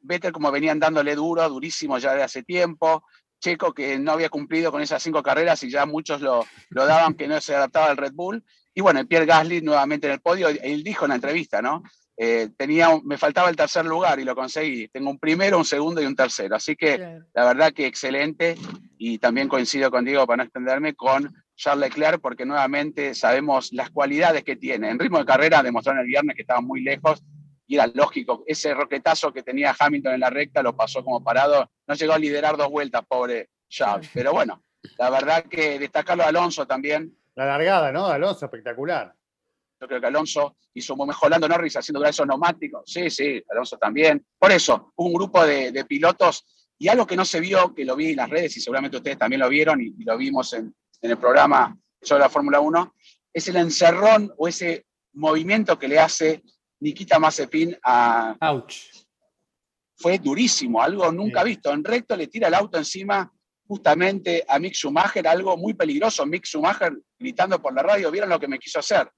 Vettel 0.00 0.32
como 0.32 0.50
venían 0.52 0.78
dándole 0.78 1.14
duro, 1.16 1.46
durísimo 1.48 1.98
ya 1.98 2.14
de 2.14 2.22
hace 2.22 2.42
tiempo, 2.44 3.04
Checo 3.40 3.72
que 3.72 3.98
no 3.98 4.12
había 4.12 4.28
cumplido 4.30 4.70
con 4.72 4.80
esas 4.82 5.00
cinco 5.02 5.22
carreras 5.22 5.62
y 5.62 5.70
ya 5.70 5.86
muchos 5.86 6.20
lo, 6.20 6.44
lo 6.70 6.86
daban 6.86 7.14
que 7.14 7.28
no 7.28 7.40
se 7.40 7.54
adaptaba 7.54 7.86
al 7.86 7.96
Red 7.96 8.12
Bull. 8.12 8.44
Y 8.74 8.80
bueno, 8.80 9.04
Pierre 9.06 9.26
Gasly 9.26 9.60
nuevamente 9.60 10.06
en 10.08 10.14
el 10.14 10.20
podio, 10.20 10.48
él 10.48 10.82
dijo 10.82 11.04
en 11.04 11.10
la 11.10 11.14
entrevista, 11.16 11.60
¿no? 11.62 11.82
Eh, 12.20 12.48
tenía, 12.56 12.88
un- 12.88 13.06
me 13.06 13.16
faltaba 13.16 13.48
el 13.48 13.54
tercer 13.54 13.84
lugar 13.86 14.18
y 14.18 14.24
lo 14.24 14.34
conseguí. 14.34 14.88
Tengo 14.88 15.08
un 15.10 15.18
primero, 15.20 15.56
un 15.56 15.64
segundo 15.64 16.02
y 16.02 16.06
un 16.06 16.16
tercero. 16.16 16.56
Así 16.56 16.74
que 16.74 16.96
claro. 16.96 17.24
la 17.32 17.44
verdad 17.44 17.72
que 17.72 17.86
excelente 17.86 18.56
y 18.98 19.18
también 19.18 19.46
coincido 19.48 19.90
con 19.90 20.04
Diego, 20.04 20.26
para 20.26 20.38
no 20.38 20.42
extenderme, 20.42 20.94
con 20.94 21.32
Charles 21.54 21.90
Leclerc, 21.90 22.20
porque 22.20 22.44
nuevamente 22.44 23.14
sabemos 23.14 23.72
las 23.72 23.90
cualidades 23.90 24.42
que 24.42 24.56
tiene. 24.56 24.90
En 24.90 24.98
ritmo 24.98 25.18
de 25.18 25.26
carrera 25.26 25.62
demostraron 25.62 26.00
el 26.00 26.06
viernes 26.08 26.34
que 26.34 26.42
estaba 26.42 26.60
muy 26.60 26.82
lejos 26.82 27.22
y 27.68 27.76
era 27.76 27.86
lógico. 27.86 28.42
Ese 28.48 28.74
roquetazo 28.74 29.32
que 29.32 29.42
tenía 29.44 29.74
Hamilton 29.78 30.14
en 30.14 30.20
la 30.20 30.30
recta 30.30 30.62
lo 30.62 30.74
pasó 30.74 31.04
como 31.04 31.22
parado. 31.22 31.70
No 31.86 31.94
llegó 31.94 32.14
a 32.14 32.18
liderar 32.18 32.56
dos 32.56 32.68
vueltas, 32.70 33.02
pobre 33.06 33.50
Charles. 33.68 34.10
Pero 34.12 34.32
bueno, 34.32 34.64
la 34.98 35.10
verdad 35.10 35.44
que 35.44 35.78
destacarlo 35.78 36.24
a 36.24 36.28
Alonso 36.28 36.66
también. 36.66 37.14
La 37.36 37.44
largada, 37.46 37.92
¿no? 37.92 38.06
Alonso, 38.06 38.46
espectacular. 38.46 39.14
Yo 39.80 39.86
creo 39.86 40.00
que 40.00 40.06
Alonso 40.06 40.56
hizo 40.74 40.96
muy 40.96 41.06
mejor. 41.06 41.30
Lando 41.30 41.48
Norris 41.48 41.76
haciendo 41.76 42.04
esos 42.04 42.26
neumáticos. 42.26 42.82
Sí, 42.86 43.10
sí, 43.10 43.42
Alonso 43.50 43.76
también. 43.78 44.26
Por 44.38 44.50
eso, 44.52 44.92
hubo 44.96 45.06
un 45.08 45.14
grupo 45.14 45.44
de, 45.46 45.70
de 45.72 45.84
pilotos 45.84 46.44
y 46.78 46.88
algo 46.88 47.06
que 47.06 47.16
no 47.16 47.24
se 47.24 47.40
vio, 47.40 47.74
que 47.74 47.84
lo 47.84 47.96
vi 47.96 48.10
en 48.10 48.16
las 48.16 48.30
redes 48.30 48.56
y 48.56 48.60
seguramente 48.60 48.96
ustedes 48.96 49.18
también 49.18 49.40
lo 49.40 49.48
vieron 49.48 49.80
y, 49.80 49.86
y 49.98 50.04
lo 50.04 50.16
vimos 50.16 50.52
en, 50.52 50.74
en 51.02 51.10
el 51.10 51.16
programa 51.18 51.76
sobre 52.00 52.22
la 52.22 52.28
Fórmula 52.28 52.60
1, 52.60 52.94
es 53.32 53.48
el 53.48 53.56
encerrón 53.56 54.32
o 54.36 54.48
ese 54.48 54.86
movimiento 55.14 55.78
que 55.78 55.88
le 55.88 55.98
hace 55.98 56.42
Nikita 56.80 57.18
Mazepin 57.18 57.76
a... 57.82 58.36
Ouch. 58.40 58.74
Fue 59.96 60.18
durísimo, 60.18 60.80
algo 60.80 61.10
nunca 61.10 61.42
Sí. 61.42 61.48
visto. 61.48 61.72
En 61.72 61.82
recto 61.82 62.16
le 62.16 62.28
tira 62.28 62.46
el 62.48 62.54
auto 62.54 62.78
encima 62.78 63.32
justamente 63.66 64.44
a 64.48 64.58
Mick 64.60 64.74
Schumacher, 64.74 65.26
algo 65.26 65.56
muy 65.56 65.74
peligroso. 65.74 66.24
Mick 66.24 66.46
Schumacher 66.46 66.92
gritando 67.18 67.60
por 67.60 67.74
la 67.74 67.82
radio, 67.82 68.10
¿vieron 68.10 68.30
lo 68.30 68.38
que 68.38 68.46
me 68.48 68.58
quiso 68.60 68.78
hacer? 68.78 69.10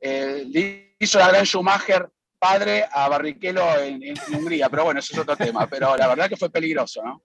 Eh, 0.00 0.44
le 0.48 0.96
hizo 0.98 1.18
la 1.18 1.28
gran 1.28 1.44
Schumacher 1.44 2.08
padre 2.38 2.86
a 2.90 3.08
Barrichello 3.08 3.78
en, 3.78 4.02
en 4.02 4.34
Hungría, 4.34 4.68
pero 4.68 4.84
bueno, 4.84 5.00
eso 5.00 5.12
es 5.12 5.18
otro 5.18 5.36
tema. 5.36 5.66
Pero 5.66 5.96
la 5.96 6.08
verdad 6.08 6.28
que 6.28 6.36
fue 6.36 6.50
peligroso, 6.50 7.02
¿no? 7.02 7.22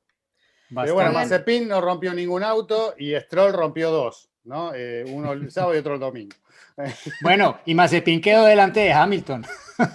Pero 0.73 0.95
bueno. 0.95 1.11
Mazepin 1.11 1.67
no 1.67 1.81
rompió 1.81 2.13
ningún 2.13 2.43
auto 2.43 2.95
y 2.97 3.15
Stroll 3.15 3.53
rompió 3.53 3.91
dos, 3.91 4.29
¿no? 4.43 4.73
Eh, 4.73 5.03
uno 5.07 5.33
el 5.33 5.51
sábado 5.51 5.75
y 5.75 5.77
otro 5.77 5.95
el 5.95 5.99
domingo. 5.99 6.35
Bueno, 7.21 7.59
y 7.65 7.73
Mazepin 7.73 8.19
quedó 8.19 8.43
delante 8.43 8.81
de 8.81 8.93
Hamilton. 8.93 9.45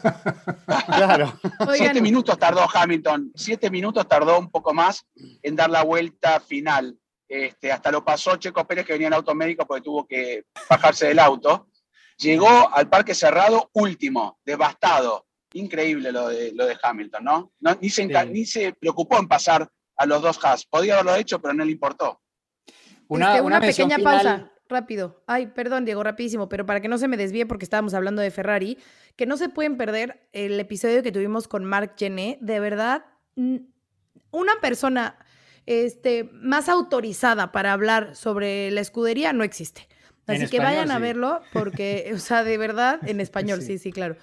Claro. 0.86 1.32
Oigan, 1.60 1.76
Siete 1.76 2.00
minutos 2.00 2.38
tardó 2.38 2.66
Hamilton, 2.72 3.32
siete 3.34 3.70
minutos 3.70 4.06
tardó 4.06 4.38
un 4.38 4.50
poco 4.50 4.74
más 4.74 5.06
en 5.42 5.56
dar 5.56 5.70
la 5.70 5.82
vuelta 5.82 6.40
final. 6.40 6.98
Este, 7.26 7.72
hasta 7.72 7.90
lo 7.90 8.04
pasó 8.04 8.36
Checo 8.36 8.66
Pérez 8.66 8.84
que 8.84 8.92
venía 8.92 9.06
en 9.06 9.14
auto 9.14 9.34
médico 9.34 9.66
porque 9.66 9.82
tuvo 9.82 10.06
que 10.06 10.44
bajarse 10.68 11.08
del 11.08 11.18
auto. 11.18 11.68
Llegó 12.20 12.74
al 12.74 12.88
parque 12.88 13.14
cerrado 13.14 13.70
último, 13.72 14.38
devastado. 14.44 15.26
Increíble 15.52 16.12
lo 16.12 16.28
de, 16.28 16.52
lo 16.52 16.66
de 16.66 16.76
Hamilton, 16.82 17.24
¿no? 17.24 17.52
No, 17.60 17.76
ni, 17.80 17.90
se 17.90 18.04
enca- 18.08 18.24
Sí. 18.24 18.30
ni 18.30 18.44
se 18.46 18.72
preocupó 18.74 19.18
en 19.18 19.26
pasar 19.26 19.68
a 19.96 20.06
los 20.06 20.22
dos 20.22 20.38
Haas. 20.44 20.64
Podía 20.66 20.94
haberlo 20.94 21.14
hecho, 21.16 21.40
pero 21.40 21.54
no 21.54 21.64
le 21.64 21.72
importó. 21.72 22.20
Una, 23.08 23.30
Este, 23.32 23.40
una 23.40 23.46
una 23.56 23.60
mención 23.60 23.88
pequeña 23.88 23.96
final- 24.10 24.24
pausa, 24.38 24.52
rápido. 24.68 25.24
Ay, 25.26 25.46
perdón, 25.48 25.84
Diego, 25.84 26.02
rapidísimo, 26.04 26.48
pero 26.48 26.64
para 26.66 26.80
que 26.80 26.88
no 26.88 26.98
se 26.98 27.08
me 27.08 27.16
desvíe 27.16 27.46
porque 27.46 27.64
estábamos 27.64 27.94
hablando 27.94 28.22
de 28.22 28.30
Ferrari, 28.30 28.78
que 29.16 29.26
no 29.26 29.36
se 29.36 29.48
pueden 29.48 29.76
perder 29.76 30.28
el 30.32 30.60
episodio 30.60 31.02
que 31.02 31.10
tuvimos 31.10 31.48
con 31.48 31.64
Marc 31.64 31.98
Gené. 31.98 32.38
De 32.40 32.60
verdad, 32.60 33.04
una 34.30 34.60
persona 34.60 35.18
este, 35.66 36.30
más 36.32 36.68
autorizada 36.68 37.50
para 37.52 37.72
hablar 37.72 38.14
sobre 38.14 38.70
la 38.70 38.80
escudería 38.80 39.32
no 39.32 39.42
existe. 39.44 39.88
En 40.26 40.36
Así 40.36 40.50
que 40.50 40.56
español, 40.58 40.64
vayan 40.64 40.90
a 40.90 40.96
sí. 40.96 41.02
verlo 41.02 41.40
porque, 41.52 42.10
o 42.14 42.18
sea, 42.18 42.44
de 42.44 42.56
verdad, 42.58 43.00
en 43.08 43.20
español, 43.20 43.60
Sí. 43.62 43.66
sí, 43.66 43.78
sí, 43.78 43.92
claro. 43.92 44.16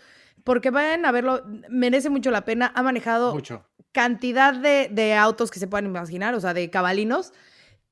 Porque 0.44 0.70
vayan 0.72 1.06
a 1.06 1.12
verlo, 1.12 1.44
merece 1.70 2.10
mucho 2.10 2.32
la 2.32 2.46
pena. 2.46 2.72
Ha 2.76 2.82
manejado 2.84 3.34
Mucho. 3.34 3.66
cantidad 3.92 4.54
de, 4.54 4.88
de 4.92 5.14
autos 5.16 5.52
que 5.52 5.60
se 5.60 5.68
puedan 5.68 5.86
imaginar, 5.86 6.34
o 6.36 6.40
sea, 6.40 6.54
de 6.54 6.70
cabalinos. 6.70 7.34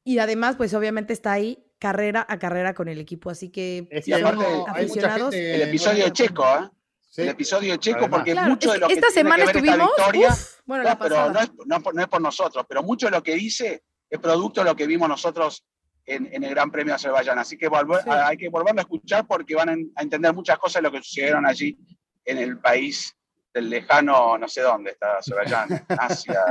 Y 0.03 0.19
además, 0.19 0.55
pues 0.55 0.73
obviamente 0.73 1.11
está 1.13 1.33
ahí 1.33 1.61
carrera 1.79 2.25
a 2.29 2.39
carrera 2.39 2.73
con 2.73 2.87
el 2.87 2.99
equipo. 2.99 3.29
Así 3.29 3.49
que 3.49 3.87
Es 3.91 4.07
Y 4.07 4.11
que 4.11 4.21
aparte, 4.21 4.45
aficionados, 4.67 5.33
gente 5.33 5.53
El 5.55 5.61
que 5.61 5.67
episodio 5.69 6.09
Checo, 6.09 6.43
¿eh? 6.45 6.69
Sí. 7.09 7.21
El 7.23 7.29
episodio 7.29 7.71
de 7.73 7.79
Checo, 7.79 8.09
porque 8.09 8.31
claro, 8.33 8.49
mucho 8.51 8.71
de 8.71 8.77
lo 8.77 8.87
que 8.87 8.93
que 8.93 8.99
esta 8.99 9.07
tiene 9.11 9.21
semana 9.29 9.45
que 9.45 9.53
ver 9.53 9.55
esta 9.57 9.71
estuvimos, 9.71 9.95
victoria, 9.97 10.29
uf, 10.29 10.59
bueno, 10.65 10.83
la 10.83 10.99
pero 10.99 11.29
no 11.31 11.39
es, 11.39 11.51
no 11.65 11.81
por, 11.81 11.95
no 11.95 12.01
es 12.01 12.07
por 12.09 12.21
nosotros, 12.21 12.65
pero 12.67 12.83
mucho 12.83 13.07
de 13.07 13.11
lo 13.13 13.23
que 13.23 13.35
dice 13.35 13.83
es 14.09 14.19
producto 14.19 14.61
de 14.61 14.65
lo 14.69 14.75
que 14.75 14.85
vimos 14.85 15.07
nosotros 15.09 15.63
en, 16.05 16.29
en 16.31 16.43
el 16.43 16.49
Gran 16.51 16.71
Premio 16.71 16.91
de 16.91 16.95
Azerbaiyán. 16.95 17.39
Así 17.39 17.57
que 17.57 17.69
volver- 17.69 18.03
Sí. 18.03 18.09
hay 18.09 18.37
que 18.37 18.49
volverlo 18.49 18.79
a 18.79 18.83
escuchar 18.83 19.25
porque 19.27 19.55
van 19.55 19.69
a, 19.69 19.73
en- 19.73 19.91
a 19.95 20.01
entender 20.03 20.33
muchas 20.33 20.57
cosas 20.59 20.81
de 20.81 20.89
lo 20.89 20.91
que 20.91 21.01
sucedieron 21.03 21.45
allí 21.45 21.77
en 22.25 22.37
el 22.37 22.57
país 22.59 23.15
del 23.53 23.69
lejano, 23.69 24.37
no 24.37 24.47
sé 24.49 24.61
dónde 24.61 24.91
está 24.91 25.17
Azerbaiyán, 25.19 25.67
Asia, 25.87 26.41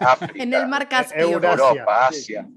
África, 0.00 0.42
en 0.42 0.52
el 0.52 0.66
mar 0.66 0.88
Caspio. 0.88 1.20
Eurasia. 1.30 1.68
Europa, 1.68 2.08
sí. 2.12 2.34
Asia. 2.34 2.48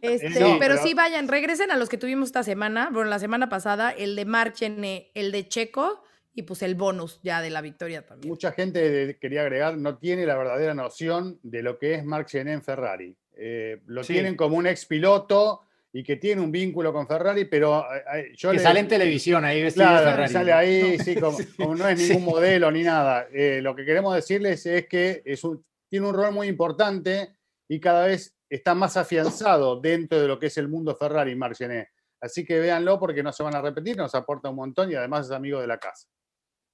Este, 0.00 0.30
pero, 0.34 0.56
pero- 0.58 0.76
sí, 0.82 0.94
vayan, 0.94 1.28
regresen 1.28 1.70
a 1.70 1.76
los 1.76 1.88
que 1.88 1.98
tuvimos 1.98 2.28
esta 2.28 2.42
semana. 2.42 2.90
Bueno, 2.92 3.10
la 3.10 3.18
semana 3.18 3.48
pasada, 3.48 3.90
el 3.90 4.14
de 4.16 4.24
Marchene, 4.24 5.10
el 5.14 5.32
de 5.32 5.48
Checo 5.48 6.04
y 6.34 6.42
pues 6.42 6.62
el 6.62 6.74
bonus 6.76 7.20
ya 7.22 7.40
de 7.42 7.50
la 7.50 7.60
victoria 7.60 8.06
también. 8.06 8.30
Mucha 8.30 8.52
gente, 8.52 9.18
quería 9.20 9.42
agregar, 9.42 9.76
no 9.76 9.98
tiene 9.98 10.24
la 10.24 10.36
verdadera 10.36 10.72
noción 10.74 11.38
de 11.42 11.62
lo 11.62 11.78
que 11.78 11.94
es 11.94 12.04
Marc 12.04 12.28
Gené 12.30 12.52
en 12.52 12.62
Ferrari. 12.62 13.16
Eh, 13.44 13.80
lo 13.86 14.04
Sí. 14.04 14.12
tienen 14.12 14.36
como 14.36 14.56
un 14.56 14.66
ex 14.68 14.86
piloto 14.86 15.62
y 15.92 16.02
que 16.04 16.16
tiene 16.16 16.40
un 16.40 16.52
vínculo 16.52 16.92
con 16.92 17.06
Ferrari, 17.08 17.44
pero 17.46 17.84
eh, 17.92 18.02
eh, 18.14 18.32
yo 18.36 18.50
Que 18.50 18.56
le- 18.58 18.62
sale 18.62 18.80
en 18.80 18.88
televisión 18.88 19.44
ahí 19.44 19.62
vestido 19.62 19.86
Claro, 19.86 20.04
de 20.06 20.10
Ferrari. 20.12 20.32
sale 20.32 20.52
ahí, 20.52 20.98
sí, 21.00 21.16
como, 21.16 21.36
como 21.58 21.74
no 21.74 21.88
es 21.88 22.00
Sí. 22.00 22.08
ningún 22.12 22.24
modelo 22.24 22.70
ni 22.70 22.82
nada. 22.82 23.26
Eh, 23.32 23.60
lo 23.60 23.74
que 23.74 23.84
queremos 23.84 24.14
decirles 24.14 24.64
es 24.66 24.86
que 24.86 25.22
es 25.24 25.42
un- 25.44 25.64
tiene 25.90 26.06
un 26.06 26.14
rol 26.14 26.32
muy 26.32 26.46
importante 26.46 27.36
y 27.68 27.80
cada 27.80 28.06
vez 28.06 28.34
está 28.48 28.74
más 28.74 28.96
afianzado 28.96 29.80
dentro 29.80 30.20
de 30.20 30.28
lo 30.28 30.38
que 30.38 30.46
es 30.46 30.56
el 30.58 30.68
mundo 30.68 30.94
Ferrari, 30.94 31.34
Marc 31.34 31.56
Gené. 31.56 31.88
Así 32.20 32.44
que 32.44 32.60
véanlo 32.60 33.00
porque 33.00 33.22
no 33.22 33.32
se 33.32 33.42
van 33.42 33.56
a 33.56 33.60
repetir, 33.60 33.96
nos 33.96 34.14
aporta 34.14 34.48
un 34.50 34.56
montón 34.56 34.90
y 34.90 34.94
además 34.94 35.26
es 35.26 35.32
amigo 35.32 35.60
de 35.60 35.66
la 35.66 35.78
casa. 35.78 36.06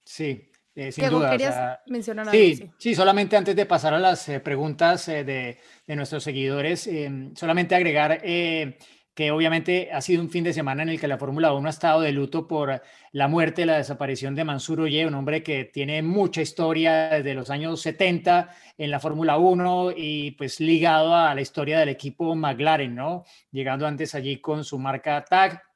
Sí. 0.04 0.50
Eh, 0.74 0.92
sin 0.92 1.10
duda. 1.10 1.30
querías 1.30 1.80
mencionar 1.86 2.30
sí, 2.30 2.54
sí, 2.54 2.70
sí, 2.78 2.94
solamente 2.94 3.36
antes 3.36 3.56
de 3.56 3.66
pasar 3.66 3.94
a 3.94 3.98
las 3.98 4.28
eh, 4.28 4.38
preguntas 4.38 5.08
eh, 5.08 5.24
de, 5.24 5.58
de, 5.86 5.96
nuestros 5.96 6.22
seguidores, 6.22 6.86
em, 6.86 7.34
solamente 7.34 7.74
agregar 7.74 8.20
que 9.18 9.32
obviamente 9.32 9.90
ha 9.92 10.00
sido 10.00 10.22
un 10.22 10.30
fin 10.30 10.44
de 10.44 10.52
semana 10.52 10.84
en 10.84 10.90
el 10.90 11.00
que 11.00 11.08
la 11.08 11.18
Fórmula 11.18 11.52
1 11.52 11.66
ha 11.66 11.70
estado 11.70 12.02
de 12.02 12.12
luto 12.12 12.46
por 12.46 12.80
la 13.10 13.26
muerte, 13.26 13.66
la 13.66 13.78
desaparición 13.78 14.36
de 14.36 14.44
Mansur 14.44 14.82
Oye, 14.82 15.04
un 15.08 15.14
hombre 15.14 15.42
que 15.42 15.64
tiene 15.64 16.02
mucha 16.02 16.40
historia 16.40 17.08
desde 17.08 17.34
los 17.34 17.50
años 17.50 17.80
70 17.80 18.48
en 18.78 18.92
la 18.92 19.00
Fórmula 19.00 19.36
1 19.36 19.94
y 19.96 20.30
pues 20.38 20.60
ligado 20.60 21.16
a 21.16 21.34
la 21.34 21.40
historia 21.40 21.80
del 21.80 21.88
equipo 21.88 22.36
McLaren, 22.36 22.94
¿no? 22.94 23.24
Llegando 23.50 23.88
antes 23.88 24.14
allí 24.14 24.40
con 24.40 24.62
su 24.62 24.78
marca 24.78 25.24
TAG, 25.24 25.67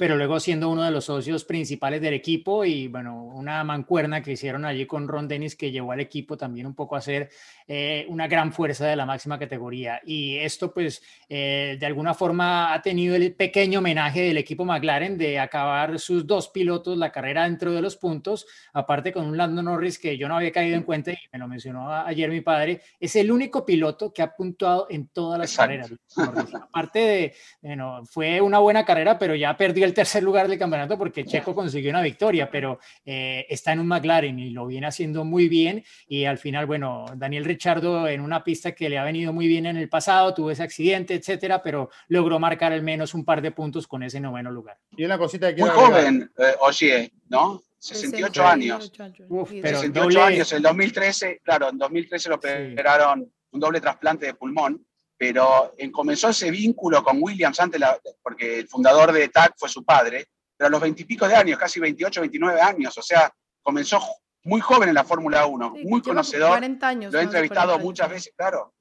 pero 0.00 0.16
luego 0.16 0.40
siendo 0.40 0.70
uno 0.70 0.82
de 0.82 0.90
los 0.90 1.04
socios 1.04 1.44
principales 1.44 2.00
del 2.00 2.14
equipo 2.14 2.64
y 2.64 2.88
bueno, 2.88 3.22
una 3.22 3.62
mancuerna 3.64 4.22
que 4.22 4.32
hicieron 4.32 4.64
allí 4.64 4.86
con 4.86 5.06
Ron 5.06 5.28
Dennis 5.28 5.56
que 5.56 5.70
llevó 5.70 5.92
al 5.92 6.00
equipo 6.00 6.38
también 6.38 6.66
un 6.66 6.74
poco 6.74 6.96
a 6.96 7.02
ser 7.02 7.28
eh, 7.68 8.06
una 8.08 8.26
gran 8.26 8.50
fuerza 8.50 8.86
de 8.86 8.96
la 8.96 9.04
máxima 9.04 9.38
categoría. 9.38 10.00
Y 10.06 10.38
esto 10.38 10.72
pues 10.72 11.02
eh, 11.28 11.76
de 11.78 11.84
alguna 11.84 12.14
forma 12.14 12.72
ha 12.72 12.80
tenido 12.80 13.14
el 13.14 13.34
pequeño 13.34 13.80
homenaje 13.80 14.22
del 14.22 14.38
equipo 14.38 14.64
McLaren 14.64 15.18
de 15.18 15.38
acabar 15.38 15.98
sus 15.98 16.26
dos 16.26 16.48
pilotos 16.48 16.96
la 16.96 17.12
carrera 17.12 17.44
dentro 17.44 17.70
de 17.70 17.82
los 17.82 17.96
puntos, 17.96 18.46
aparte 18.72 19.12
con 19.12 19.26
un 19.26 19.36
Lando 19.36 19.62
Norris 19.62 19.98
que 19.98 20.16
yo 20.16 20.28
no 20.28 20.36
había 20.36 20.50
caído 20.50 20.76
en 20.76 20.84
cuenta 20.84 21.12
y 21.12 21.18
me 21.30 21.38
lo 21.38 21.46
mencionó 21.46 21.92
ayer 21.92 22.30
mi 22.30 22.40
padre, 22.40 22.80
es 22.98 23.16
el 23.16 23.30
único 23.30 23.66
piloto 23.66 24.14
que 24.14 24.22
ha 24.22 24.34
puntuado 24.34 24.86
en 24.88 25.08
todas 25.08 25.38
las 25.38 25.54
carreras. 25.54 25.92
Aparte 26.16 26.98
de, 27.00 27.34
bueno, 27.60 28.00
fue 28.06 28.40
una 28.40 28.60
buena 28.60 28.86
carrera, 28.86 29.18
pero 29.18 29.34
ya 29.34 29.54
perdió 29.58 29.84
el 29.84 29.89
tercer 29.94 30.22
lugar 30.22 30.48
del 30.48 30.58
campeonato 30.58 30.96
porque 30.98 31.24
Checo 31.24 31.54
consiguió 31.54 31.90
una 31.90 32.02
victoria, 32.02 32.50
pero 32.50 32.78
eh, 33.04 33.46
está 33.48 33.72
en 33.72 33.80
un 33.80 33.86
McLaren 33.86 34.38
y 34.38 34.50
lo 34.50 34.66
viene 34.66 34.86
haciendo 34.86 35.24
muy 35.24 35.48
bien. 35.48 35.84
Y 36.06 36.24
al 36.24 36.38
final, 36.38 36.66
bueno, 36.66 37.06
Daniel 37.16 37.44
Richardo 37.44 38.08
en 38.08 38.20
una 38.20 38.44
pista 38.44 38.72
que 38.72 38.88
le 38.88 38.98
ha 38.98 39.04
venido 39.04 39.32
muy 39.32 39.46
bien 39.46 39.66
en 39.66 39.76
el 39.76 39.88
pasado, 39.88 40.34
tuvo 40.34 40.50
ese 40.50 40.62
accidente, 40.62 41.14
etcétera, 41.14 41.62
pero 41.62 41.90
logró 42.08 42.38
marcar 42.38 42.72
al 42.72 42.82
menos 42.82 43.14
un 43.14 43.24
par 43.24 43.42
de 43.42 43.52
puntos 43.52 43.86
con 43.86 44.02
ese 44.02 44.20
noveno 44.20 44.50
lugar. 44.50 44.78
Y 44.96 45.04
una 45.04 45.18
cosita 45.18 45.54
que 45.54 45.62
Muy 45.62 45.70
joven, 45.70 46.30
eh, 46.38 46.54
oye, 46.60 47.12
¿no? 47.28 47.62
68 47.78 48.46
años. 48.46 48.92
Uf, 49.28 49.50
pero 49.62 49.80
68 49.80 50.22
años, 50.22 50.52
en 50.52 50.62
2013, 50.62 51.40
claro, 51.42 51.70
en 51.70 51.78
2013 51.78 52.28
lo 52.28 52.34
operaron 52.36 53.32
un 53.52 53.60
doble 53.60 53.80
trasplante 53.80 54.26
de 54.26 54.34
pulmón 54.34 54.84
pero 55.20 55.74
en, 55.76 55.92
comenzó 55.92 56.30
ese 56.30 56.50
vínculo 56.50 57.04
con 57.04 57.22
Williams 57.22 57.60
antes, 57.60 57.78
porque 58.22 58.60
el 58.60 58.68
fundador 58.68 59.12
de 59.12 59.28
TAC 59.28 59.52
fue 59.58 59.68
su 59.68 59.84
padre, 59.84 60.28
pero 60.56 60.68
a 60.68 60.70
los 60.70 60.80
veintipico 60.80 61.28
de 61.28 61.36
años, 61.36 61.58
casi 61.58 61.78
28, 61.78 62.22
29 62.22 62.58
años, 62.58 62.96
o 62.96 63.02
sea, 63.02 63.30
comenzó 63.60 64.00
muy 64.44 64.62
joven 64.62 64.88
en 64.88 64.94
la 64.94 65.04
Fórmula 65.04 65.44
1, 65.44 65.74
muy 65.84 66.00
conocedor. 66.00 66.48
40 66.48 66.88
años, 66.88 67.12
lo 67.12 67.20
he 67.20 67.24
entrevistado 67.24 67.78
muchas 67.78 68.08
veces, 68.08 68.32
claro, 68.34 68.72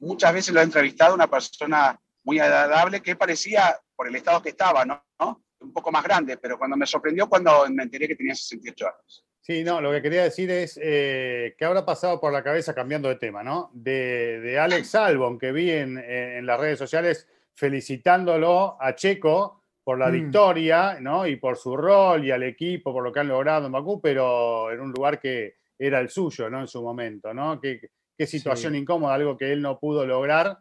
muchas 0.00 0.34
veces 0.34 0.52
lo 0.52 0.58
he 0.58 0.64
entrevistado, 0.64 1.14
una 1.14 1.30
persona 1.30 1.96
muy 2.24 2.40
agradable 2.40 3.00
que 3.00 3.14
parecía, 3.14 3.78
por 3.94 4.08
el 4.08 4.16
estado 4.16 4.42
que 4.42 4.48
estaba, 4.48 4.84
¿no? 4.84 5.00
Un 5.60 5.72
poco 5.72 5.92
más 5.92 6.02
grande, 6.02 6.38
pero 6.38 6.58
cuando 6.58 6.76
me 6.76 6.86
sorprendió 6.86 7.28
cuando 7.28 7.66
me 7.70 7.84
enteré 7.84 8.08
que 8.08 8.16
tenía 8.16 8.34
68 8.34 8.84
años. 8.84 9.23
Sí, 9.44 9.62
no, 9.62 9.82
lo 9.82 9.92
que 9.92 10.00
quería 10.00 10.22
decir 10.22 10.50
es 10.50 10.80
eh, 10.82 11.54
que 11.58 11.66
habrá 11.66 11.84
pasado 11.84 12.18
por 12.18 12.32
la 12.32 12.42
cabeza, 12.42 12.74
cambiando 12.74 13.10
de 13.10 13.16
tema, 13.16 13.42
¿no? 13.42 13.70
De, 13.74 14.58
Alex 14.58 14.94
Albon, 14.94 15.38
que 15.38 15.52
vi 15.52 15.70
en, 15.70 16.46
las 16.46 16.58
redes 16.58 16.78
sociales 16.78 17.28
felicitándolo 17.52 18.78
a 18.80 18.94
Checo 18.94 19.60
por 19.84 19.98
la 19.98 20.08
mm. 20.08 20.12
victoria, 20.12 20.98
¿no? 20.98 21.26
Y 21.26 21.36
por 21.36 21.58
su 21.58 21.76
rol 21.76 22.24
y 22.24 22.30
al 22.30 22.42
equipo, 22.42 22.90
por 22.90 23.04
lo 23.04 23.12
que 23.12 23.20
han 23.20 23.28
logrado 23.28 23.66
en 23.66 23.72
Bakú, 23.72 24.00
pero 24.00 24.72
en 24.72 24.80
un 24.80 24.92
lugar 24.92 25.20
que 25.20 25.56
era 25.78 26.00
el 26.00 26.08
suyo, 26.08 26.48
¿no? 26.48 26.60
En 26.60 26.66
su 26.66 26.82
momento, 26.82 27.34
¿no? 27.34 27.60
Qué, 27.60 27.90
situación 28.26 28.74
incómoda, 28.74 29.12
algo 29.12 29.36
que 29.36 29.52
él 29.52 29.60
no 29.60 29.78
pudo 29.78 30.06
lograr, 30.06 30.56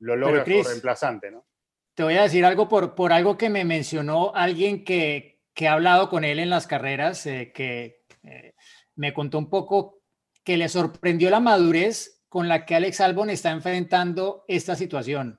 lo 0.00 0.16
logra 0.16 0.44
su 0.44 0.50
reemplazante, 0.64 1.30
¿no? 1.30 1.46
Te 1.94 2.02
voy 2.02 2.16
a 2.16 2.22
decir 2.22 2.44
algo 2.44 2.68
por, 2.68 2.96
por 2.96 3.12
algo 3.12 3.38
que 3.38 3.48
me 3.48 3.64
mencionó 3.64 4.34
alguien 4.34 4.82
que, 4.82 5.34
que 5.54 5.68
ha 5.68 5.74
hablado 5.74 6.08
con 6.08 6.24
él 6.24 6.40
en 6.40 6.50
las 6.50 6.66
carreras, 6.66 7.24
eh, 7.26 7.52
que 7.54 8.03
eh, 8.24 8.54
me 8.96 9.12
contó 9.12 9.38
un 9.38 9.48
poco 9.48 10.00
que 10.42 10.56
le 10.56 10.68
sorprendió 10.68 11.30
la 11.30 11.40
madurez 11.40 12.22
con 12.28 12.48
la 12.48 12.66
que 12.66 12.74
Alex 12.74 13.00
Albon 13.00 13.30
está 13.30 13.50
enfrentando 13.50 14.44
esta 14.48 14.76
situación. 14.76 15.38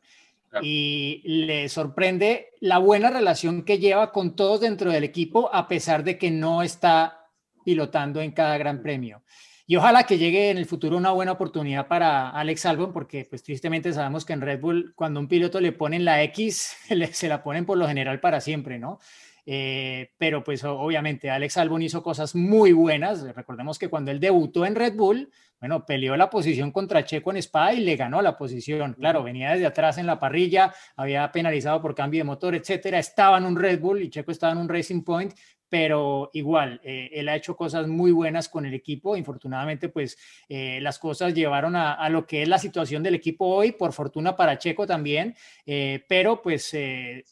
Y 0.61 1.21
le 1.25 1.67
sorprende 1.67 2.51
la 2.61 2.77
buena 2.77 3.09
relación 3.09 3.65
que 3.65 3.77
lleva 3.77 4.13
con 4.13 4.37
todos 4.37 4.61
dentro 4.61 4.89
del 4.89 5.03
equipo, 5.03 5.53
a 5.53 5.67
pesar 5.67 6.05
de 6.05 6.17
que 6.17 6.31
no 6.31 6.63
está 6.63 7.27
pilotando 7.65 8.21
en 8.21 8.31
cada 8.31 8.57
gran 8.57 8.81
premio. 8.81 9.21
Y 9.67 9.75
ojalá 9.77 10.03
que 10.03 10.19
llegue 10.19 10.51
en 10.51 10.57
el 10.57 10.67
futuro 10.67 10.95
una 10.95 11.11
buena 11.11 11.31
oportunidad 11.31 11.87
para 11.87 12.29
Alex 12.29 12.67
Albon, 12.67 12.93
porque 12.93 13.25
pues 13.27 13.41
tristemente 13.41 13.91
sabemos 13.91 14.23
que 14.23 14.33
en 14.33 14.41
Red 14.41 14.61
Bull 14.61 14.93
cuando 14.95 15.19
un 15.19 15.27
piloto 15.27 15.59
le 15.59 15.71
ponen 15.71 16.05
la 16.05 16.21
X, 16.23 16.77
se 17.11 17.27
la 17.27 17.43
ponen 17.43 17.65
por 17.65 17.77
lo 17.77 17.87
general 17.87 18.19
para 18.19 18.39
siempre, 18.39 18.77
¿no? 18.77 18.99
Eh, 19.47 20.11
pero 20.17 20.43
pues 20.43 20.63
obviamente 20.63 21.29
Alex 21.29 21.57
Albon 21.57 21.83
hizo 21.83 22.01
cosas 22.01 22.33
muy 22.35 22.71
buenas. 22.71 23.21
Recordemos 23.35 23.77
que 23.77 23.89
cuando 23.89 24.11
él 24.11 24.19
debutó 24.19 24.65
en 24.65 24.75
Red 24.75 24.95
Bull, 24.95 25.29
bueno, 25.59 25.85
peleó 25.85 26.17
la 26.17 26.29
posición 26.29 26.71
contra 26.71 27.05
Checo 27.05 27.31
en 27.31 27.37
Spa 27.37 27.73
y 27.73 27.79
le 27.79 27.95
ganó 27.95 28.21
la 28.21 28.37
posición. 28.37 28.93
Claro, 28.93 29.23
venía 29.23 29.51
desde 29.51 29.65
atrás 29.65 29.97
en 29.97 30.05
la 30.05 30.19
parrilla, 30.19 30.73
había 30.95 31.31
penalizado 31.31 31.81
por 31.81 31.95
cambio 31.95 32.19
de 32.19 32.25
motor, 32.25 32.55
etcétera. 32.55 32.99
Estaba 32.99 33.37
en 33.37 33.45
un 33.45 33.55
Red 33.55 33.79
Bull 33.79 34.01
y 34.01 34.09
Checo 34.09 34.31
estaba 34.31 34.53
en 34.53 34.59
un 34.59 34.69
Racing 34.69 35.03
Point, 35.03 35.33
pero 35.77 36.29
igual, 36.31 36.79
eh, 36.85 37.09
él 37.11 37.27
ha 37.27 37.35
hecho 37.35 37.57
cosas 37.57 37.85
muy 37.85 38.13
buenas 38.13 38.47
con 38.47 38.65
el 38.65 38.73
equipo. 38.73 39.17
Infortunadamente, 39.17 39.89
pues 39.89 40.17
eh, 40.47 40.79
las 40.81 40.97
cosas 40.97 41.33
llevaron 41.33 41.75
a, 41.75 42.07
lo 42.07 42.25
que 42.25 42.43
es 42.43 42.47
la 42.47 42.57
situación 42.57 43.03
del 43.03 43.15
equipo 43.15 43.45
hoy, 43.45 43.73
por 43.73 43.91
fortuna 43.91 44.37
para 44.37 44.57
Checo 44.57 44.87
también, 44.87 45.35
eh, 45.65 46.05
pero 46.07 46.41
pues 46.41 46.73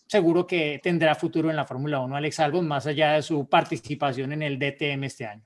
seguro 0.07 0.45
que 0.45 0.81
tendrá 0.83 1.15
futuro 1.15 1.49
en 1.49 1.55
la 1.55 1.63
Fórmula 1.63 2.01
1 2.01 2.17
Alex 2.17 2.41
Albon, 2.41 2.67
más 2.67 2.85
allá 2.85 3.13
de 3.13 3.21
su 3.21 3.47
participación 3.47 4.33
en 4.33 4.41
el 4.41 4.59
DTM 4.59 5.05
este 5.05 5.25
año. 5.25 5.45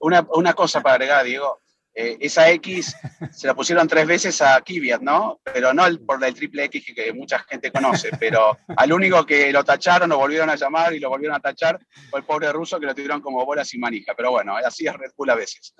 Una, 0.00 0.26
una 0.34 0.52
cosa 0.52 0.82
para 0.82 0.96
agregar, 0.96 1.24
Diego, 1.24 1.60
eh, 1.94 2.16
esa 2.20 2.50
X 2.50 2.96
se 3.30 3.46
la 3.46 3.54
pusieron 3.54 3.86
tres 3.86 4.06
veces 4.06 4.42
a 4.42 4.60
Kvyat, 4.60 5.00
¿no? 5.00 5.38
Pero 5.44 5.72
no 5.72 5.84
por 6.04 6.22
el 6.24 6.34
triple 6.34 6.64
X 6.64 6.92
que, 6.94 7.12
mucha 7.12 7.38
gente 7.40 7.70
conoce, 7.70 8.10
pero 8.18 8.58
al 8.76 8.92
único 8.92 9.24
que 9.24 9.52
lo 9.52 9.62
tacharon, 9.62 10.10
lo 10.10 10.18
volvieron 10.18 10.50
a 10.50 10.56
llamar 10.56 10.92
y 10.94 10.98
lo 10.98 11.08
volvieron 11.08 11.36
a 11.36 11.40
tachar 11.40 11.78
fue 12.10 12.20
el 12.20 12.26
pobre 12.26 12.52
ruso 12.52 12.80
que 12.80 12.86
lo 12.86 12.94
tuvieron 12.94 13.20
como 13.20 13.44
bolas 13.44 13.72
y 13.74 13.78
manija. 13.78 14.14
Pero 14.16 14.32
bueno, 14.32 14.56
así 14.56 14.86
es 14.86 14.94
Red 14.94 15.12
Bull 15.16 15.30
a 15.30 15.36
veces. 15.36 15.74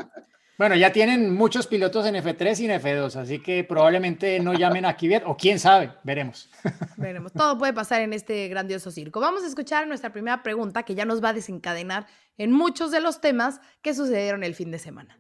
Bueno, 0.56 0.76
ya 0.76 0.92
tienen 0.92 1.34
muchos 1.34 1.66
pilotos 1.66 2.06
en 2.06 2.14
F3 2.14 2.60
y 2.60 2.64
en 2.66 2.80
F2, 2.80 3.16
así 3.16 3.40
que 3.40 3.64
probablemente 3.64 4.38
no 4.38 4.54
llamen 4.54 4.84
a 4.84 4.96
Kvyat, 4.96 5.24
o 5.26 5.36
quién 5.36 5.58
sabe, 5.58 5.92
veremos. 6.04 6.48
Veremos, 6.96 7.32
todo 7.32 7.58
puede 7.58 7.72
pasar 7.72 8.02
en 8.02 8.12
este 8.12 8.46
grandioso 8.46 8.92
circo. 8.92 9.18
Vamos 9.18 9.42
a 9.42 9.48
escuchar 9.48 9.88
nuestra 9.88 10.12
primera 10.12 10.44
pregunta 10.44 10.84
que 10.84 10.94
ya 10.94 11.04
nos 11.04 11.22
va 11.22 11.30
a 11.30 11.32
desencadenar 11.32 12.06
en 12.38 12.52
muchos 12.52 12.92
de 12.92 13.00
los 13.00 13.20
temas 13.20 13.60
que 13.82 13.94
sucedieron 13.94 14.44
el 14.44 14.54
fin 14.54 14.70
de 14.70 14.78
semana. 14.78 15.18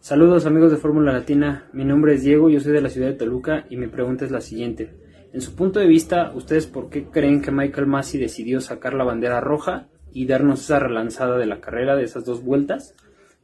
Saludos 0.00 0.46
amigos 0.46 0.70
de 0.70 0.78
Fórmula 0.78 1.12
Latina, 1.12 1.68
mi 1.72 1.84
nombre 1.84 2.14
es 2.14 2.22
Diego, 2.22 2.48
yo 2.48 2.58
soy 2.58 2.72
de 2.72 2.80
la 2.80 2.88
ciudad 2.88 3.08
de 3.08 3.14
Toluca 3.14 3.66
y 3.68 3.76
mi 3.76 3.86
pregunta 3.86 4.24
es 4.24 4.30
la 4.30 4.40
siguiente. 4.40 4.94
En 5.32 5.40
su 5.40 5.54
punto 5.54 5.78
de 5.78 5.86
vista, 5.86 6.32
¿ustedes 6.34 6.66
por 6.66 6.88
qué 6.88 7.04
creen 7.04 7.42
que 7.42 7.50
Michael 7.50 7.86
Massey 7.86 8.18
decidió 8.18 8.60
sacar 8.60 8.94
la 8.94 9.04
bandera 9.04 9.40
roja 9.40 9.88
y 10.10 10.26
darnos 10.26 10.62
esa 10.62 10.78
relanzada 10.78 11.36
de 11.38 11.46
la 11.46 11.60
carrera 11.60 11.96
de 11.96 12.04
esas 12.04 12.24
dos 12.24 12.42
vueltas? 12.42 12.94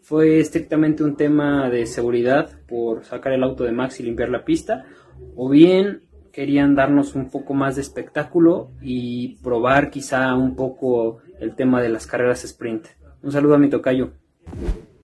¿Fue 0.01 0.41
estrictamente 0.41 1.05
un 1.05 1.15
tema 1.17 1.69
de 1.69 1.85
seguridad 1.87 2.51
por 2.67 3.05
sacar 3.05 3.35
el 3.35 3.45
auto 3.45 3.65
de 3.65 3.73
Max 3.73 4.01
y 4.01 4.05
limpiar 4.05 4.31
la 4.31 4.45
pista? 4.45 4.87
¿O 5.37 5.51
bien 5.51 6.03
querían 6.33 6.75
darnos 6.75 7.15
un 7.15 7.31
poco 7.31 7.55
más 7.55 7.77
de 7.77 7.83
espectáculo 7.83 8.71
y 8.81 9.37
probar 9.43 9.91
quizá 9.91 10.35
un 10.35 10.57
poco 10.57 11.19
el 11.39 11.55
tema 11.55 11.83
de 11.83 11.91
las 11.91 12.07
carreras 12.07 12.45
sprint? 12.45 12.87
Un 13.23 13.31
saludo 13.31 13.55
a 13.55 13.59
mi 13.59 13.69
tocayo. 13.69 14.13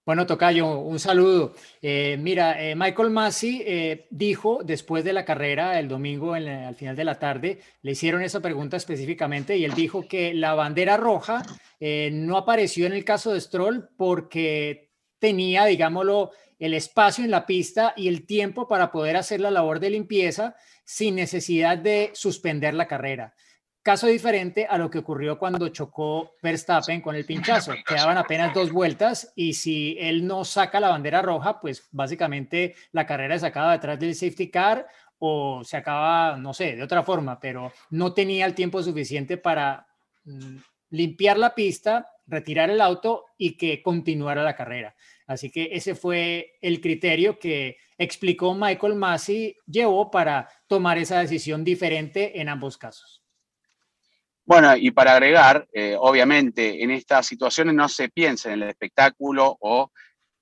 Bueno, 0.05 0.27
Tocayo, 0.27 0.81
un 0.81 0.99
saludo. 0.99 1.55
Eh, 1.81 2.17
mira, 2.19 2.61
eh, 2.61 2.75
Michael 2.75 3.11
Massey 3.11 3.63
eh, 3.65 4.09
dijo 4.11 4.63
después 4.65 5.05
de 5.05 5.13
la 5.13 5.25
carrera, 5.25 5.79
el 5.79 5.87
domingo 5.87 6.35
al 6.35 6.75
final 6.75 6.97
de 6.97 7.05
la 7.05 7.21
tarde, 7.21 7.61
le 7.83 7.93
hicieron 7.93 8.21
esa 8.21 8.41
pregunta 8.41 8.77
específicamente 8.77 9.57
y 9.57 9.65
él 9.65 9.75
dijo 9.75 10.09
que 10.09 10.35
la 10.35 10.55
bandera 10.55 10.97
roja 10.97 11.43
no 12.13 12.37
apareció 12.37 12.87
en 12.87 12.93
el 12.95 13.05
caso 13.05 13.33
de 13.33 13.41
Stroll 13.41 13.91
porque 13.97 14.91
tenía, 15.21 15.67
digámoslo, 15.67 16.31
el 16.59 16.75
espacio 16.75 17.25
en 17.25 17.31
la 17.31 17.47
pista 17.47 17.93
y 17.97 18.09
el 18.09 18.27
tiempo 18.27 18.67
para 18.67 18.91
poder 18.91 19.17
hacer 19.17 19.41
la 19.41 19.51
labor 19.53 19.79
de 19.79 19.91
limpieza 19.91 20.57
sin 20.85 21.15
necesidad 21.15 21.79
de 21.79 22.11
suspender 22.15 22.75
la 22.75 22.89
carrera. 22.89 23.35
Caso 23.83 24.07
diferente 24.07 24.65
a 24.65 24.79
lo 24.79 24.89
que 24.89 24.99
ocurrió 24.99 25.39
cuando 25.39 25.69
chocó 25.69 26.35
Verstappen 26.41 27.01
con 27.01 27.17
el 27.17 27.25
pinchazo. 27.25 27.73
Quedaban 27.87 28.17
apenas 28.17 28.55
dos 28.55 28.71
vueltas 28.71 29.33
y 29.35 29.55
si 29.55 29.97
él 29.99 30.27
no 30.27 30.45
saca 30.45 30.79
la 30.79 30.91
bandera 30.91 31.21
roja, 31.21 31.61
pues 31.61 31.89
básicamente 31.91 32.77
la 32.93 33.07
carrera 33.07 33.39
se 33.39 33.47
acaba 33.47 33.73
detrás 33.73 33.99
del 33.99 34.15
safety 34.15 34.51
car 34.51 34.87
o 35.19 35.63
se 35.65 35.77
acaba, 35.77 36.37
no 36.37 36.55
sé, 36.55 36.77
de 36.77 36.83
otra 36.83 37.03
forma, 37.03 37.41
pero 37.41 37.73
no 37.91 38.13
tenía 38.13 38.47
el 38.47 38.55
tiempo 38.55 38.83
suficiente 38.83 39.37
para 39.37 39.87
mm, 40.25 40.57
limpiar 40.91 41.39
la 41.39 41.55
pista 41.55 42.09
retirar 42.27 42.71
el 42.71 42.81
auto 42.81 43.27
y 43.37 43.57
que 43.57 43.83
continuara 43.83 44.43
la 44.43 44.57
carrera. 44.57 44.95
Así 45.27 45.51
que 45.51 45.71
ese 45.73 45.95
fue 45.95 46.55
el 46.61 46.81
criterio 46.81 47.39
que 47.39 47.77
explicó 47.99 48.55
Michael 48.55 48.95
Massey 48.95 49.57
llevó 49.67 50.11
para 50.11 50.49
tomar 50.67 50.99
esa 50.99 51.21
decisión 51.21 51.65
diferente 51.65 52.41
en 52.41 52.49
ambos 52.49 52.79
casos. 52.79 53.22
Bueno, 54.45 54.77
y 54.77 54.91
para 54.91 55.13
agregar, 55.13 55.69
eh, 55.73 55.97
obviamente 55.99 56.83
en 56.83 56.91
estas 56.91 57.27
situaciones 57.27 57.75
no 57.75 57.89
se 57.89 58.09
piensa 58.09 58.53
en 58.53 58.63
el 58.63 58.71
espectáculo 58.71 59.57
o 59.61 59.93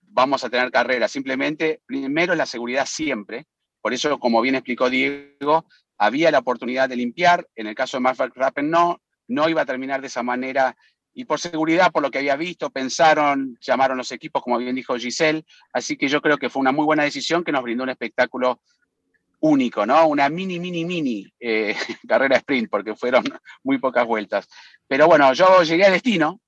vamos 0.01 0.42
a 0.42 0.51
tener 0.51 0.70
carrera, 0.70 1.07
simplemente 1.07 1.82
primero 1.86 2.34
la 2.34 2.46
seguridad 2.46 2.86
siempre. 2.86 3.46
Por 3.82 3.92
eso, 3.92 4.18
como 4.18 4.40
bien 4.40 4.55
explicó 4.55 4.88
Diego, 4.88 5.66
había 5.98 6.30
la 6.30 6.38
oportunidad 6.38 6.88
de 6.88 6.96
limpiar, 6.96 7.46
en 7.55 7.66
el 7.66 7.74
caso 7.74 7.98
de 7.98 8.03
Max 8.03 8.18
Verstappen 8.18 8.70
no, 8.70 9.01
no 9.28 9.48
iba 9.48 9.62
a 9.62 9.66
terminar 9.66 10.01
de 10.01 10.07
esa 10.07 10.22
manera. 10.22 10.76
Y 11.12 11.26
por 11.26 11.38
seguridad, 11.38 11.92
por 11.92 12.03
lo 12.03 12.11
que 12.11 12.18
había 12.18 12.36
visto, 12.36 12.70
pensaron, 12.70 13.59
llamaron 13.61 13.98
los 13.98 14.12
equipos, 14.12 14.42
como 14.42 14.59
bien 14.59 14.74
dijo 14.74 14.96
Giselle, 14.96 15.44
así 15.72 15.96
que 15.96 16.09
yo 16.09 16.22
creo 16.22 16.38
que 16.38 16.48
fue 16.48 16.61
una 16.61 16.72
muy 16.72 16.84
buena 16.86 17.05
decisión 17.05 17.44
que 17.44 17.53
nos 17.53 17.62
brindó 17.62 17.82
un 17.82 17.90
espectáculo 17.90 18.62
único, 19.41 19.86
¿no? 19.86 20.07
Una 20.07 20.28
mini, 20.28 20.59
mini, 20.59 20.84
mini 20.84 21.26
eh, 21.38 21.74
carrera 22.09 22.36
sprint, 22.36 22.70
porque 22.70 22.95
fueron 22.95 23.24
muy 23.62 23.78
pocas 23.78 24.07
vueltas. 24.07 24.49
Pero 24.86 25.07
bueno, 25.07 25.32
yo 25.32 25.62
llegué 25.62 25.84
al 25.84 25.93
destino, 25.93 26.41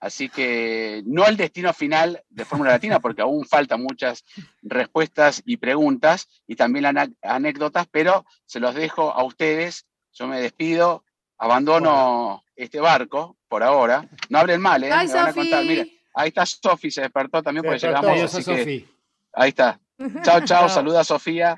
así 0.00 0.28
que 0.28 1.02
no 1.06 1.26
el 1.26 1.36
destino 1.36 1.72
final 1.72 2.22
de 2.28 2.44
Fórmula 2.44 2.72
Latina, 2.72 3.00
porque 3.00 3.22
aún 3.22 3.44
faltan 3.44 3.82
muchas 3.82 4.24
respuestas 4.62 5.42
y 5.44 5.56
preguntas 5.56 6.28
y 6.46 6.56
también 6.56 6.86
anécdotas, 7.22 7.86
pero 7.90 8.24
se 8.44 8.60
los 8.60 8.74
dejo 8.74 9.12
a 9.12 9.24
ustedes. 9.24 9.86
Yo 10.12 10.26
me 10.26 10.40
despido, 10.40 11.04
abandono 11.38 12.42
este 12.54 12.80
barco 12.80 13.36
por 13.48 13.62
ahora. 13.62 14.06
No 14.28 14.38
hablen 14.38 14.60
mal, 14.60 14.84
¿eh? 14.84 14.90
Ay, 14.92 15.08
Me 15.08 15.14
van 15.14 15.28
a 15.28 15.32
contar. 15.32 15.64
Mire, 15.64 16.00
ahí 16.14 16.28
está 16.28 16.44
Sofi, 16.44 16.90
se 16.90 17.02
despertó 17.02 17.42
también 17.42 17.64
porque 17.64 17.78
llegamos. 17.78 18.34
Así 18.34 18.44
que, 18.44 18.88
ahí 19.32 19.48
está. 19.50 19.78
Chao, 20.22 20.40
chao, 20.44 20.68
saluda 20.68 21.00
a 21.00 21.04
Sofía. 21.04 21.56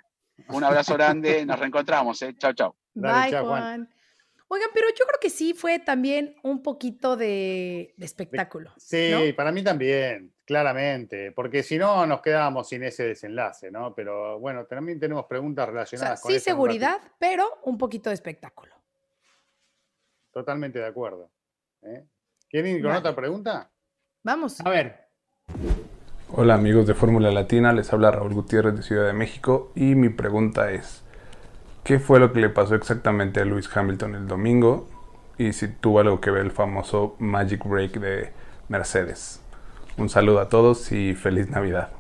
Un 0.49 0.65
abrazo 0.65 0.95
grande, 0.95 1.45
nos 1.47 1.59
reencontramos, 1.59 2.21
¿eh? 2.23 2.35
Chao, 2.37 2.53
chao. 2.53 2.77
Bye, 2.95 3.31
Juan. 3.41 3.89
Oigan, 4.49 4.71
pero 4.75 4.89
yo 4.91 5.05
creo 5.07 5.19
que 5.21 5.31
sí 5.31 5.55
fue 5.55 5.79
también 5.79 6.37
un 6.43 6.63
poquito 6.63 7.17
de, 7.17 7.95
espectáculo. 7.99 8.73
Sí, 8.77 9.33
para 9.37 9.51
mí 9.51 9.65
también, 9.65 10.33
claramente, 10.45 11.33
porque 11.33 11.63
si 11.63 11.79
no 11.79 12.07
nos 12.07 12.21
quedábamos 12.21 12.69
sin 12.69 12.83
ese 12.83 13.05
desenlace, 13.05 13.71
¿no? 13.71 13.95
Pero 13.95 14.39
bueno, 14.39 14.67
también 14.67 15.01
tenemos 15.01 15.27
preguntas 15.27 15.69
relacionadas 15.69 16.21
con 16.21 16.31
Sí, 16.31 16.39
seguridad, 16.39 17.01
pero 17.19 17.61
un 17.65 17.79
poquito 17.79 18.11
de 18.11 18.15
espectáculo. 18.15 18.75
Totalmente 20.31 20.79
de 20.79 20.87
acuerdo. 20.87 21.31
¿eh? 21.83 22.05
¿Quieren 22.49 22.77
ir 22.77 22.83
con 22.83 22.93
otra 22.93 23.15
pregunta? 23.15 23.71
Vamos. 24.23 24.61
A 24.61 24.71
ver. 24.71 25.09
Hola 26.37 26.55
amigos 26.55 26.85
de 26.89 26.95
Fórmula 26.95 27.31
Latina, 27.31 27.73
les 27.73 27.93
habla 27.93 28.11
Raúl 28.11 28.35
Gutiérrez 28.35 28.75
de 28.75 28.83
Ciudad 28.83 29.07
de 29.07 29.13
México 29.13 29.71
y 29.77 29.95
mi 29.95 30.09
pregunta 30.09 30.73
es, 30.73 31.05
¿qué 31.85 32.01
fue 32.01 32.19
lo 32.19 32.33
que 32.33 32.41
le 32.41 32.49
pasó 32.49 32.75
exactamente 32.75 33.39
a 33.39 33.45
Lewis 33.45 33.71
Hamilton 33.73 34.17
el 34.17 34.27
domingo? 34.27 34.89
Y 35.39 35.53
si 35.53 35.69
tuvo 35.69 36.01
algo 36.01 36.21
que 36.21 36.33
ver 36.33 36.43
el 36.45 36.51
famoso 36.51 37.15
Magic 37.21 37.65
Break 37.65 38.01
de 38.01 38.33
Mercedes. 38.69 39.43
Un 39.97 40.09
saludo 40.09 40.41
a 40.41 40.49
todos 40.49 40.91
y 40.91 41.15
feliz 41.15 41.51
Navidad. 41.51 41.91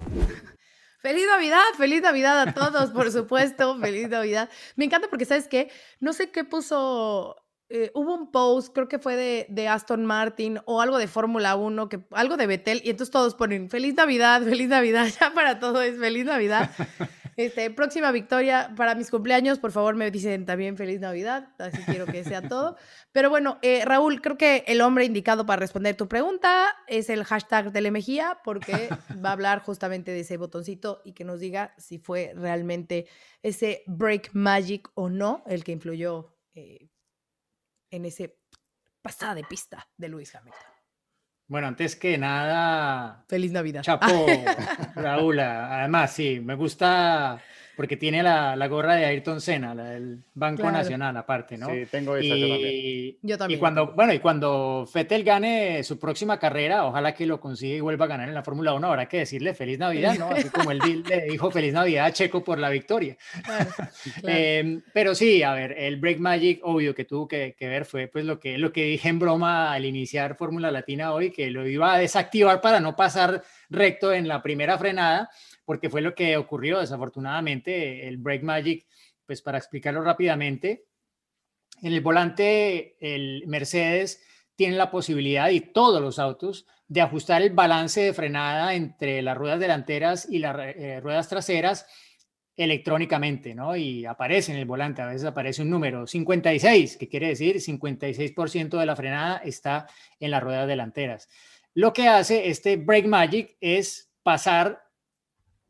Feliz 1.00 1.26
Navidad, 1.28 1.62
feliz 1.76 2.00
Navidad 2.00 2.48
a 2.48 2.54
todos, 2.54 2.90
por 2.90 3.12
supuesto, 3.12 3.78
feliz 3.78 4.08
Navidad. 4.08 4.48
Me 4.74 4.86
encanta 4.86 5.08
porque, 5.10 5.26
¿sabes 5.26 5.48
qué? 5.48 5.70
No 6.00 6.14
sé 6.14 6.30
qué 6.30 6.44
puso 6.44 7.36
eh, 7.70 7.90
hubo 7.94 8.14
un 8.14 8.30
post, 8.30 8.74
creo 8.74 8.88
que 8.88 8.98
fue 8.98 9.16
de, 9.16 9.46
de 9.48 9.68
Aston 9.68 10.04
Martin 10.04 10.60
o 10.66 10.80
algo 10.80 10.98
de 10.98 11.08
Fórmula 11.08 11.56
1, 11.56 11.88
que, 11.88 12.00
algo 12.10 12.36
de 12.36 12.46
Betel, 12.46 12.82
y 12.84 12.90
entonces 12.90 13.10
todos 13.10 13.34
ponen 13.34 13.70
feliz 13.70 13.94
Navidad, 13.94 14.42
feliz 14.42 14.68
Navidad, 14.68 15.08
ya 15.20 15.32
para 15.32 15.58
todo 15.60 15.80
es 15.82 15.98
feliz 15.98 16.24
Navidad. 16.24 16.70
Este, 17.36 17.68
próxima 17.70 18.12
victoria 18.12 18.72
para 18.76 18.94
mis 18.94 19.10
cumpleaños, 19.10 19.58
por 19.58 19.72
favor 19.72 19.96
me 19.96 20.08
dicen 20.12 20.46
también 20.46 20.76
feliz 20.76 21.00
Navidad, 21.00 21.48
así 21.58 21.82
quiero 21.82 22.06
que 22.06 22.22
sea 22.22 22.48
todo. 22.48 22.76
Pero 23.10 23.28
bueno, 23.28 23.58
eh, 23.62 23.84
Raúl, 23.84 24.20
creo 24.20 24.36
que 24.36 24.62
el 24.68 24.80
hombre 24.80 25.04
indicado 25.04 25.44
para 25.44 25.58
responder 25.58 25.96
tu 25.96 26.06
pregunta 26.06 26.68
es 26.86 27.10
el 27.10 27.24
hashtag 27.24 27.72
de 27.72 27.90
Mejía, 27.90 28.38
porque 28.44 28.88
va 29.24 29.30
a 29.30 29.32
hablar 29.32 29.62
justamente 29.62 30.12
de 30.12 30.20
ese 30.20 30.36
botoncito 30.36 31.02
y 31.04 31.12
que 31.12 31.24
nos 31.24 31.40
diga 31.40 31.74
si 31.76 31.98
fue 31.98 32.32
realmente 32.36 33.08
ese 33.42 33.82
break 33.86 34.30
magic 34.32 34.88
o 34.94 35.08
no 35.08 35.42
el 35.46 35.64
que 35.64 35.72
influyó 35.72 36.36
eh, 36.54 36.88
en 37.90 38.04
ese 38.04 38.38
pasada 39.02 39.34
de 39.34 39.44
pista 39.44 39.88
de 39.96 40.08
Luis 40.08 40.34
Hamilton. 40.34 40.74
Bueno, 41.46 41.66
antes 41.66 41.94
que 41.94 42.16
nada. 42.16 43.24
Feliz 43.28 43.52
Navidad. 43.52 43.82
Chapo, 43.82 44.06
Raúl. 44.96 45.38
Además, 45.40 46.12
sí, 46.12 46.40
me 46.40 46.54
gusta 46.54 47.40
porque 47.76 47.96
tiene 47.96 48.22
la, 48.22 48.56
la, 48.56 48.68
gorra 48.68 48.94
de 48.94 49.04
Ayrton 49.04 49.40
Senna, 49.40 49.74
la 49.74 49.84
del 49.90 50.20
Banco 50.34 50.70
Nacional, 50.70 51.16
aparte, 51.16 51.58
¿no? 51.58 51.68
Sí, 51.68 51.86
tengo 51.90 52.16
esa 52.16 52.34
y, 52.34 53.18
yo 53.22 53.36
también. 53.36 53.58
Y 53.58 53.60
cuando, 53.60 53.92
bueno, 53.92 54.12
y 54.12 54.18
cuando 54.20 54.88
Fettel 54.90 55.24
gane 55.24 55.82
su 55.82 55.98
próxima 55.98 56.38
carrera, 56.38 56.86
ojalá 56.86 57.14
que 57.14 57.26
lo 57.26 57.40
consiga 57.40 57.76
y 57.76 57.80
vuelva 57.80 58.04
a 58.04 58.08
ganar 58.08 58.28
en 58.28 58.34
la 58.34 58.42
Fórmula 58.42 58.74
1, 58.74 58.86
habrá 58.86 59.06
que 59.06 59.18
decirle 59.18 59.54
Feliz 59.54 59.78
Navidad, 59.78 60.16
¿no? 60.18 60.28
Así 60.28 60.48
como 60.50 60.70
él 60.70 61.04
le 61.08 61.22
dijo 61.26 61.50
Feliz 61.50 61.72
Navidad 61.72 62.06
a 62.06 62.12
Checo 62.12 62.44
por 62.44 62.58
la 62.58 62.70
victoria. 62.70 63.16
Em, 64.26 64.82
pero 64.92 65.14
sí, 65.14 65.42
a 65.42 65.52
ver, 65.52 65.72
el 65.78 65.96
Break 65.96 66.18
Magic, 66.18 66.60
obvio 66.62 66.94
que 66.94 67.04
tuvo 67.04 67.28
que, 67.28 67.54
que, 67.58 67.68
ver, 67.68 67.84
fue 67.84 68.08
pues 68.08 68.24
lo 68.24 68.38
que, 68.38 68.58
lo 68.58 68.72
que 68.72 68.84
dije 68.84 69.08
en 69.08 69.18
broma 69.18 69.72
al 69.72 69.84
iniciar 69.84 70.36
Fórmula 70.36 70.70
Latina 70.70 71.12
hoy, 71.12 71.30
que 71.30 71.50
lo 71.50 71.66
iba 71.66 71.94
a 71.94 71.98
desactivar 71.98 72.60
para 72.60 72.80
no 72.80 72.96
pasar 72.96 73.42
recto 73.70 74.12
en 74.12 74.28
la 74.28 74.42
primera 74.42 74.78
frenada 74.78 75.30
porque 75.64 75.90
fue 75.90 76.00
lo 76.00 76.14
que 76.14 76.36
ocurrió 76.36 76.80
desafortunadamente. 76.80 78.06
El 78.06 78.18
Break 78.18 78.42
Magic, 78.42 78.86
pues 79.26 79.42
para 79.42 79.58
explicarlo 79.58 80.02
rápidamente, 80.02 80.86
en 81.82 81.92
el 81.92 82.00
volante 82.00 82.96
el 83.00 83.44
Mercedes 83.46 84.22
tiene 84.56 84.76
la 84.76 84.90
posibilidad 84.90 85.50
y 85.50 85.60
todos 85.60 86.00
los 86.00 86.18
autos 86.18 86.66
de 86.86 87.00
ajustar 87.00 87.42
el 87.42 87.50
balance 87.50 88.00
de 88.00 88.12
frenada 88.12 88.74
entre 88.74 89.22
las 89.22 89.36
ruedas 89.36 89.58
delanteras 89.58 90.28
y 90.30 90.38
las 90.38 90.56
eh, 90.58 91.00
ruedas 91.00 91.28
traseras 91.28 91.86
electrónicamente, 92.56 93.54
¿no? 93.54 93.74
Y 93.74 94.06
aparece 94.06 94.52
en 94.52 94.58
el 94.58 94.64
volante, 94.64 95.02
a 95.02 95.06
veces 95.06 95.24
aparece 95.24 95.62
un 95.62 95.70
número 95.70 96.06
56, 96.06 96.96
que 96.96 97.08
quiere 97.08 97.28
decir 97.28 97.56
56% 97.56 98.78
de 98.78 98.86
la 98.86 98.94
frenada 98.94 99.38
está 99.38 99.88
en 100.20 100.30
las 100.30 100.42
ruedas 100.42 100.68
delanteras. 100.68 101.28
Lo 101.74 101.92
que 101.92 102.06
hace 102.06 102.48
este 102.48 102.76
Brake 102.76 103.08
Magic 103.08 103.56
es 103.60 104.12
pasar 104.22 104.83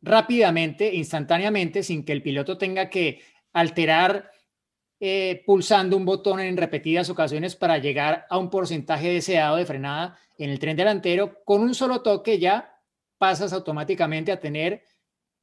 rápidamente, 0.05 0.93
instantáneamente, 0.93 1.83
sin 1.83 2.05
que 2.05 2.13
el 2.13 2.21
piloto 2.21 2.57
tenga 2.57 2.89
que 2.89 3.21
alterar 3.53 4.31
eh, 4.99 5.43
pulsando 5.45 5.97
un 5.97 6.05
botón 6.05 6.39
en 6.39 6.55
repetidas 6.55 7.09
ocasiones 7.09 7.55
para 7.55 7.79
llegar 7.79 8.25
a 8.29 8.37
un 8.37 8.49
porcentaje 8.49 9.09
deseado 9.09 9.57
de 9.57 9.65
frenada 9.65 10.17
en 10.37 10.51
el 10.51 10.59
tren 10.59 10.77
delantero. 10.77 11.43
Con 11.43 11.61
un 11.61 11.73
solo 11.73 12.01
toque 12.01 12.39
ya 12.39 12.79
pasas 13.17 13.51
automáticamente 13.51 14.31
a 14.31 14.39
tener 14.39 14.83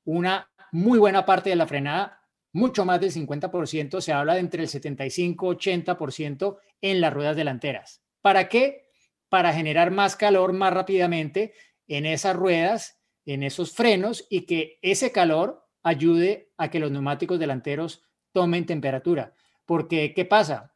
una 0.04 0.48
muy 0.70 0.98
buena 0.98 1.26
parte 1.26 1.50
de 1.50 1.56
la 1.56 1.66
frenada, 1.66 2.20
mucho 2.52 2.84
más 2.84 3.00
del 3.00 3.12
50%, 3.12 4.00
se 4.00 4.12
habla 4.12 4.34
de 4.34 4.40
entre 4.40 4.62
el 4.62 4.68
75-80% 4.68 6.58
en 6.80 7.00
las 7.00 7.12
ruedas 7.12 7.36
delanteras. 7.36 8.02
¿Para 8.20 8.48
qué? 8.48 8.90
Para 9.28 9.52
generar 9.52 9.90
más 9.90 10.16
calor 10.16 10.52
más 10.52 10.72
rápidamente 10.72 11.52
en 11.88 12.06
esas 12.06 12.36
ruedas 12.36 13.01
en 13.26 13.42
esos 13.42 13.72
frenos 13.72 14.26
y 14.28 14.42
que 14.42 14.78
ese 14.82 15.12
calor 15.12 15.66
ayude 15.82 16.52
a 16.56 16.70
que 16.70 16.78
los 16.78 16.90
neumáticos 16.90 17.38
delanteros 17.38 18.02
tomen 18.32 18.66
temperatura. 18.66 19.34
Porque, 19.66 20.12
¿qué 20.14 20.24
pasa? 20.24 20.74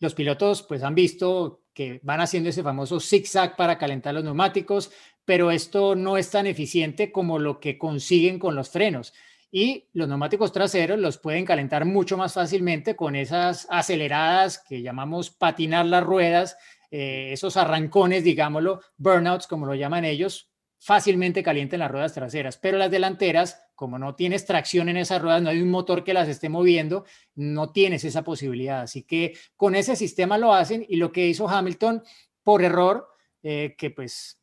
Los 0.00 0.14
pilotos 0.14 0.62
pues 0.62 0.82
han 0.82 0.94
visto 0.94 1.62
que 1.72 2.00
van 2.02 2.20
haciendo 2.20 2.50
ese 2.50 2.62
famoso 2.62 3.00
zigzag 3.00 3.56
para 3.56 3.78
calentar 3.78 4.14
los 4.14 4.24
neumáticos, 4.24 4.92
pero 5.24 5.50
esto 5.50 5.96
no 5.96 6.16
es 6.16 6.30
tan 6.30 6.46
eficiente 6.46 7.10
como 7.10 7.38
lo 7.38 7.58
que 7.58 7.78
consiguen 7.78 8.38
con 8.38 8.54
los 8.54 8.70
frenos. 8.70 9.12
Y 9.50 9.88
los 9.92 10.08
neumáticos 10.08 10.52
traseros 10.52 10.98
los 10.98 11.18
pueden 11.18 11.44
calentar 11.44 11.84
mucho 11.84 12.16
más 12.16 12.34
fácilmente 12.34 12.96
con 12.96 13.14
esas 13.14 13.66
aceleradas 13.70 14.58
que 14.58 14.82
llamamos 14.82 15.30
patinar 15.30 15.86
las 15.86 16.02
ruedas, 16.02 16.56
eh, 16.90 17.30
esos 17.32 17.56
arrancones, 17.56 18.24
digámoslo, 18.24 18.80
burnouts, 18.96 19.46
como 19.46 19.66
lo 19.66 19.74
llaman 19.74 20.04
ellos, 20.04 20.50
fácilmente 20.84 21.42
calienten 21.42 21.80
las 21.80 21.90
ruedas 21.90 22.12
traseras, 22.12 22.58
pero 22.58 22.76
las 22.76 22.90
delanteras, 22.90 23.64
como 23.74 23.98
no 23.98 24.14
tienes 24.16 24.44
tracción 24.44 24.90
en 24.90 24.98
esas 24.98 25.22
ruedas, 25.22 25.40
no 25.40 25.48
hay 25.48 25.62
un 25.62 25.70
motor 25.70 26.04
que 26.04 26.12
las 26.12 26.28
esté 26.28 26.50
moviendo, 26.50 27.06
no 27.34 27.72
tienes 27.72 28.04
esa 28.04 28.22
posibilidad. 28.22 28.82
Así 28.82 29.02
que 29.02 29.34
con 29.56 29.74
ese 29.76 29.96
sistema 29.96 30.36
lo 30.36 30.52
hacen 30.52 30.84
y 30.86 30.96
lo 30.96 31.10
que 31.10 31.26
hizo 31.26 31.48
Hamilton 31.48 32.02
por 32.42 32.62
error, 32.62 33.08
eh, 33.42 33.74
que 33.78 33.92
pues 33.92 34.42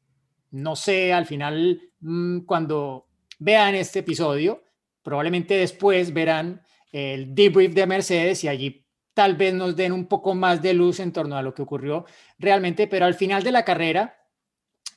no 0.50 0.76
sé, 0.76 1.14
al 1.14 1.28
final 1.28 1.80
mm, 2.00 2.40
cuando 2.40 3.08
vean 3.38 3.76
este 3.76 4.00
episodio, 4.00 4.64
probablemente 5.04 5.54
después 5.54 6.12
verán 6.12 6.64
el 6.92 7.36
debrief 7.36 7.76
de 7.76 7.86
Mercedes 7.86 8.44
y 8.44 8.48
allí 8.48 8.88
tal 9.14 9.36
vez 9.36 9.54
nos 9.54 9.76
den 9.76 9.92
un 9.92 10.08
poco 10.08 10.34
más 10.34 10.60
de 10.64 10.74
luz 10.74 11.00
en 11.02 11.14
torno 11.14 11.38
a 11.38 11.44
lo 11.44 11.54
que 11.54 11.62
ocurrió 11.62 12.06
realmente, 12.40 12.88
pero 12.88 13.06
al 13.06 13.14
final 13.14 13.44
de 13.44 13.52
la 13.52 13.64
carrera, 13.64 14.21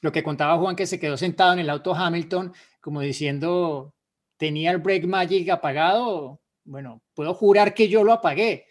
lo 0.04 0.12
que 0.12 0.22
contaba 0.22 0.58
Juan, 0.58 0.76
que 0.76 0.86
se 0.86 1.00
quedó 1.00 1.16
sentado 1.16 1.54
en 1.54 1.60
el 1.60 1.70
auto 1.70 1.94
Hamilton, 1.94 2.52
como 2.78 3.00
diciendo, 3.00 3.94
tenía 4.36 4.70
el 4.70 4.76
brake 4.76 5.06
magic 5.06 5.48
apagado, 5.48 6.42
bueno, 6.62 7.00
puedo 7.14 7.32
jurar 7.32 7.72
que 7.72 7.88
yo 7.88 8.04
lo 8.04 8.12
apagué, 8.12 8.66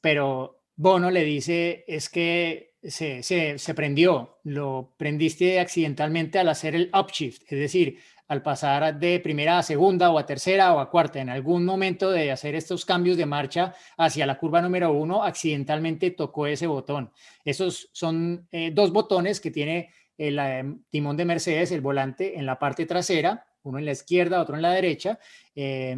pero 0.00 0.62
Bono 0.76 1.10
le 1.10 1.24
dice, 1.24 1.84
es 1.88 2.08
que 2.08 2.74
se, 2.80 3.24
se, 3.24 3.58
se 3.58 3.74
prendió, 3.74 4.38
lo 4.44 4.94
prendiste 4.96 5.58
accidentalmente 5.58 6.38
al 6.38 6.48
hacer 6.48 6.76
el 6.76 6.92
upshift, 6.94 7.42
es 7.48 7.58
decir, 7.58 7.98
al 8.28 8.40
pasar 8.40 8.98
de 9.00 9.18
primera 9.18 9.58
a 9.58 9.62
segunda 9.64 10.10
o 10.10 10.18
a 10.18 10.24
tercera 10.24 10.72
o 10.74 10.78
a 10.78 10.88
cuarta, 10.90 11.20
en 11.20 11.28
algún 11.28 11.64
momento 11.64 12.10
de 12.12 12.30
hacer 12.30 12.54
estos 12.54 12.84
cambios 12.84 13.16
de 13.16 13.26
marcha 13.26 13.74
hacia 13.98 14.26
la 14.26 14.38
curva 14.38 14.62
número 14.62 14.92
uno, 14.92 15.24
accidentalmente 15.24 16.12
tocó 16.12 16.46
ese 16.46 16.68
botón. 16.68 17.12
Esos 17.44 17.90
son 17.92 18.46
eh, 18.52 18.70
dos 18.72 18.92
botones 18.92 19.40
que 19.40 19.50
tiene 19.50 19.90
el 20.18 20.38
eh, 20.38 20.64
timón 20.90 21.16
de 21.16 21.24
Mercedes, 21.24 21.72
el 21.72 21.80
volante 21.80 22.38
en 22.38 22.46
la 22.46 22.58
parte 22.58 22.86
trasera, 22.86 23.46
uno 23.62 23.78
en 23.78 23.84
la 23.84 23.92
izquierda, 23.92 24.40
otro 24.40 24.56
en 24.56 24.62
la 24.62 24.72
derecha. 24.72 25.18
Eh, 25.54 25.96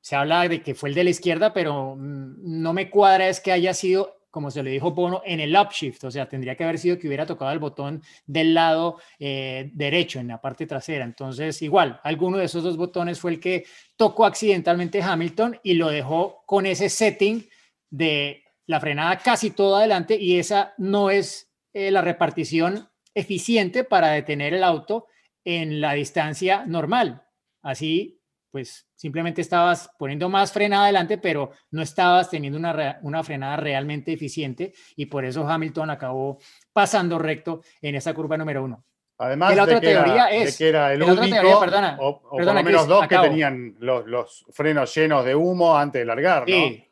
se 0.00 0.16
habla 0.16 0.48
de 0.48 0.62
que 0.62 0.74
fue 0.74 0.88
el 0.88 0.94
de 0.94 1.04
la 1.04 1.10
izquierda, 1.10 1.52
pero 1.52 1.96
mm, 1.96 2.62
no 2.62 2.72
me 2.72 2.90
cuadra 2.90 3.28
es 3.28 3.40
que 3.40 3.52
haya 3.52 3.74
sido 3.74 4.18
como 4.30 4.50
se 4.50 4.62
le 4.62 4.70
dijo 4.70 4.92
Bono, 4.92 5.22
en 5.24 5.40
el 5.40 5.56
upshift, 5.56 6.04
o 6.04 6.10
sea, 6.10 6.28
tendría 6.28 6.54
que 6.54 6.64
haber 6.64 6.78
sido 6.78 6.98
que 6.98 7.08
hubiera 7.08 7.26
tocado 7.26 7.50
el 7.50 7.58
botón 7.58 8.02
del 8.26 8.54
lado 8.54 9.00
eh, 9.18 9.70
derecho, 9.72 10.20
en 10.20 10.28
la 10.28 10.40
parte 10.40 10.66
trasera. 10.66 11.04
Entonces, 11.04 11.60
igual, 11.62 12.00
alguno 12.04 12.36
de 12.38 12.44
esos 12.44 12.62
dos 12.62 12.76
botones 12.76 13.18
fue 13.18 13.32
el 13.32 13.40
que 13.40 13.64
tocó 13.96 14.26
accidentalmente 14.26 15.02
Hamilton 15.02 15.58
y 15.62 15.74
lo 15.74 15.88
dejó 15.88 16.42
con 16.46 16.66
ese 16.66 16.88
setting 16.88 17.48
de 17.90 18.44
la 18.66 18.80
frenada 18.80 19.18
casi 19.18 19.50
todo 19.50 19.76
adelante 19.76 20.16
y 20.16 20.38
esa 20.38 20.74
no 20.76 21.10
es 21.10 21.50
eh, 21.72 21.90
la 21.90 22.02
repartición 22.02 22.88
eficiente 23.18 23.84
para 23.84 24.10
detener 24.10 24.54
el 24.54 24.64
auto 24.64 25.06
en 25.44 25.80
la 25.80 25.92
distancia 25.92 26.64
normal. 26.66 27.22
Así 27.62 28.18
pues 28.50 28.88
simplemente 28.94 29.40
estabas 29.40 29.90
poniendo 29.98 30.28
más 30.28 30.52
frenada 30.52 30.84
adelante, 30.84 31.18
pero 31.18 31.52
no 31.70 31.82
estabas 31.82 32.30
teniendo 32.30 32.58
una, 32.58 32.98
una 33.02 33.22
frenada 33.22 33.56
realmente 33.56 34.12
eficiente 34.12 34.72
y 34.96 35.06
por 35.06 35.24
eso 35.24 35.46
Hamilton 35.46 35.90
acabó 35.90 36.38
pasando 36.72 37.18
recto 37.18 37.62
en 37.82 37.94
esa 37.94 38.14
curva 38.14 38.36
número 38.36 38.64
uno. 38.64 38.84
Además 39.18 39.56
la 39.56 39.64
otra 39.64 39.80
teoría 39.80 40.26
es, 40.30 40.56
que 40.56 40.68
era 40.68 40.92
el 40.92 41.02
único, 41.02 41.60
perdona, 41.60 41.96
o, 42.00 42.20
por 42.20 42.44
lo 42.44 42.54
menos 42.54 42.86
dos 42.86 43.06
que 43.08 43.18
tenían 43.18 43.74
los, 43.80 44.06
los, 44.06 44.44
frenos 44.50 44.94
llenos 44.94 45.24
de 45.24 45.34
humo 45.34 45.76
antes 45.76 46.00
de 46.00 46.04
largar, 46.06 46.42
¿no? 46.42 46.46
Sí. 46.46 46.87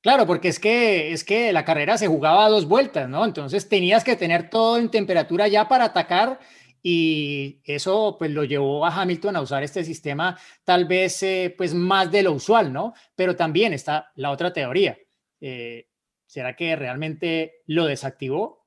Claro, 0.00 0.26
porque 0.26 0.48
es 0.48 0.60
que, 0.60 1.12
es 1.12 1.24
que 1.24 1.52
la 1.52 1.64
carrera 1.64 1.98
se 1.98 2.06
jugaba 2.06 2.46
a 2.46 2.48
dos 2.48 2.66
vueltas, 2.66 3.08
¿no? 3.08 3.24
Entonces 3.24 3.68
tenías 3.68 4.04
que 4.04 4.14
tener 4.16 4.48
todo 4.48 4.78
en 4.78 4.90
temperatura 4.90 5.48
ya 5.48 5.66
para 5.68 5.86
atacar 5.86 6.38
y 6.82 7.60
eso 7.64 8.14
pues 8.16 8.30
lo 8.30 8.44
llevó 8.44 8.86
a 8.86 8.94
Hamilton 8.94 9.34
a 9.36 9.40
usar 9.42 9.64
este 9.64 9.82
sistema 9.82 10.38
tal 10.64 10.84
vez 10.84 11.20
eh, 11.24 11.52
pues 11.58 11.74
más 11.74 12.12
de 12.12 12.22
lo 12.22 12.32
usual, 12.32 12.72
¿no? 12.72 12.94
Pero 13.16 13.34
también 13.34 13.72
está 13.72 14.12
la 14.14 14.30
otra 14.30 14.52
teoría. 14.52 14.96
Eh, 15.40 15.88
¿Será 16.26 16.54
que 16.54 16.76
realmente 16.76 17.62
lo 17.66 17.86
desactivó? 17.86 18.66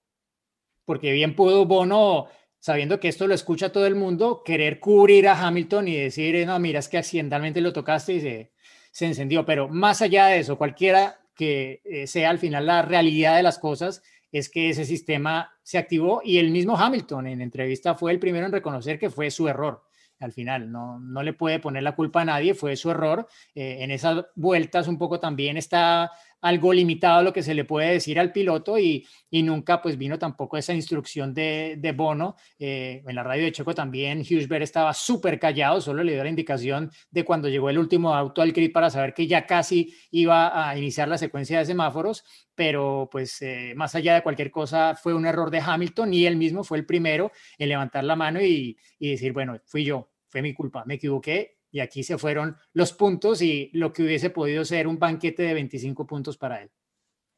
Porque 0.86 1.11
bien 1.13 1.36
pudo 1.36 1.65
Bono, 1.65 2.27
sabiendo 2.59 2.99
que 2.99 3.07
esto 3.07 3.27
lo 3.27 3.36
escucha 3.36 3.71
todo 3.71 3.86
el 3.88 3.95
mundo, 3.95 4.43
querer 4.43 4.79
cubrir 4.79 5.27
a 5.29 5.39
Hamilton 5.47 5.88
y 5.88 5.95
decir, 5.95 6.45
no, 6.45 6.59
mira, 6.59 6.79
es 6.79 6.89
que 6.89 6.97
accidentalmente 6.97 7.61
lo 7.61 7.71
tocaste 7.71 8.13
y 8.15 8.21
se, 8.21 8.51
se 8.91 9.05
encendió. 9.05 9.45
Pero 9.45 9.69
más 9.69 10.01
allá 10.01 10.27
de 10.27 10.39
eso, 10.39 10.57
cualquiera 10.57 11.20
que 11.42 11.82
eh, 11.86 12.06
sea 12.06 12.30
al 12.30 12.38
final 12.38 12.68
la 12.68 12.84
realidad 12.84 13.36
de 13.36 13.42
las 13.42 13.58
cosas, 13.58 14.04
es 14.32 14.48
que 14.48 14.70
ese 14.70 14.86
sistema 14.86 15.52
se 15.64 15.80
activó 15.80 16.22
y 16.24 16.38
el 16.38 16.52
mismo 16.52 16.78
Hamilton 16.78 17.26
en 17.26 17.42
entrevista 17.42 17.96
fue 17.96 18.12
el 18.12 18.20
primero 18.20 18.46
en 18.46 18.52
reconocer 18.52 19.00
que 19.00 19.10
fue 19.10 19.32
su 19.32 19.48
error. 19.48 19.82
Al 20.20 20.34
final, 20.34 20.72
no, 20.72 21.00
no 21.00 21.24
le 21.24 21.34
puede 21.34 21.58
poner 21.58 21.82
la 21.82 21.96
culpa 21.96 22.22
a 22.22 22.26
nadie, 22.26 22.54
fue 22.54 22.76
su 22.76 22.92
error. 22.92 23.28
Eh, 23.56 23.78
en 23.80 23.89
esas 23.89 24.24
vueltas 24.36 24.88
un 24.88 25.00
poco 25.00 25.20
también 25.20 25.58
está 25.58 26.12
algo 26.42 26.74
limitado 26.74 27.24
lo 27.24 27.34
que 27.34 27.44
se 27.44 27.54
le 27.54 27.66
puede 27.66 27.92
decir 27.92 28.20
al 28.20 28.32
piloto 28.32 28.78
y, 28.78 29.08
y 29.30 29.44
nunca 29.44 29.82
pues 29.82 29.98
vino 29.98 30.18
tampoco 30.18 30.58
esa 30.58 30.74
instrucción 30.74 31.34
de, 31.34 31.76
de 31.78 31.92
Bono. 31.92 32.36
Eh, 32.60 33.04
en 33.08 33.16
la 33.16 33.24
radio 33.24 33.44
de 33.44 33.52
Checo 33.52 33.74
también 33.74 34.20
Hughesberg 34.22 34.64
estaba 34.64 34.94
súper 34.94 35.39
callado, 35.39 35.80
solo 35.80 36.04
le 36.04 36.14
dio 36.14 36.24
la 36.24 36.30
indicación 36.30 36.92
de 37.10 37.24
cuando 37.24 37.48
llegó 37.48 37.70
el 37.70 37.78
último 37.78 38.14
auto 38.14 38.42
al 38.42 38.52
grid 38.52 38.72
para 38.72 38.89
saber 38.89 39.14
que 39.14 39.28
ya 39.28 39.46
casi 39.46 39.94
iba 40.12 40.70
a 40.70 40.78
iniciar 40.78 41.08
la 41.08 41.18
secuencia 41.18 41.60
de 41.60 41.66
semáforos, 41.66 42.24
pero 42.56 43.08
pues 43.12 43.42
eh, 43.42 43.74
más 43.76 43.96
allá 43.96 44.16
de 44.16 44.24
cualquier 44.24 44.52
cosa 44.52 44.96
fue 44.96 45.14
un 45.14 45.26
error 45.26 45.52
de 45.52 45.60
Hamilton 45.60 46.14
y 46.14 46.26
él 46.26 46.36
mismo 46.36 46.64
fue 46.64 46.80
el 46.80 46.86
primero 46.86 47.32
en 47.58 47.70
levantar 47.70 48.04
la 48.04 48.16
mano 48.16 48.42
y, 48.42 48.78
y 49.00 49.12
decir, 49.12 49.32
bueno, 49.32 49.60
fui 49.66 49.86
yo, 49.86 50.10
fue 50.28 50.42
mi 50.42 50.54
culpa, 50.54 50.84
me 50.86 50.96
equivoqué 50.96 51.61
y 51.72 51.80
aquí 51.80 52.03
se 52.03 52.17
fueron 52.17 52.57
los 52.74 52.93
puntos 52.93 53.41
y 53.41 53.72
lo 53.74 53.93
que 53.93 54.03
hubiese 54.03 54.30
podido 54.30 54.65
ser 54.65 54.88
un 54.88 54.99
banquete 54.99 55.43
de 55.43 55.53
25 55.53 56.05
puntos 56.05 56.38
para 56.38 56.61
él. 56.61 56.72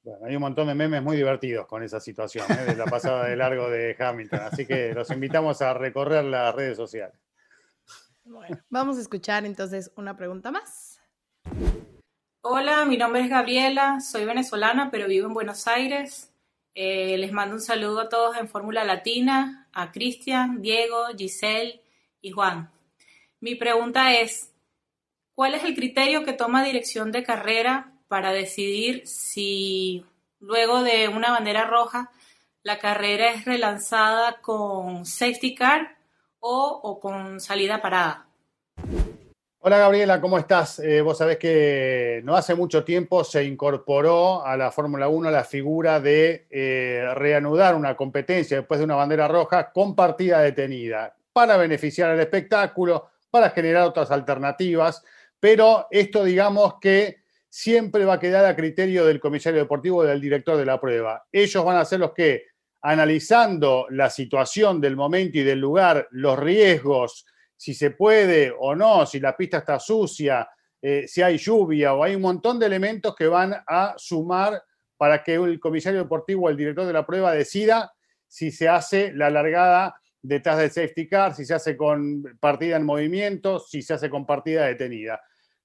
Bueno, 0.02 0.26
hay 0.26 0.36
un 0.36 0.42
montón 0.42 0.68
de 0.68 0.76
memes 0.76 1.02
muy 1.02 1.16
divertidos 1.16 1.66
con 1.66 1.82
esa 1.82 2.00
situación, 2.00 2.46
¿eh? 2.52 2.66
de 2.66 2.76
la 2.76 2.86
pasada 2.86 3.26
de 3.26 3.38
largo 3.38 3.70
de 3.70 3.96
Hamilton, 3.98 4.42
así 4.42 4.66
que 4.66 4.94
los 4.94 5.10
invitamos 5.12 5.62
a 5.62 5.74
recorrer 5.74 6.26
las 6.26 6.54
redes 6.54 6.76
sociales. 6.76 7.18
Bueno, 8.26 8.58
vamos 8.70 8.98
a 8.98 9.02
escuchar 9.02 9.46
entonces 9.46 9.92
una 9.96 10.18
pregunta 10.18 10.52
más. 10.52 11.00
Hola, 12.42 12.84
mi 12.84 12.98
nombre 12.98 13.22
es 13.22 13.30
Gabriela, 13.30 14.02
soy 14.02 14.26
venezolana, 14.26 14.92
pero 14.92 15.08
vivo 15.08 15.28
en 15.28 15.34
Buenos 15.34 15.68
Aires. 15.68 16.34
Eh, 16.76 17.18
les 17.18 17.32
mando 17.32 17.56
un 17.56 17.62
saludo 17.62 18.02
a 18.02 18.10
todos 18.10 18.36
en 18.36 18.50
Fórmula 18.50 18.84
Latina, 18.84 19.70
a 19.72 19.92
Cristian, 19.92 20.62
Diego, 20.62 21.06
Giselle 21.18 21.82
y 22.20 22.32
Juan. 22.32 22.70
Mi 23.44 23.56
pregunta 23.56 24.14
es, 24.14 24.54
¿cuál 25.36 25.54
es 25.54 25.66
el 25.66 25.76
criterio 25.76 26.24
que 26.24 26.32
toma 26.32 26.64
dirección 26.64 27.12
de 27.12 27.24
carrera 27.24 27.92
para 28.08 28.32
decidir 28.32 29.06
si 29.06 30.06
luego 30.40 30.82
de 30.82 31.10
una 31.10 31.32
bandera 31.32 31.66
roja 31.66 32.10
la 32.62 32.80
carrera 32.80 33.34
es 33.34 33.44
relanzada 33.44 34.40
con 34.40 35.06
safety 35.06 35.56
car 35.56 35.98
o, 36.40 37.02
con 37.02 37.42
salida 37.42 37.82
parada? 37.82 38.28
Hola 39.60 39.78
Gabriela, 39.78 40.22
¿cómo 40.22 40.38
estás? 40.38 40.80
Eh, 40.80 41.02
vos 41.02 41.18
sabés 41.18 41.38
que 41.38 42.22
no 42.24 42.38
hace 42.38 42.56
mucho 42.56 42.86
tiempo 42.86 43.26
se 43.26 43.44
incorporó 43.44 44.46
a 44.46 44.56
la 44.56 44.72
Fórmula 44.72 45.10
1 45.10 45.30
la 45.30 45.44
figura 45.44 46.00
de 46.00 46.48
eh, 46.50 47.10
reanudar 47.14 47.76
una 47.76 47.98
competencia 47.98 48.56
después 48.56 48.80
de 48.80 48.86
una 48.86 48.96
bandera 48.96 49.28
roja 49.28 49.74
con 49.74 49.98
partida 49.98 50.40
detenida 50.40 51.14
para 51.34 51.58
beneficiar 51.58 52.12
al 52.12 52.20
espectáculo, 52.22 53.10
para 53.34 53.50
generar 53.50 53.88
otras 53.88 54.12
alternativas, 54.12 55.04
pero 55.40 55.88
esto 55.90 56.24
digamos 56.24 56.76
que 56.80 57.24
siempre 57.50 58.06
va 58.06 58.14
a 58.14 58.20
quedar 58.20 58.46
a 58.46 58.56
criterio 58.56 59.08
del 59.08 59.20
comisario 59.20 59.60
deportivo 59.60 60.04
y 60.04 60.08
del 60.08 60.22
director 60.22 60.56
de 60.56 60.68
la 60.68 60.80
prueba. 60.80 61.26
Ellos 61.32 61.66
van 61.66 61.78
a 61.78 61.86
ser 61.86 62.00
los 62.00 62.14
que, 62.14 62.44
analizando 62.84 63.88
la 63.90 64.12
situación 64.12 64.80
del 64.80 64.96
momento 64.96 65.40
y 65.40 65.44
del 65.44 65.60
lugar, 65.60 66.08
los 66.12 66.38
riesgos, 66.38 67.26
si 67.58 67.74
se 67.74 67.90
puede 67.90 68.54
o 68.56 68.76
no, 68.76 69.08
si 69.08 69.20
la 69.20 69.36
pista 69.36 69.58
está 69.58 69.80
sucia, 69.80 70.48
eh, 70.80 71.06
si 71.08 71.24
hay 71.24 71.40
lluvia 71.40 71.96
o 71.96 72.04
hay 72.04 72.14
un 72.14 72.22
montón 72.22 72.60
de 72.60 72.68
elementos 72.68 73.16
que 73.16 73.26
van 73.26 73.56
a 73.66 73.96
sumar 73.98 74.62
para 74.96 75.24
que 75.24 75.34
el 75.34 75.60
comisario 75.60 76.04
deportivo 76.04 76.46
o 76.46 76.50
el 76.50 76.58
director 76.58 76.86
de 76.86 76.94
la 76.94 77.04
prueba 77.04 77.32
decida 77.32 77.92
si 78.28 78.52
se 78.52 78.70
hace 78.70 79.12
la 79.12 79.32
largada 79.32 80.00
detrás 80.24 80.58
del 80.58 80.72
safety 80.72 81.08
car, 81.08 81.36
si 81.36 81.46
se 81.46 81.54
hace 81.54 81.78
con 81.78 82.24
partida 82.40 82.78
en 82.78 82.86
movimiento, 82.86 83.60
si 83.60 83.82
se 83.82 83.94
hace 83.94 84.10
con 84.10 84.26
partida 84.26 84.66
detenida. 84.66 85.22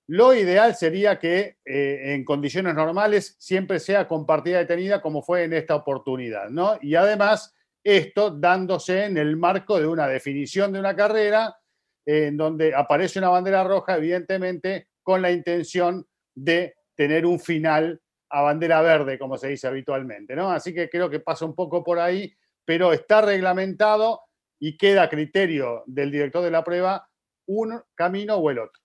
Lo 0.08 0.34
ideal 0.34 0.74
sería 0.74 1.18
que 1.18 1.58
eh, 1.64 2.14
en 2.14 2.24
condiciones 2.24 2.74
normales 2.74 3.36
siempre 3.38 3.78
sea 3.78 4.08
con 4.08 4.26
partida 4.26 4.58
detenida 4.58 5.00
como 5.00 5.22
fue 5.22 5.44
en 5.44 5.52
esta 5.52 5.76
oportunidad, 5.76 6.50
¿no? 6.50 6.78
Y 6.80 6.94
además 6.96 7.54
esto 7.84 8.30
dándose 8.30 9.04
en 9.04 9.16
el 9.16 9.36
marco 9.36 9.78
de 9.78 9.86
una 9.86 10.08
definición 10.08 10.72
de 10.72 10.80
una 10.80 10.96
carrera 10.96 11.56
en 12.04 12.36
donde 12.36 12.74
aparece 12.74 13.18
una 13.18 13.28
bandera 13.28 13.62
roja, 13.64 13.96
evidentemente 13.96 14.88
con 15.02 15.22
la 15.22 15.30
intención 15.30 16.06
de 16.34 16.74
tener 16.94 17.26
un 17.26 17.38
final 17.38 18.00
a 18.30 18.42
bandera 18.42 18.80
verde, 18.80 19.18
como 19.18 19.36
se 19.36 19.48
dice 19.48 19.68
habitualmente, 19.68 20.34
¿no? 20.34 20.50
Así 20.50 20.74
que 20.74 20.88
creo 20.88 21.08
que 21.08 21.20
pasa 21.20 21.44
un 21.44 21.54
poco 21.54 21.84
por 21.84 21.98
ahí, 21.98 22.34
pero 22.64 22.92
está 22.92 23.20
reglamentado 23.20 24.22
y 24.60 24.76
queda 24.76 25.04
a 25.04 25.08
criterio 25.10 25.84
del 25.86 26.10
director 26.10 26.42
de 26.44 26.50
la 26.50 26.64
prueba 26.64 27.08
un 27.46 27.80
camino 27.94 28.36
o 28.36 28.50
el 28.50 28.58
otro. 28.60 28.80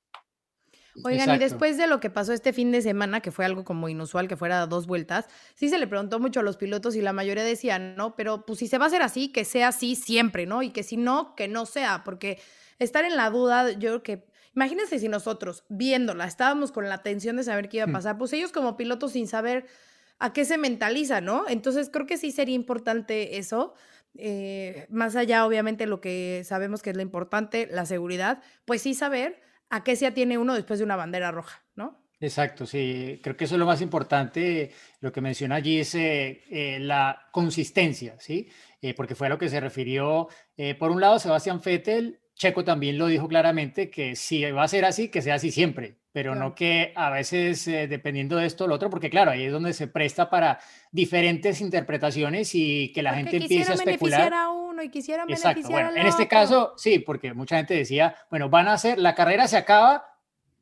Oigan, 1.06 1.32
y 1.32 1.38
después 1.38 1.78
de 1.78 1.88
lo 1.88 2.00
que 2.00 2.10
pasó 2.10 2.32
este 2.32 2.54
fin 2.54 2.72
de 2.72 2.82
semana, 2.82 3.20
que 3.20 3.32
fue 3.32 3.44
algo 3.44 3.66
como 3.66 3.90
inusual, 3.90 4.30
que 4.30 4.38
fuera 4.38 4.66
dos 4.68 4.88
vueltas, 4.88 5.28
sí 5.54 5.68
se 5.68 5.78
le 5.78 5.86
preguntó 5.88 6.18
mucho 6.20 6.40
a 6.40 6.44
los 6.44 6.56
pilotos 6.56 6.96
y 6.96 7.02
la 7.02 7.12
mayoría 7.12 7.44
decían, 7.44 7.96
no, 7.98 8.16
pero 8.16 8.46
pues 8.46 8.60
si 8.60 8.68
se 8.68 8.78
va 8.78 8.86
a 8.86 8.88
hacer 8.88 9.02
así, 9.02 9.30
que 9.32 9.44
sea 9.44 9.68
así 9.70 9.96
siempre, 9.96 10.46
¿no? 10.46 10.64
Y 10.64 10.70
que 10.70 10.82
si 10.84 10.96
no, 10.96 11.36
que 11.36 11.50
no 11.50 11.66
sea, 11.66 12.04
porque 12.06 12.40
estar 12.80 13.04
en 13.04 13.18
la 13.18 13.30
duda, 13.30 13.72
yo 13.72 13.90
creo 13.90 14.04
que 14.04 14.26
imagínense 14.56 14.98
si 15.00 15.10
nosotros 15.10 15.66
viéndola 15.68 16.26
estábamos 16.26 16.72
con 16.72 16.88
la 16.88 17.04
tensión 17.04 17.36
de 17.36 17.44
saber 17.44 17.68
qué 17.68 17.78
iba 17.78 17.86
a 17.86 17.88
Mm. 17.88 17.92
pasar, 17.92 18.18
pues 18.18 18.32
ellos 18.32 18.54
como 18.54 18.78
pilotos 18.78 19.12
sin 19.12 19.28
saber 19.28 19.66
a 20.20 20.32
qué 20.32 20.46
se 20.46 20.58
mentaliza, 20.58 21.20
¿no? 21.20 21.50
Entonces 21.50 21.90
creo 21.92 22.06
que 22.06 22.18
sí 22.18 22.32
sería 22.32 22.56
importante 22.56 23.38
eso, 23.38 23.74
eh, 24.16 24.88
más 24.90 25.16
allá 25.16 25.46
obviamente 25.46 25.86
lo 25.86 26.02
que 26.02 26.44
sabemos 26.46 26.82
que 26.82 26.92
es 26.92 26.96
lo 26.96 27.02
importante, 27.02 27.68
la 27.72 27.86
seguridad, 27.86 28.42
pues 28.66 28.82
sí 28.82 28.94
saber 28.94 29.42
a 29.70 29.84
qué 29.84 29.96
se 29.96 30.08
atiene 30.08 30.38
uno 30.38 30.54
después 30.54 30.80
de 30.80 30.86
una 30.86 30.96
bandera 30.96 31.32
roja, 31.32 31.64
¿no? 31.76 32.02
Exacto, 32.20 32.66
sí, 32.66 33.20
creo 33.22 33.36
que 33.36 33.46
eso 33.46 33.56
es 33.56 33.60
lo 33.60 33.66
más 33.66 33.82
importante, 33.82 34.72
lo 35.02 35.12
que 35.12 35.20
menciona 35.20 35.56
allí 35.56 35.80
es 35.80 35.94
eh, 35.96 36.44
eh, 36.50 36.80
la 36.80 37.28
consistencia, 37.32 38.16
¿sí? 38.20 38.50
Porque 38.96 39.16
fue 39.16 39.28
a 39.28 39.30
lo 39.30 39.38
que 39.38 39.48
se 39.48 39.62
refirió, 39.62 40.28
por 40.78 40.92
un 40.92 41.00
lado, 41.00 41.18
Sebastián 41.18 41.62
Vettel, 41.64 42.20
Checo 42.36 42.64
también 42.64 42.98
lo 42.98 43.08
dijo 43.08 43.28
claramente, 43.28 43.90
que 43.90 44.16
si 44.16 44.44
va 44.52 44.64
a 44.64 44.68
ser 44.68 44.86
así, 44.86 45.10
que 45.10 45.22
sea 45.22 45.36
así 45.36 45.52
siempre, 45.52 45.96
pero 46.12 46.32
Claro. 46.34 46.50
no 46.50 46.56
que 46.56 46.92
a 46.96 47.10
veces, 47.10 47.68
eh, 47.68 47.88
dependiendo 47.88 48.38
de 48.38 48.46
esto 48.48 48.66
o 48.66 48.68
lo 48.68 48.76
otro, 48.76 48.90
porque 48.90 49.10
claro, 49.10 49.32
ahí 49.32 49.44
es 49.46 49.52
donde 49.52 49.74
se 49.74 49.88
presta 49.88 50.30
para 50.30 50.60
diferentes 50.92 51.62
interpretaciones 51.62 52.52
y 52.56 52.92
que 52.94 53.02
la 53.04 53.12
Porque 53.12 53.24
gente 53.24 53.38
empiece 53.44 53.72
a 53.72 53.76
especular. 53.76 54.20
beneficiar 54.22 54.34
a 54.34 54.50
uno 54.50 54.84
y 54.84 54.90
quisieran 54.90 55.30
Exacto. 55.30 55.48
beneficiar 55.62 55.72
Bueno, 55.86 55.90
al 55.90 55.98
en 55.98 56.08
este 56.08 56.28
caso, 56.28 56.74
sí, 56.78 57.00
porque 57.00 57.34
mucha 57.34 57.58
gente 57.58 57.76
decía, 57.76 58.16
bueno, 58.30 58.50
van 58.50 58.68
a 58.68 58.74
hacer, 58.74 58.98
la 59.00 59.14
carrera 59.16 59.48
se 59.48 59.58
acaba 59.58 60.13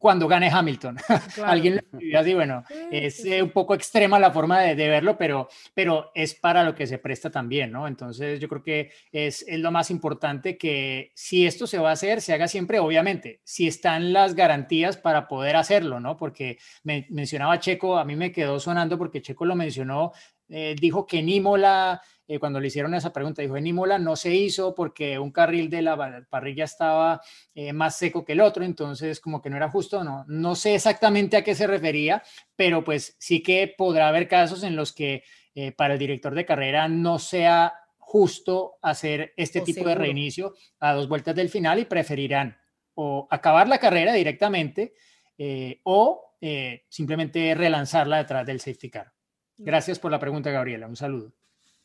cuando 0.01 0.27
gane 0.27 0.49
Hamilton. 0.51 0.97
Claro. 1.35 1.51
Alguien 1.51 1.75
lo 1.75 1.79
escribió 1.81 2.19
así, 2.19 2.33
bueno, 2.33 2.63
es 2.91 3.23
eh, 3.23 3.41
un 3.41 3.51
poco 3.51 3.73
extrema 3.75 4.19
la 4.19 4.31
forma 4.31 4.59
de, 4.59 4.75
de 4.75 4.89
verlo, 4.89 5.17
pero, 5.17 5.47
pero 5.73 6.11
es 6.15 6.33
para 6.33 6.63
lo 6.63 6.73
que 6.73 6.87
se 6.87 6.97
presta 6.97 7.29
también, 7.29 7.71
¿no? 7.71 7.87
Entonces 7.87 8.39
yo 8.39 8.49
creo 8.49 8.63
que 8.63 8.91
es, 9.11 9.45
es 9.47 9.59
lo 9.59 9.71
más 9.71 9.91
importante 9.91 10.57
que 10.57 11.11
si 11.13 11.45
esto 11.45 11.67
se 11.67 11.77
va 11.77 11.89
a 11.89 11.93
hacer, 11.93 12.21
se 12.21 12.33
haga 12.33 12.47
siempre, 12.47 12.79
obviamente, 12.79 13.39
si 13.43 13.67
están 13.67 14.11
las 14.11 14.33
garantías 14.33 14.97
para 14.97 15.27
poder 15.27 15.55
hacerlo, 15.55 15.99
¿no? 15.99 16.17
Porque 16.17 16.57
me, 16.83 17.05
mencionaba 17.09 17.59
Checo, 17.59 17.97
a 17.97 18.03
mí 18.03 18.15
me 18.15 18.31
quedó 18.31 18.59
sonando 18.59 18.97
porque 18.97 19.21
Checo 19.21 19.45
lo 19.45 19.55
mencionó, 19.55 20.11
eh, 20.49 20.75
dijo 20.79 21.05
que 21.05 21.19
en 21.19 21.29
Imola, 21.29 22.01
eh, 22.31 22.39
cuando 22.39 22.59
le 22.59 22.67
hicieron 22.67 22.93
esa 22.93 23.11
pregunta, 23.11 23.41
dijo 23.41 23.57
en 23.57 23.67
Imola 23.67 23.99
no 23.99 24.15
se 24.15 24.33
hizo 24.33 24.73
porque 24.73 25.19
un 25.19 25.31
carril 25.31 25.69
de 25.69 25.81
la 25.81 26.25
parrilla 26.29 26.63
estaba 26.63 27.21
eh, 27.53 27.73
más 27.73 27.97
seco 27.97 28.23
que 28.23 28.31
el 28.31 28.39
otro, 28.39 28.63
entonces 28.63 29.19
como 29.19 29.41
que 29.41 29.49
no 29.49 29.57
era 29.57 29.69
justo, 29.69 30.03
no, 30.03 30.23
no 30.27 30.55
sé 30.55 30.75
exactamente 30.75 31.35
a 31.35 31.43
qué 31.43 31.55
se 31.55 31.67
refería, 31.67 32.23
pero 32.55 32.83
pues 32.83 33.17
sí 33.19 33.43
que 33.43 33.73
podrá 33.77 34.07
haber 34.07 34.29
casos 34.29 34.63
en 34.63 34.75
los 34.75 34.93
que 34.93 35.23
eh, 35.53 35.73
para 35.73 35.93
el 35.93 35.99
director 35.99 36.33
de 36.33 36.45
carrera 36.45 36.87
no 36.87 37.19
sea 37.19 37.73
justo 37.97 38.77
hacer 38.81 39.33
este 39.35 39.59
O 39.59 39.63
tipo 39.65 39.87
de 39.87 39.95
reinicio 39.95 40.53
a 40.79 40.93
dos 40.93 41.09
vueltas 41.09 41.35
del 41.35 41.49
final 41.49 41.79
y 41.79 41.85
preferirán 41.85 42.57
o 42.95 43.27
acabar 43.29 43.67
la 43.67 43.77
carrera 43.77 44.13
directamente 44.13 44.93
eh, 45.37 45.81
o 45.83 46.35
eh, 46.39 46.85
simplemente 46.87 47.53
relanzarla 47.55 48.17
detrás 48.17 48.45
del 48.45 48.61
safety 48.61 48.89
car. 48.89 49.11
Gracias 49.57 49.99
por 49.99 50.11
la 50.11 50.19
pregunta, 50.19 50.49
Gabriela. 50.49 50.87
Un 50.87 50.95
saludo. 50.95 51.33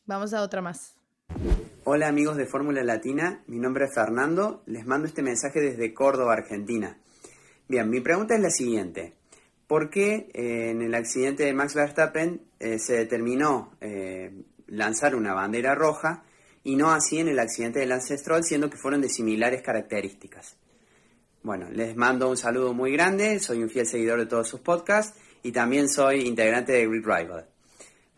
Vamos 0.07 0.33
a 0.33 0.41
otra 0.41 0.61
más. 0.61 0.95
Hola 1.83 2.07
amigos 2.07 2.37
de 2.37 2.45
Fórmula 2.45 2.81
Latina, 2.81 3.43
mi 3.47 3.59
nombre 3.59 3.85
es 3.85 3.93
Fernando, 3.93 4.63
les 4.65 4.85
mando 4.85 5.05
este 5.05 5.21
mensaje 5.21 5.59
desde 5.59 5.93
Córdoba, 5.93 6.33
Argentina. 6.33 6.97
Bien, 7.67 7.89
mi 7.89 7.99
pregunta 7.99 8.33
es 8.33 8.41
la 8.41 8.49
siguiente. 8.49 9.15
¿Por 9.67 9.89
qué 9.89 10.29
eh, 10.33 10.69
en 10.71 10.81
el 10.81 10.95
accidente 10.95 11.43
de 11.43 11.53
Max 11.53 11.75
Verstappen 11.75 12.41
eh, 12.59 12.79
se 12.79 12.93
determinó 12.93 13.73
eh, 13.81 14.31
lanzar 14.67 15.13
una 15.13 15.33
bandera 15.33 15.75
roja 15.75 16.23
y 16.63 16.77
no 16.77 16.91
así 16.91 17.19
en 17.19 17.27
el 17.27 17.39
accidente 17.39 17.79
de 17.79 17.85
Lance 17.85 18.17
Stroll, 18.17 18.45
siendo 18.45 18.69
que 18.69 18.77
fueron 18.77 19.01
de 19.01 19.09
similares 19.09 19.61
características? 19.61 20.55
Bueno, 21.43 21.69
les 21.69 21.97
mando 21.97 22.29
un 22.29 22.37
saludo 22.37 22.73
muy 22.73 22.93
grande, 22.93 23.39
soy 23.39 23.61
un 23.61 23.69
fiel 23.69 23.85
seguidor 23.85 24.19
de 24.19 24.25
todos 24.25 24.47
sus 24.47 24.61
podcasts 24.61 25.19
y 25.43 25.51
también 25.51 25.89
soy 25.89 26.21
integrante 26.21 26.71
de 26.71 26.87
Grid 26.87 27.05
Rival. 27.05 27.47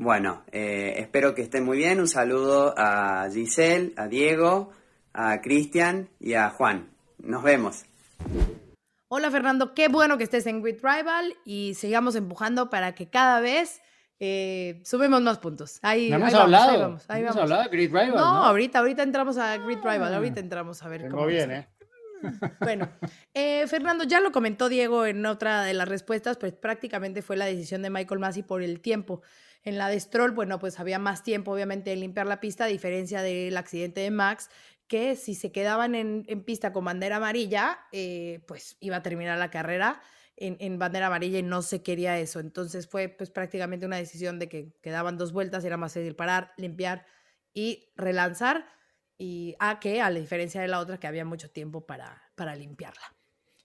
Bueno, 0.02 0.44
eh, 0.54 0.94
espero 0.98 1.36
que 1.36 1.42
estén 1.42 1.66
muy 1.66 1.78
bien. 1.78 2.00
Un 2.00 2.08
saludo 2.08 2.74
a 2.78 3.28
Giselle, 3.30 3.94
a 3.98 4.08
Diego, 4.08 4.72
a 5.14 5.42
Cristian 5.42 6.08
y 6.22 6.36
a 6.36 6.50
Juan. 6.52 6.90
Nos 7.18 7.44
vemos. 7.44 7.84
Hola 9.10 9.30
Fernando, 9.30 9.74
qué 9.74 9.90
bueno 9.90 10.18
que 10.18 10.24
estés 10.24 10.46
en 10.48 10.62
Grid 10.62 10.78
Rival 10.82 11.36
y 11.44 11.74
sigamos 11.74 12.16
empujando 12.16 12.70
para 12.70 12.94
que 12.96 13.10
cada 13.10 13.42
vez 13.42 13.82
eh, 14.22 14.82
subimos 14.86 15.22
más 15.22 15.40
puntos. 15.40 15.80
Ahí, 15.82 16.10
No 16.10 16.16
ahí 16.16 16.22
hemos 16.22 16.34
vamos, 16.34 16.44
hablado. 16.46 16.70
ahí 16.72 16.78
vamos, 16.80 17.06
ahí 17.10 17.22
no 17.22 17.26
hemos 17.26 17.36
vamos. 17.36 17.52
hablado 17.52 17.70
de 17.70 17.76
Grid 17.78 17.88
Rival, 17.90 18.10
No, 18.12 18.16
¿no? 18.16 18.44
ahorita, 18.46 18.80
ahorita 18.80 19.04
entramos 19.04 19.38
a 19.38 19.58
Grid 19.58 19.80
Rival, 19.84 20.14
ahorita 20.14 20.40
entramos 20.40 20.82
a 20.82 20.88
ver 20.88 21.10
cómo 21.10 21.26
bien, 21.26 21.52
¿eh? 21.52 21.68
Bueno, 22.60 22.90
eh, 23.34 23.66
Fernando, 23.68 24.04
ya 24.04 24.20
lo 24.20 24.32
comentó 24.32 24.70
Diego 24.70 25.06
en 25.06 25.26
otra 25.26 25.64
de 25.64 25.74
las 25.74 25.88
respuestas, 25.88 26.38
pues 26.38 26.54
prácticamente 26.54 27.22
fue 27.22 27.38
la 27.38 27.46
decisión 27.46 27.82
de 27.82 27.90
Michael 27.90 28.20
Massey 28.20 28.44
por 28.44 28.62
el 28.62 28.82
tiempo. 28.82 29.22
En 29.64 29.78
la 29.78 29.90
de 29.90 30.00
Stroll, 30.00 30.32
bueno, 30.32 30.60
pues 30.60 30.80
había 30.80 31.00
más 31.00 31.24
tiempo, 31.24 31.52
obviamente, 31.52 31.90
de 31.90 31.98
limpiar 31.98 32.28
la 32.28 32.40
pista, 32.40 32.66
a 32.66 32.68
diferencia 32.68 33.22
del 33.22 33.56
accidente 33.58 34.02
de 34.02 34.12
Max, 34.12 34.50
que 34.88 35.16
si 35.16 35.36
se 35.36 35.52
quedaban 35.52 35.96
en, 35.96 36.26
pista 36.44 36.74
con 36.74 36.86
bandera 36.86 37.18
amarilla, 37.18 37.80
eh, 37.92 38.42
pues 38.48 38.78
iba 38.80 38.98
a 38.98 39.04
terminar 39.04 39.38
la 39.38 39.52
carrera 39.52 40.02
en, 40.36 40.58
en 40.60 40.80
bandera 40.80 41.08
amarilla 41.08 41.40
y 41.40 41.44
no 41.44 41.62
se 41.62 41.84
quería 41.84 42.18
eso. 42.18 42.40
Entonces 42.40 42.88
fue 42.88 43.10
pues 43.10 43.30
prácticamente 43.30 43.86
una 43.86 43.98
decisión 43.98 44.40
de 44.40 44.50
que 44.50 44.74
quedaban 44.82 45.18
dos 45.18 45.34
vueltas, 45.34 45.64
era 45.66 45.78
más 45.78 45.94
fácil 45.94 46.16
parar, 46.16 46.54
limpiar 46.58 47.06
y 47.54 47.92
relanzar 47.96 48.66
y 49.20 49.54
a 49.60 49.80
que 49.80 50.02
a 50.02 50.10
la 50.10 50.20
diferencia 50.20 50.62
de 50.62 50.68
la 50.70 50.80
otra 50.80 50.98
que 51.00 51.06
había 51.06 51.26
mucho 51.26 51.52
tiempo 51.52 51.86
para, 51.86 52.24
para 52.36 52.56
limpiarla. 52.56 53.04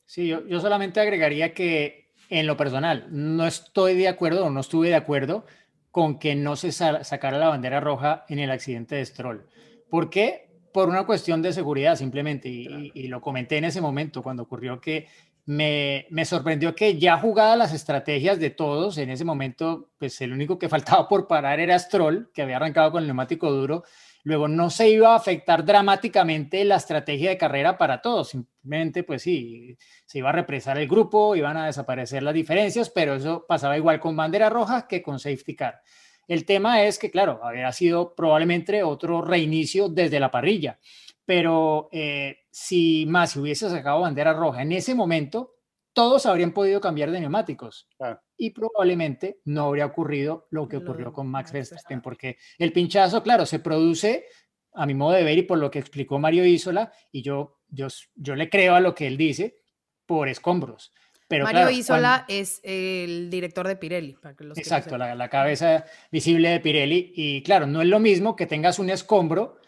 Sí, 0.05 0.27
yo, 0.27 0.47
yo 0.47 0.61
solamente 0.61 1.01
agregaría 1.01 1.55
que 1.55 2.13
en 2.29 2.47
lo 2.47 2.57
personal 2.57 3.07
no 3.11 3.47
estoy 3.47 3.95
de 3.95 4.09
acuerdo 4.09 4.45
o 4.45 4.51
no 4.51 4.61
estuve 4.61 4.89
de 4.89 4.97
acuerdo 4.97 5.47
con 5.91 6.19
que 6.19 6.35
no 6.35 6.57
se 6.57 6.73
sa- 6.73 7.05
sacara 7.05 7.39
la 7.39 7.49
bandera 7.49 7.81
roja 7.81 8.25
en 8.29 8.41
el 8.41 8.51
accidente 8.51 8.97
de 8.97 9.07
Stroll. 9.07 9.47
¿Por 9.89 10.11
qué? 10.11 10.51
Por 10.73 10.89
una 10.89 11.07
cuestión 11.07 11.41
de 11.41 11.53
seguridad 11.53 11.95
simplemente, 11.95 12.49
y, 12.49 12.67
y- 12.67 12.93
y 12.93 13.09
lo 13.09 13.21
comenté 13.21 13.57
en 13.59 13.65
ese 13.65 13.81
momento 13.81 14.23
cuando 14.23 14.43
ocurrió 14.43 14.81
que 14.81 15.07
me, 15.47 16.07
me 16.11 16.25
sorprendió 16.25 16.75
que 16.75 16.99
ya 16.99 17.19
jugadas 17.19 17.57
las 17.57 17.73
estrategias 17.73 18.41
de 18.41 18.51
todos, 18.51 18.99
en 18.99 19.11
ese 19.11 19.25
momento, 19.25 19.91
pues 19.99 20.21
el 20.21 20.33
único 20.33 20.59
que 20.59 20.69
faltaba 20.99 21.09
por 21.09 21.29
parar 21.29 21.61
era 21.61 21.79
Stroll, 21.79 22.31
que 22.35 22.43
había 22.43 22.57
arrancado 22.57 22.91
con 22.91 23.03
el 23.03 23.07
neumático 23.07 23.53
duro, 23.53 23.85
Luego 24.25 24.49
no 24.49 24.71
se 24.71 24.89
iba 24.89 25.13
a 25.13 25.17
afectar 25.17 25.67
dramáticamente 25.67 26.65
la 26.65 26.77
estrategia 26.77 27.29
de 27.29 27.37
carrera 27.37 27.77
para 27.77 28.01
todos, 28.01 28.31
simplemente 28.31 29.03
pues 29.03 29.21
sí, 29.23 29.77
se 30.07 30.19
iba 30.19 30.31
a 30.31 30.33
represar 30.33 30.79
el 30.79 30.89
grupo, 30.89 31.37
iban 31.37 31.59
a 31.59 31.67
desaparecer 31.67 32.23
las 32.23 32.33
diferencias, 32.33 32.89
pero 32.89 33.15
eso 33.15 33.45
pasaba 33.47 33.77
igual 33.77 34.01
con 34.01 34.17
bandera 34.17 34.49
roja 34.49 34.89
que 34.89 35.03
con 35.03 35.19
safety 35.19 35.55
car. 35.55 35.83
El 36.27 36.47
tema 36.47 36.83
es 36.85 36.99
que, 36.99 37.11
claro, 37.11 37.41
había 37.45 37.71
sido 37.73 38.15
probablemente 38.15 38.83
otro 38.83 39.21
reinicio 39.21 39.91
desde 39.91 40.21
la 40.21 40.31
parrilla, 40.31 40.79
pero 41.27 41.91
eh, 41.93 42.39
si 42.51 43.05
más 43.07 43.37
hubiese 43.37 43.69
sacado 43.69 44.01
bandera 44.01 44.33
roja 44.33 44.63
en 44.63 44.73
ese 44.73 44.95
momento, 44.95 45.54
todos 45.95 46.27
habrían 46.27 46.53
podido 46.53 46.81
cambiar 46.81 47.11
de 47.11 47.21
neumáticos 47.21 47.89
y 48.37 48.51
probablemente 48.51 49.41
no 49.45 49.65
habría 49.67 49.87
ocurrido 49.87 50.47
lo 50.51 50.69
que 50.69 50.77
ocurrió 50.77 51.13
con 51.13 51.29
Max 51.29 51.53
Verstappen, 51.53 52.03
porque 52.03 52.37
el 52.59 52.73
pinchazo, 52.73 53.23
claro, 53.23 53.47
se 53.47 53.61
produce 53.61 54.27
a 54.75 54.87
mi 54.87 54.95
modo 54.95 55.13
de 55.13 55.23
ver 55.23 55.39
y 55.39 55.43
por 55.43 55.59
lo 55.59 55.71
que 55.71 55.79
explicó 55.79 56.19
Mario 56.19 56.45
Isola, 56.45 56.93
y 57.13 57.23
yo, 57.23 57.61
yo, 57.69 57.87
yo 58.17 58.35
le 58.35 58.51
creo 58.51 58.75
a 58.75 58.81
lo 58.81 58.93
que 58.95 59.07
él 59.07 59.17
dice, 59.17 59.61
por 60.05 60.29
escombros. 60.29 60.93
Pero 61.29 61.45
Mario 61.45 61.61
claro, 61.61 61.71
Isola 61.71 62.25
cuando- 62.27 62.35
es 62.43 62.61
el 62.65 63.31
director 63.31 63.67
de 63.69 63.77
Pirelli. 63.77 64.15
Para 64.15 64.35
que 64.35 64.45
los 64.45 64.57
que 64.57 64.61
no 64.61 64.63
Exacto, 64.63 64.99
la, 64.99 65.15
la 65.15 65.29
cabeza 65.31 65.85
visible 66.11 66.51
de 66.51 66.61
Pirelli. 66.61 67.13
Y 67.15 67.43
claro, 67.45 67.67
no 67.67 67.81
es 67.81 67.89
lo 67.89 67.99
mismo 68.01 68.37
que 68.37 68.47
tengas 68.47 68.79
un 68.79 68.91
escombro 68.91 69.59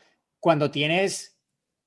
cuando 0.40 0.70
tienes 0.70 1.40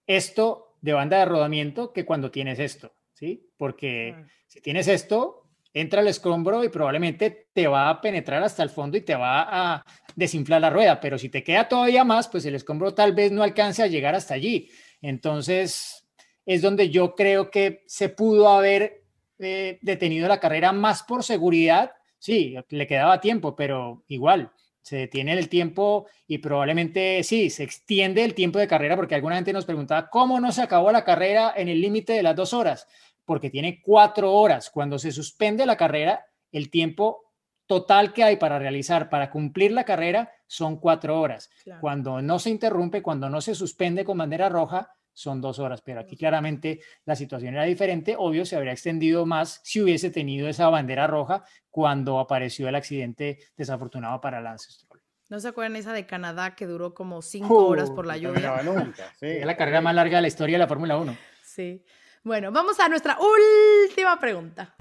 esto 0.07 0.77
de 0.81 0.93
banda 0.93 1.19
de 1.19 1.25
rodamiento 1.25 1.93
que 1.93 2.05
cuando 2.05 2.31
tienes 2.31 2.57
esto, 2.57 2.95
¿sí? 3.19 3.51
Porque 3.57 4.15
si 4.47 4.61
tienes 4.61 4.87
esto, 4.87 5.43
entra 5.73 6.01
el 6.01 6.07
escombro 6.07 6.63
y 6.63 6.69
probablemente 6.69 7.49
te 7.53 7.67
va 7.67 7.89
a 7.89 7.99
penetrar 7.99 8.41
hasta 8.41 8.63
el 8.63 8.69
fondo 8.69 8.97
y 8.97 9.01
te 9.01 9.15
va 9.15 9.73
a 9.73 9.85
desinflar 10.15 10.61
la 10.61 10.69
rueda, 10.69 10.99
pero 11.01 11.17
si 11.17 11.27
te 11.27 11.43
queda 11.43 11.67
todavía 11.67 12.05
más, 12.05 12.29
pues 12.29 12.45
el 12.45 12.55
escombro 12.55 12.93
tal 12.93 13.13
vez 13.13 13.31
no 13.31 13.43
alcance 13.43 13.83
a 13.83 13.87
llegar 13.87 14.15
hasta 14.15 14.33
allí. 14.33 14.69
Entonces, 15.01 16.07
es 16.45 16.61
donde 16.61 16.89
yo 16.89 17.13
creo 17.13 17.51
que 17.51 17.83
se 17.87 18.07
pudo 18.09 18.47
haber 18.47 19.03
eh, 19.37 19.79
detenido 19.81 20.27
la 20.27 20.39
carrera 20.39 20.71
más 20.71 21.03
por 21.03 21.23
seguridad. 21.23 21.91
Sí, 22.17 22.55
le 22.69 22.87
quedaba 22.87 23.21
tiempo, 23.21 23.55
pero 23.55 24.03
igual 24.07 24.51
se 24.81 24.97
detiene 24.97 25.33
el 25.33 25.49
tiempo 25.49 26.07
y 26.25 26.39
probablemente 26.39 27.23
sí, 27.23 27.51
se 27.51 27.63
extiende 27.63 28.23
el 28.23 28.33
tiempo 28.33 28.57
de 28.57 28.67
carrera 28.67 28.95
porque 28.95 29.13
alguna 29.13 29.35
gente 29.35 29.53
nos 29.53 29.65
preguntaba 29.65 30.09
cómo 30.09 30.39
no 30.39 30.51
se 30.51 30.63
acabó 30.63 30.91
la 30.91 31.03
carrera 31.03 31.53
en 31.55 31.67
el 31.67 31.79
límite 31.79 32.13
de 32.13 32.23
las 32.23 32.35
dos 32.35 32.53
horas, 32.53 32.87
porque 33.29 33.51
tiene 33.51 33.79
cuatro 33.79 34.33
horas. 34.33 34.71
Cuando 34.71 34.97
se 34.97 35.11
suspende 35.11 35.63
la 35.67 35.77
carrera, 35.77 36.25
el 36.51 36.71
tiempo 36.71 37.31
total 37.67 38.11
que 38.11 38.23
hay 38.23 38.37
para 38.37 38.57
realizar, 38.57 39.07
para 39.07 39.29
cumplir 39.29 39.71
la 39.71 39.83
carrera, 39.83 40.31
son 40.47 40.79
cuatro 40.79 41.21
horas. 41.21 41.51
Claro. 41.63 41.79
Cuando 41.79 42.23
no 42.23 42.39
se 42.39 42.49
interrumpe, 42.49 43.03
cuando 43.03 43.29
no 43.29 43.39
se 43.39 43.53
suspende 43.53 44.03
con 44.03 44.17
bandera 44.17 44.49
roja, 44.49 44.95
son 45.13 45.41
dos 45.41 45.59
horas, 45.59 45.83
pero 45.83 45.99
aquí 45.99 46.17
claramente 46.17 46.79
la 47.05 47.15
situación 47.15 47.53
era 47.53 47.65
diferente. 47.65 48.15
Obvio, 48.17 48.47
se 48.47 48.55
habría 48.55 48.71
extendido 48.71 49.27
más 49.27 49.61
si 49.63 49.79
hubiese 49.79 50.09
tenido 50.09 50.49
esa 50.49 50.67
bandera 50.69 51.05
roja 51.05 51.43
cuando 51.69 52.17
apareció 52.17 52.67
el 52.67 52.73
accidente 52.73 53.37
desafortunado 53.55 54.19
para 54.19 54.41
Lance 54.41 54.71
Stroll. 54.71 55.03
¿No 55.29 55.39
se 55.39 55.49
acuerdan 55.49 55.75
esa 55.75 55.93
de 55.93 56.07
Canadá 56.07 56.55
que 56.55 56.65
duró 56.65 56.95
como 56.95 57.21
cinco 57.21 57.67
horas 57.67 57.91
por 57.91 58.07
la 58.07 58.17
lluvia? 58.17 58.63
Nunca, 58.63 59.13
sí. 59.19 59.27
Es 59.27 59.45
la 59.45 59.55
carrera 59.55 59.81
más 59.81 59.93
larga 59.93 60.17
de 60.17 60.23
la 60.23 60.27
historia 60.27 60.55
de 60.55 60.63
la 60.63 60.67
Fórmula 60.67 60.97
1. 60.97 61.15
Sí. 61.43 61.85
Bueno, 62.23 62.51
vamos 62.51 62.79
a 62.79 62.89
nuestra 62.89 63.17
última 63.19 64.19
pregunta. 64.19 64.75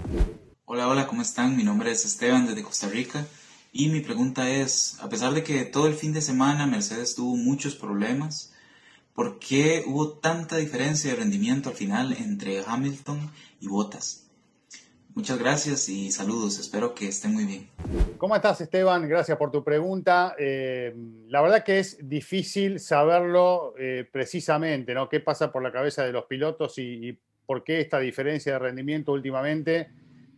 Hola, 0.64 0.88
hola, 0.88 1.06
¿cómo 1.06 1.22
están? 1.22 1.56
Mi 1.56 1.64
nombre 1.64 1.90
es 1.90 2.04
Esteban 2.04 2.46
desde 2.46 2.62
Costa 2.62 2.88
Rica 2.88 3.24
y 3.72 3.88
mi 3.88 4.00
pregunta 4.00 4.48
es, 4.48 4.98
a 5.00 5.08
pesar 5.08 5.32
de 5.32 5.42
que 5.42 5.64
todo 5.64 5.86
el 5.86 5.94
fin 5.94 6.12
de 6.12 6.20
semana 6.20 6.66
Mercedes 6.66 7.14
tuvo 7.14 7.36
muchos 7.36 7.74
problemas, 7.74 8.52
¿Por 9.18 9.40
qué 9.40 9.82
hubo 9.84 10.12
tanta 10.12 10.58
diferencia 10.58 11.10
de 11.10 11.16
rendimiento 11.16 11.70
al 11.70 11.74
final 11.74 12.12
entre 12.12 12.62
Hamilton 12.64 13.18
y 13.58 13.66
Bottas? 13.66 14.30
Muchas 15.12 15.40
gracias 15.40 15.88
y 15.88 16.12
saludos, 16.12 16.60
espero 16.60 16.94
que 16.94 17.08
estén 17.08 17.34
muy 17.34 17.44
bien. 17.44 17.68
¿Cómo 18.16 18.36
estás 18.36 18.60
Esteban? 18.60 19.08
Gracias 19.08 19.36
por 19.36 19.50
tu 19.50 19.64
pregunta. 19.64 20.36
Eh, 20.38 20.94
la 21.26 21.42
verdad 21.42 21.64
que 21.64 21.80
es 21.80 21.98
difícil 22.08 22.78
saberlo 22.78 23.74
eh, 23.76 24.08
precisamente, 24.08 24.94
¿no? 24.94 25.08
¿Qué 25.08 25.18
pasa 25.18 25.50
por 25.50 25.64
la 25.64 25.72
cabeza 25.72 26.04
de 26.04 26.12
los 26.12 26.26
pilotos 26.26 26.78
y, 26.78 27.08
y, 27.08 27.20
por 27.48 27.64
qué 27.64 27.80
esta 27.80 27.98
diferencia 27.98 28.52
de 28.52 28.58
rendimiento 28.58 29.12
últimamente 29.12 29.88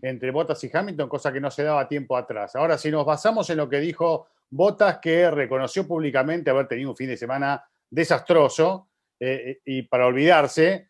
entre 0.00 0.30
Bottas 0.30 0.62
y 0.62 0.70
Hamilton, 0.72 1.08
cosa 1.08 1.32
que 1.32 1.40
no 1.40 1.50
se 1.50 1.64
daba 1.64 1.88
tiempo 1.88 2.16
atrás. 2.16 2.54
Ahora, 2.54 2.78
si 2.78 2.88
nos 2.88 3.04
basamos 3.04 3.50
en 3.50 3.56
lo 3.56 3.68
que 3.68 3.80
dijo 3.80 4.28
Bottas, 4.48 4.98
que 4.98 5.28
reconoció 5.28 5.88
públicamente 5.88 6.50
haber 6.50 6.68
tenido 6.68 6.90
un 6.90 6.96
fin 6.96 7.08
de 7.08 7.16
semana 7.16 7.64
desastroso 7.90 8.90
eh, 9.18 9.58
y 9.64 9.82
para 9.82 10.06
olvidarse, 10.06 10.88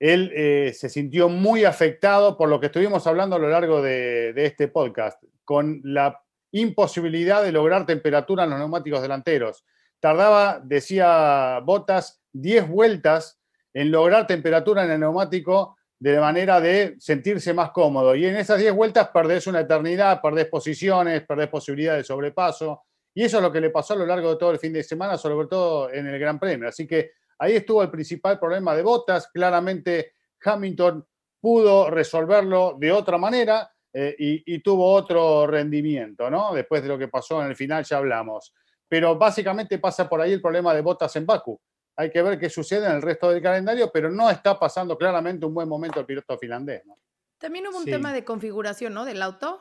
él 0.00 0.32
eh, 0.34 0.72
se 0.74 0.88
sintió 0.88 1.28
muy 1.28 1.64
afectado 1.64 2.36
por 2.36 2.48
lo 2.48 2.58
que 2.58 2.66
estuvimos 2.66 3.06
hablando 3.06 3.36
a 3.36 3.38
lo 3.38 3.48
largo 3.48 3.80
de, 3.80 4.32
de, 4.32 4.46
este 4.46 4.66
podcast, 4.66 5.22
con 5.44 5.80
la 5.84 6.20
imposibilidad 6.50 7.44
de 7.44 7.52
lograr 7.52 7.86
temperatura 7.86 8.42
en 8.42 8.50
los 8.50 8.58
neumáticos 8.58 9.02
delanteros. 9.02 9.64
Tardaba, 10.00 10.60
decía 10.64 11.60
Botas, 11.64 12.24
10 12.32 12.68
vueltas 12.68 13.39
en 13.72 13.90
lograr 13.90 14.26
temperatura 14.26 14.84
en 14.84 14.92
el 14.92 15.00
neumático 15.00 15.76
de 16.00 16.18
manera 16.18 16.60
de 16.60 16.96
sentirse 16.98 17.52
más 17.52 17.70
cómodo. 17.72 18.14
Y 18.14 18.24
en 18.24 18.36
esas 18.36 18.58
10 18.58 18.74
vueltas 18.74 19.08
perdés 19.08 19.46
una 19.46 19.60
eternidad, 19.60 20.20
perdés 20.22 20.46
posiciones, 20.46 21.26
perdés 21.26 21.48
posibilidad 21.48 21.96
de 21.96 22.04
sobrepaso. 22.04 22.84
Y 23.14 23.24
eso 23.24 23.36
es 23.36 23.42
lo 23.42 23.52
que 23.52 23.60
le 23.60 23.70
pasó 23.70 23.92
a 23.92 23.98
lo 23.98 24.06
largo 24.06 24.30
de 24.30 24.36
todo 24.36 24.50
el 24.50 24.58
fin 24.58 24.72
de 24.72 24.82
semana, 24.82 25.18
sobre 25.18 25.46
todo 25.46 25.92
en 25.92 26.06
el 26.06 26.18
Gran 26.18 26.38
Premio. 26.38 26.68
Así 26.68 26.86
que 26.86 27.12
ahí 27.38 27.56
estuvo 27.56 27.82
el 27.82 27.90
principal 27.90 28.38
problema 28.38 28.74
de 28.74 28.82
Botas. 28.82 29.28
Claramente 29.28 30.12
Hamilton 30.42 31.06
pudo 31.38 31.90
resolverlo 31.90 32.76
de 32.78 32.92
otra 32.92 33.18
manera 33.18 33.70
eh, 33.92 34.14
y, 34.18 34.54
y, 34.54 34.62
tuvo 34.62 34.92
otro 34.92 35.46
rendimiento, 35.46 36.30
¿no? 36.30 36.54
Después 36.54 36.80
de 36.82 36.88
lo 36.88 36.96
que 36.96 37.08
pasó 37.08 37.42
en 37.42 37.48
el 37.48 37.56
final 37.56 37.84
ya 37.84 37.98
hablamos. 37.98 38.54
Pero 38.88 39.18
básicamente 39.18 39.78
pasa 39.78 40.08
por 40.08 40.20
ahí 40.20 40.32
el 40.32 40.40
problema 40.40 40.72
de 40.72 40.80
Botas 40.80 41.14
en 41.16 41.26
Baku. 41.26 41.60
Hay 42.00 42.10
que 42.10 42.22
ver 42.22 42.38
qué 42.38 42.48
sucede 42.48 42.86
en 42.86 42.92
el 42.92 43.02
resto 43.02 43.30
del 43.30 43.42
calendario, 43.42 43.90
pero 43.92 44.10
no 44.10 44.30
está 44.30 44.58
pasando 44.58 44.96
claramente 44.96 45.44
un 45.44 45.52
buen 45.52 45.68
momento 45.68 46.00
el 46.00 46.06
piloto 46.06 46.38
finlandés. 46.38 46.82
¿no? 46.86 46.96
También 47.36 47.66
hubo 47.66 47.76
un 47.76 47.84
sí. 47.84 47.90
tema 47.90 48.12
de 48.14 48.24
configuración, 48.24 48.94
¿no? 48.94 49.04
Del 49.04 49.20
auto. 49.20 49.60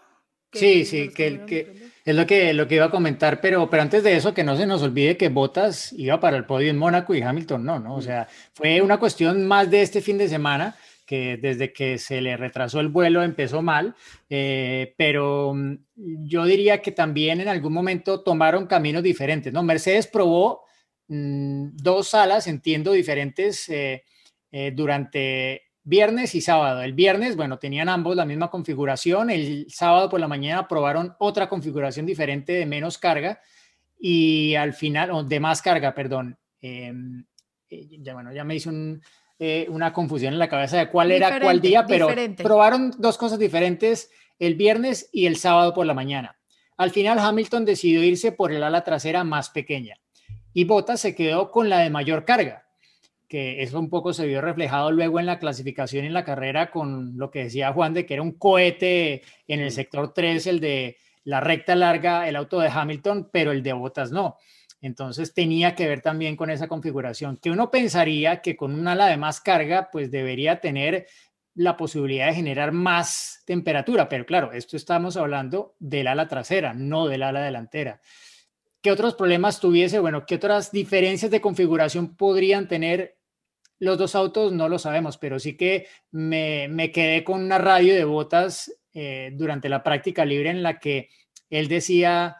Sí, 0.53 0.85
sí, 0.85 1.09
que, 1.09 1.45
que, 1.45 1.91
es 2.03 2.15
lo 2.15 2.25
que, 2.25 2.53
lo 2.53 2.67
que 2.67 2.75
iba 2.75 2.85
a 2.85 2.91
comentar, 2.91 3.39
pero, 3.39 3.69
pero 3.69 3.83
antes 3.83 4.03
de 4.03 4.15
eso, 4.15 4.33
que 4.33 4.43
no 4.43 4.55
se 4.55 4.65
nos 4.65 4.81
olvide 4.81 5.17
que 5.17 5.29
Bottas 5.29 5.93
iba 5.93 6.19
para 6.19 6.37
el 6.37 6.45
podio 6.45 6.71
en 6.71 6.77
Mónaco 6.77 7.13
y 7.13 7.21
Hamilton 7.21 7.63
no, 7.63 7.79
¿no? 7.79 7.95
O 7.95 8.01
sea, 8.01 8.27
fue 8.53 8.81
una 8.81 8.97
cuestión 8.97 9.45
más 9.45 9.69
de 9.69 9.81
este 9.81 10.01
fin 10.01 10.17
de 10.17 10.29
semana, 10.29 10.75
que 11.05 11.37
desde 11.37 11.73
que 11.73 11.97
se 11.97 12.21
le 12.21 12.37
retrasó 12.37 12.79
el 12.79 12.87
vuelo 12.87 13.21
empezó 13.21 13.61
mal, 13.61 13.95
eh, 14.29 14.95
pero 14.97 15.53
mm, 15.53 15.75
yo 15.95 16.45
diría 16.45 16.81
que 16.81 16.93
también 16.93 17.41
en 17.41 17.47
algún 17.47 17.73
momento 17.73 18.21
tomaron 18.21 18.65
caminos 18.65 19.03
diferentes, 19.03 19.51
¿no? 19.51 19.61
Mercedes 19.61 20.07
probó 20.07 20.63
mmm, 21.09 21.69
dos 21.73 22.09
salas, 22.09 22.47
entiendo, 22.47 22.93
diferentes 22.93 23.67
eh, 23.67 24.05
eh, 24.51 24.71
durante 24.73 25.63
viernes 25.83 26.35
y 26.35 26.41
sábado. 26.41 26.81
El 26.81 26.93
viernes, 26.93 27.35
bueno, 27.35 27.59
tenían 27.59 27.89
ambos 27.89 28.15
la 28.15 28.25
misma 28.25 28.49
configuración. 28.49 29.29
El 29.29 29.65
sábado 29.69 30.09
por 30.09 30.19
la 30.19 30.27
mañana 30.27 30.67
probaron 30.67 31.15
otra 31.19 31.49
configuración 31.49 32.05
diferente 32.05 32.53
de 32.53 32.65
menos 32.65 32.97
carga 32.97 33.41
y 33.99 34.55
al 34.55 34.73
final, 34.73 35.11
o 35.11 35.23
de 35.23 35.39
más 35.39 35.61
carga, 35.61 35.93
perdón. 35.93 36.37
Eh, 36.61 36.93
ya, 37.69 38.13
bueno, 38.13 38.31
ya 38.31 38.43
me 38.43 38.57
un, 38.65 39.01
eh, 39.37 39.67
una 39.69 39.91
confusión 39.91 40.33
en 40.33 40.39
la 40.39 40.49
cabeza 40.49 40.77
de 40.77 40.89
cuál 40.89 41.09
diferente, 41.09 41.35
era 41.35 41.45
cuál 41.45 41.61
día, 41.61 41.85
pero 41.85 42.07
diferente. 42.07 42.43
probaron 42.43 42.93
dos 42.97 43.17
cosas 43.17 43.39
diferentes 43.39 44.09
el 44.37 44.55
viernes 44.55 45.09
y 45.11 45.25
el 45.25 45.37
sábado 45.37 45.73
por 45.73 45.85
la 45.85 45.93
mañana. 45.93 46.39
Al 46.77 46.91
final, 46.91 47.19
Hamilton 47.19 47.65
decidió 47.65 48.03
irse 48.03 48.31
por 48.31 48.53
el 48.53 48.63
ala 48.63 48.83
trasera 48.83 49.23
más 49.23 49.49
pequeña 49.49 49.99
y 50.53 50.63
Bottas 50.65 50.99
se 50.99 51.15
quedó 51.15 51.51
con 51.51 51.69
la 51.69 51.79
de 51.79 51.89
mayor 51.89 52.25
carga 52.25 52.69
que 53.29 53.61
eso 53.61 53.79
un 53.79 53.89
poco 53.89 54.11
se 54.11 54.25
vio 54.25 54.41
reflejado 54.41 54.91
luego 54.91 55.19
en 55.19 55.27
la 55.27 55.37
clasificación 55.37 56.03
en 56.03 56.13
la 56.13 56.25
carrera 56.25 56.71
con 56.71 57.15
lo 57.15 57.29
que 57.29 57.43
decía 57.43 57.71
Juan 57.71 57.93
de 57.93 58.05
que 58.05 58.15
era 58.15 58.23
un 58.23 58.33
cohete 58.33 59.21
en 59.47 59.59
el 59.61 59.71
sector 59.71 60.13
3, 60.13 60.47
el 60.47 60.59
de 60.59 60.97
la 61.23 61.39
recta 61.39 61.75
larga, 61.75 62.27
el 62.27 62.35
auto 62.35 62.59
de 62.59 62.69
Hamilton, 62.69 63.29
pero 63.31 63.51
el 63.51 63.61
de 63.61 63.73
Bottas 63.73 64.11
no. 64.11 64.37
Entonces 64.81 65.33
tenía 65.33 65.75
que 65.75 65.87
ver 65.87 66.01
también 66.01 66.35
con 66.35 66.49
esa 66.49 66.67
configuración, 66.67 67.37
que 67.37 67.51
uno 67.51 67.69
pensaría 67.69 68.41
que 68.41 68.57
con 68.57 68.73
un 68.73 68.87
ala 68.87 69.05
de 69.05 69.17
más 69.17 69.41
carga, 69.41 69.89
pues 69.91 70.09
debería 70.09 70.59
tener 70.59 71.05
la 71.53 71.77
posibilidad 71.77 72.27
de 72.27 72.35
generar 72.35 72.71
más 72.71 73.43
temperatura, 73.45 74.09
pero 74.09 74.25
claro, 74.25 74.53
esto 74.53 74.75
estamos 74.75 75.17
hablando 75.17 75.75
del 75.79 76.07
ala 76.07 76.27
trasera, 76.27 76.73
no 76.73 77.07
del 77.07 77.23
ala 77.23 77.41
delantera. 77.41 77.99
¿Qué 78.81 78.91
otros 78.91 79.15
problemas 79.15 79.59
tuviese? 79.59 79.99
Bueno, 79.99 80.25
¿qué 80.25 80.35
otras 80.35 80.71
diferencias 80.71 81.31
de 81.31 81.41
configuración 81.41 82.15
podrían 82.15 82.67
tener 82.67 83.19
los 83.79 83.97
dos 83.97 84.13
autos 84.13 84.51
no 84.51 84.67
lo 84.69 84.77
sabemos, 84.77 85.17
pero 85.17 85.39
sí 85.39 85.55
que 85.55 85.87
me, 86.11 86.67
me 86.67 86.91
quedé 86.91 87.23
con 87.23 87.41
una 87.41 87.57
radio 87.57 87.95
de 87.95 88.03
botas 88.03 88.71
eh, 88.93 89.31
durante 89.33 89.69
la 89.69 89.83
práctica 89.83 90.25
libre 90.25 90.49
en 90.49 90.61
la 90.61 90.79
que 90.79 91.09
él 91.49 91.67
decía, 91.67 92.37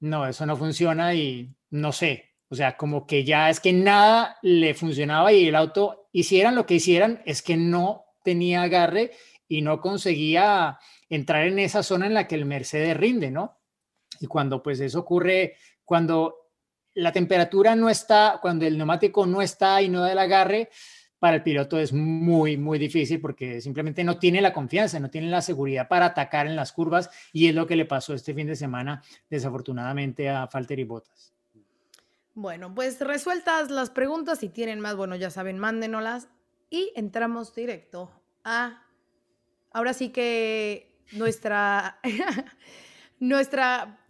no, 0.00 0.26
eso 0.28 0.44
no 0.46 0.56
funciona 0.56 1.14
y 1.14 1.54
no 1.70 1.92
sé, 1.92 2.34
o 2.48 2.54
sea, 2.54 2.76
como 2.76 3.06
que 3.06 3.24
ya 3.24 3.50
es 3.50 3.60
que 3.60 3.72
nada 3.72 4.36
le 4.42 4.74
funcionaba 4.74 5.32
y 5.32 5.48
el 5.48 5.54
auto, 5.54 6.08
hicieran 6.12 6.54
lo 6.54 6.66
que 6.66 6.74
hicieran, 6.74 7.22
es 7.24 7.42
que 7.42 7.56
no 7.56 8.04
tenía 8.22 8.62
agarre 8.62 9.12
y 9.48 9.62
no 9.62 9.80
conseguía 9.80 10.78
entrar 11.08 11.46
en 11.46 11.58
esa 11.58 11.82
zona 11.82 12.06
en 12.06 12.14
la 12.14 12.28
que 12.28 12.34
el 12.34 12.44
Mercedes 12.44 12.96
rinde, 12.96 13.30
¿no? 13.30 13.58
Y 14.20 14.26
cuando 14.26 14.62
pues 14.62 14.80
eso 14.80 15.00
ocurre, 15.00 15.56
cuando 15.84 16.50
la 16.94 17.12
temperatura 17.12 17.74
no 17.74 17.90
está, 17.90 18.38
cuando 18.40 18.66
el 18.66 18.76
neumático 18.76 19.26
no 19.26 19.42
está 19.42 19.82
y 19.82 19.88
no 19.88 20.00
da 20.00 20.12
el 20.12 20.18
agarre, 20.18 20.70
para 21.24 21.36
el 21.36 21.42
piloto 21.42 21.78
es 21.78 21.92
muy, 21.92 22.58
muy 22.58 22.78
difícil 22.78 23.18
porque 23.18 23.60
simplemente 23.62 24.04
no 24.04 24.18
tiene 24.18 24.42
la 24.42 24.52
confianza, 24.52 25.00
no 25.00 25.08
tiene 25.08 25.28
la 25.28 25.40
seguridad 25.40 25.88
para 25.88 26.06
atacar 26.06 26.46
en 26.46 26.54
las 26.54 26.72
curvas 26.72 27.08
y 27.32 27.48
es 27.48 27.54
lo 27.54 27.66
que 27.66 27.76
le 27.76 27.86
pasó 27.86 28.12
este 28.12 28.34
fin 28.34 28.46
de 28.46 28.56
semana, 28.56 29.02
desafortunadamente, 29.30 30.28
a 30.28 30.46
Falter 30.48 30.84
Bottas. 30.84 31.32
Bueno, 32.34 32.74
pues 32.74 33.00
resueltas 33.00 33.70
las 33.70 33.88
preguntas, 33.88 34.40
si 34.40 34.50
tienen 34.50 34.80
más, 34.80 34.96
bueno, 34.96 35.16
ya 35.16 35.30
saben, 35.30 35.58
mándenoslas 35.58 36.28
y 36.68 36.92
entramos 36.94 37.54
directo 37.54 38.10
a, 38.44 38.82
ahora 39.72 39.94
sí 39.94 40.10
que 40.10 40.94
nuestra, 41.12 42.00
nuestra 43.18 44.04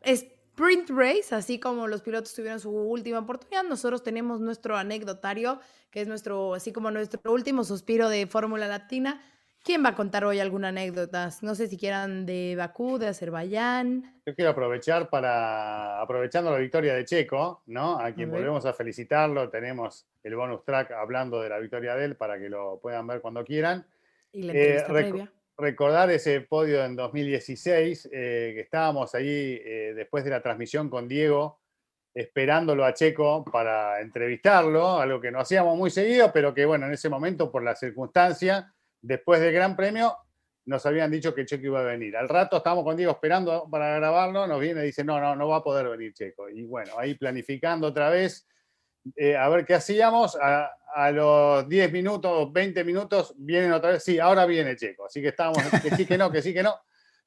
sprint 0.55 0.91
race, 0.91 1.35
así 1.35 1.59
como 1.59 1.89
los 1.89 2.03
pilotos 2.03 2.33
tuvieron 2.33 2.61
su 2.61 2.71
última 2.71 3.19
oportunidad, 3.19 3.65
nosotros 3.65 4.05
tenemos 4.05 4.41
nuestro 4.41 4.77
anecdotario, 4.77 5.59
que 5.91 6.01
es 6.01 6.07
nuestro, 6.07 6.55
así 6.55 6.73
como 6.73 6.93
nuestro 6.93 7.33
último 7.33 7.65
suspiro 7.65 8.09
de 8.09 8.29
Fórmula 8.29 8.69
Latina. 8.69 9.21
¿Quién 9.65 9.85
va 9.85 9.91
a 9.91 9.95
contar 9.97 10.25
hoy 10.25 10.39
alguna 10.39 10.69
anécdota? 10.69 11.31
No 11.43 11.55
sé 11.55 11.67
si 11.67 11.77
quieran 11.77 12.25
de 12.27 12.55
Bakú, 12.57 12.99
de 12.99 13.09
Azerbaiyán. 13.09 14.21
Yo 14.27 14.35
quiero 14.35 14.51
aprovechar 14.51 15.09
para, 15.09 16.01
aprovechando 16.01 16.53
la 16.53 16.59
victoria 16.59 16.95
de 16.95 17.05
Checo, 17.05 17.63
¿no? 17.67 17.99
A 17.99 18.13
quien 18.13 18.29
a 18.29 18.35
volvemos 18.35 18.65
a 18.67 18.75
felicitarlo, 18.75 19.49
tenemos 19.49 20.07
el 20.23 20.37
bonus 20.37 20.65
track 20.65 20.93
hablando 20.93 21.41
de 21.41 21.49
la 21.49 21.59
victoria 21.59 21.97
de 21.97 22.05
él 22.05 22.17
para 22.17 22.39
que 22.39 22.49
lo 22.49 22.79
puedan 22.81 23.07
ver 23.07 23.21
cuando 23.21 23.43
quieran. 23.43 23.87
Y 24.31 24.43
la 24.43 24.53
entrevista 24.53 24.93
eh, 24.93 25.03
previa 25.03 25.33
recordar 25.57 26.11
ese 26.11 26.41
podio 26.41 26.85
en 26.85 26.97
2016, 26.97 28.09
eh, 28.13 28.53
que 28.55 28.61
estábamos 28.61 29.15
ahí 29.15 29.61
eh, 29.65 29.93
después 29.95 30.25
de 30.25 30.31
la 30.31 30.43
transmisión 30.43 30.91
con 30.91 31.09
Diego, 31.09 31.61
esperándolo 32.15 32.85
a 32.85 32.95
Checo 32.95 33.45
para 33.45 34.01
entrevistarlo, 34.01 35.01
algo 35.01 35.21
que 35.21 35.31
no 35.31 35.41
hacíamos 35.41 35.77
muy 35.77 35.91
seguido, 35.91 36.33
pero 36.33 36.55
que 36.55 36.65
bueno, 36.65 36.87
en 36.87 36.93
ese 36.93 37.09
momento, 37.09 37.51
por 37.51 37.63
la 37.63 37.75
circunstancia, 37.75 38.73
después 39.01 39.41
del 39.41 39.53
Gran 39.53 39.77
Premio, 39.77 40.17
nos 40.67 40.87
habían 40.87 41.11
dicho 41.11 41.35
que 41.35 41.45
Checo 41.45 41.67
iba 41.67 41.81
a 41.81 41.85
venir. 41.85 42.17
Al 42.17 42.29
rato 42.29 42.57
estábamos 42.57 42.85
con 42.85 42.97
Diego 42.97 43.13
esperando 43.13 43.69
para 43.71 43.97
grabarlo, 43.97 44.47
nos 44.47 44.61
viene 44.61 44.83
y 44.83 44.87
dice, 44.87 45.05
no, 45.05 45.21
no, 45.21 45.37
no 45.37 45.49
va 45.49 45.57
a 45.57 45.63
poder 45.63 45.89
venir 45.89 46.15
Checo. 46.15 46.49
Y 46.49 46.65
bueno, 46.65 46.99
ahí 46.99 47.15
planificando 47.15 47.89
otra 47.89 48.11
vez, 48.11 48.47
eh, 49.17 49.37
a 49.37 49.49
ver 49.49 49.65
qué 49.65 49.75
hacíamos. 49.75 50.37
A, 50.41 50.71
los 51.11 51.69
10 51.69 51.91
minutos, 51.91 52.53
20 52.53 52.85
minutos, 52.85 53.35
vienen 53.37 53.73
otra 53.73 53.91
vez. 53.91 54.05
Sí, 54.05 54.21
ahora 54.21 54.47
viene 54.47 54.77
Checo. 54.77 55.07
Así 55.07 55.21
que 55.21 55.29
estábamos, 55.29 55.65
que 55.83 55.91
sí, 55.91 56.07
que 56.07 56.17
no, 56.17 56.31
que 56.31 56.41
sí, 56.41 56.55
que 56.55 56.63
no. 56.63 56.77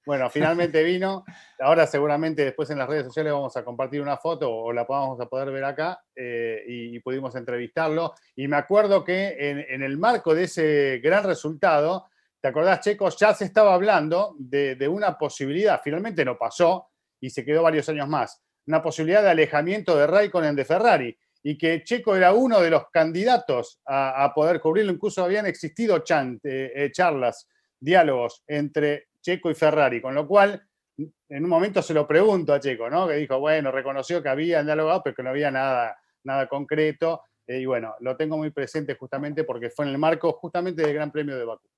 Bueno, 0.06 0.30
finalmente 0.30 0.82
vino. 0.84 1.26
Ahora 1.60 1.86
seguramente 1.86 2.46
después 2.46 2.70
en 2.70 2.78
las 2.78 2.88
redes 2.88 3.04
sociales 3.04 3.34
vamos 3.34 3.58
a 3.58 3.66
compartir 3.66 4.02
una 4.02 4.16
foto 4.16 4.50
o 4.50 4.72
la 4.72 4.86
vamos 4.86 5.20
a 5.20 5.26
poder 5.26 5.52
ver 5.52 5.66
acá 5.66 6.02
eh, 6.16 6.64
y, 6.66 6.98
pudimos 7.02 7.36
entrevistarlo. 7.36 8.14
Y 8.38 8.48
me 8.48 8.56
acuerdo 8.56 9.04
que 9.04 9.36
en, 9.38 9.84
el 9.84 9.98
marco 9.98 10.34
de 10.34 10.46
ese 10.46 11.02
gran 11.04 11.26
resultado, 11.26 12.06
¿te 12.40 12.48
acordás, 12.48 12.80
Checo? 12.80 13.10
Ya 13.10 13.34
se 13.34 13.44
estaba 13.44 13.74
hablando 13.74 14.34
de, 14.40 14.76
de 14.76 14.88
una 14.88 15.18
posibilidad, 15.18 15.82
finalmente 15.84 16.24
no 16.24 16.38
pasó 16.38 16.88
y 17.20 17.30
se 17.30 17.44
quedó 17.44 17.64
varios 17.64 17.90
años 17.90 18.08
más, 18.08 18.42
una 18.66 18.82
posibilidad 18.82 19.24
de 19.24 19.32
alejamiento 19.32 19.98
de 19.98 20.08
Raikkonen 20.08 20.56
de 20.56 20.64
Ferrari 20.64 21.18
y 21.50 21.58
que 21.58 21.82
Checo 21.82 22.14
era 22.14 22.34
uno 22.34 22.60
de 22.60 22.70
los 22.70 22.90
candidatos 22.90 23.80
a, 23.86 24.34
poder 24.36 24.60
cubrirlo. 24.60 24.92
Incluso 24.92 25.24
habían 25.24 25.46
existido 25.46 25.96
eh, 25.96 26.40
eh, 26.44 26.92
charlas, 26.92 27.48
diálogos 27.80 28.44
entre 28.48 29.08
Checo 29.22 29.50
y 29.50 29.56
Ferrari, 29.56 30.02
con 30.02 30.14
lo 30.14 30.28
cual 30.28 30.62
en 30.98 31.44
un 31.46 31.50
momento 31.50 31.82
se 31.82 31.94
lo 31.94 32.06
pregunto 32.06 32.54
a 32.54 32.60
Checo, 32.60 32.90
¿no? 32.90 33.08
Que 33.08 33.14
dijo, 33.14 33.40
bueno, 33.40 33.72
reconoció 33.72 34.22
que 34.22 34.28
había 34.28 34.62
dialogado, 34.62 35.02
pero 35.02 35.16
que 35.16 35.24
no 35.24 35.30
había 35.30 35.50
nada, 35.50 35.98
nada 36.26 36.50
concreto. 36.50 37.22
Eh, 37.48 37.60
y 37.60 37.66
bueno, 37.66 37.96
lo 38.02 38.18
tengo 38.18 38.36
muy 38.36 38.52
presente 38.52 38.96
justamente 38.96 39.46
porque 39.46 39.70
fue 39.70 39.86
en 39.86 39.92
el 39.92 39.98
marco 39.98 40.34
justamente 40.34 40.82
del 40.82 40.96
Gran 40.96 41.14
Premio 41.14 41.38
de 41.38 41.46
Bakú. 41.46 41.70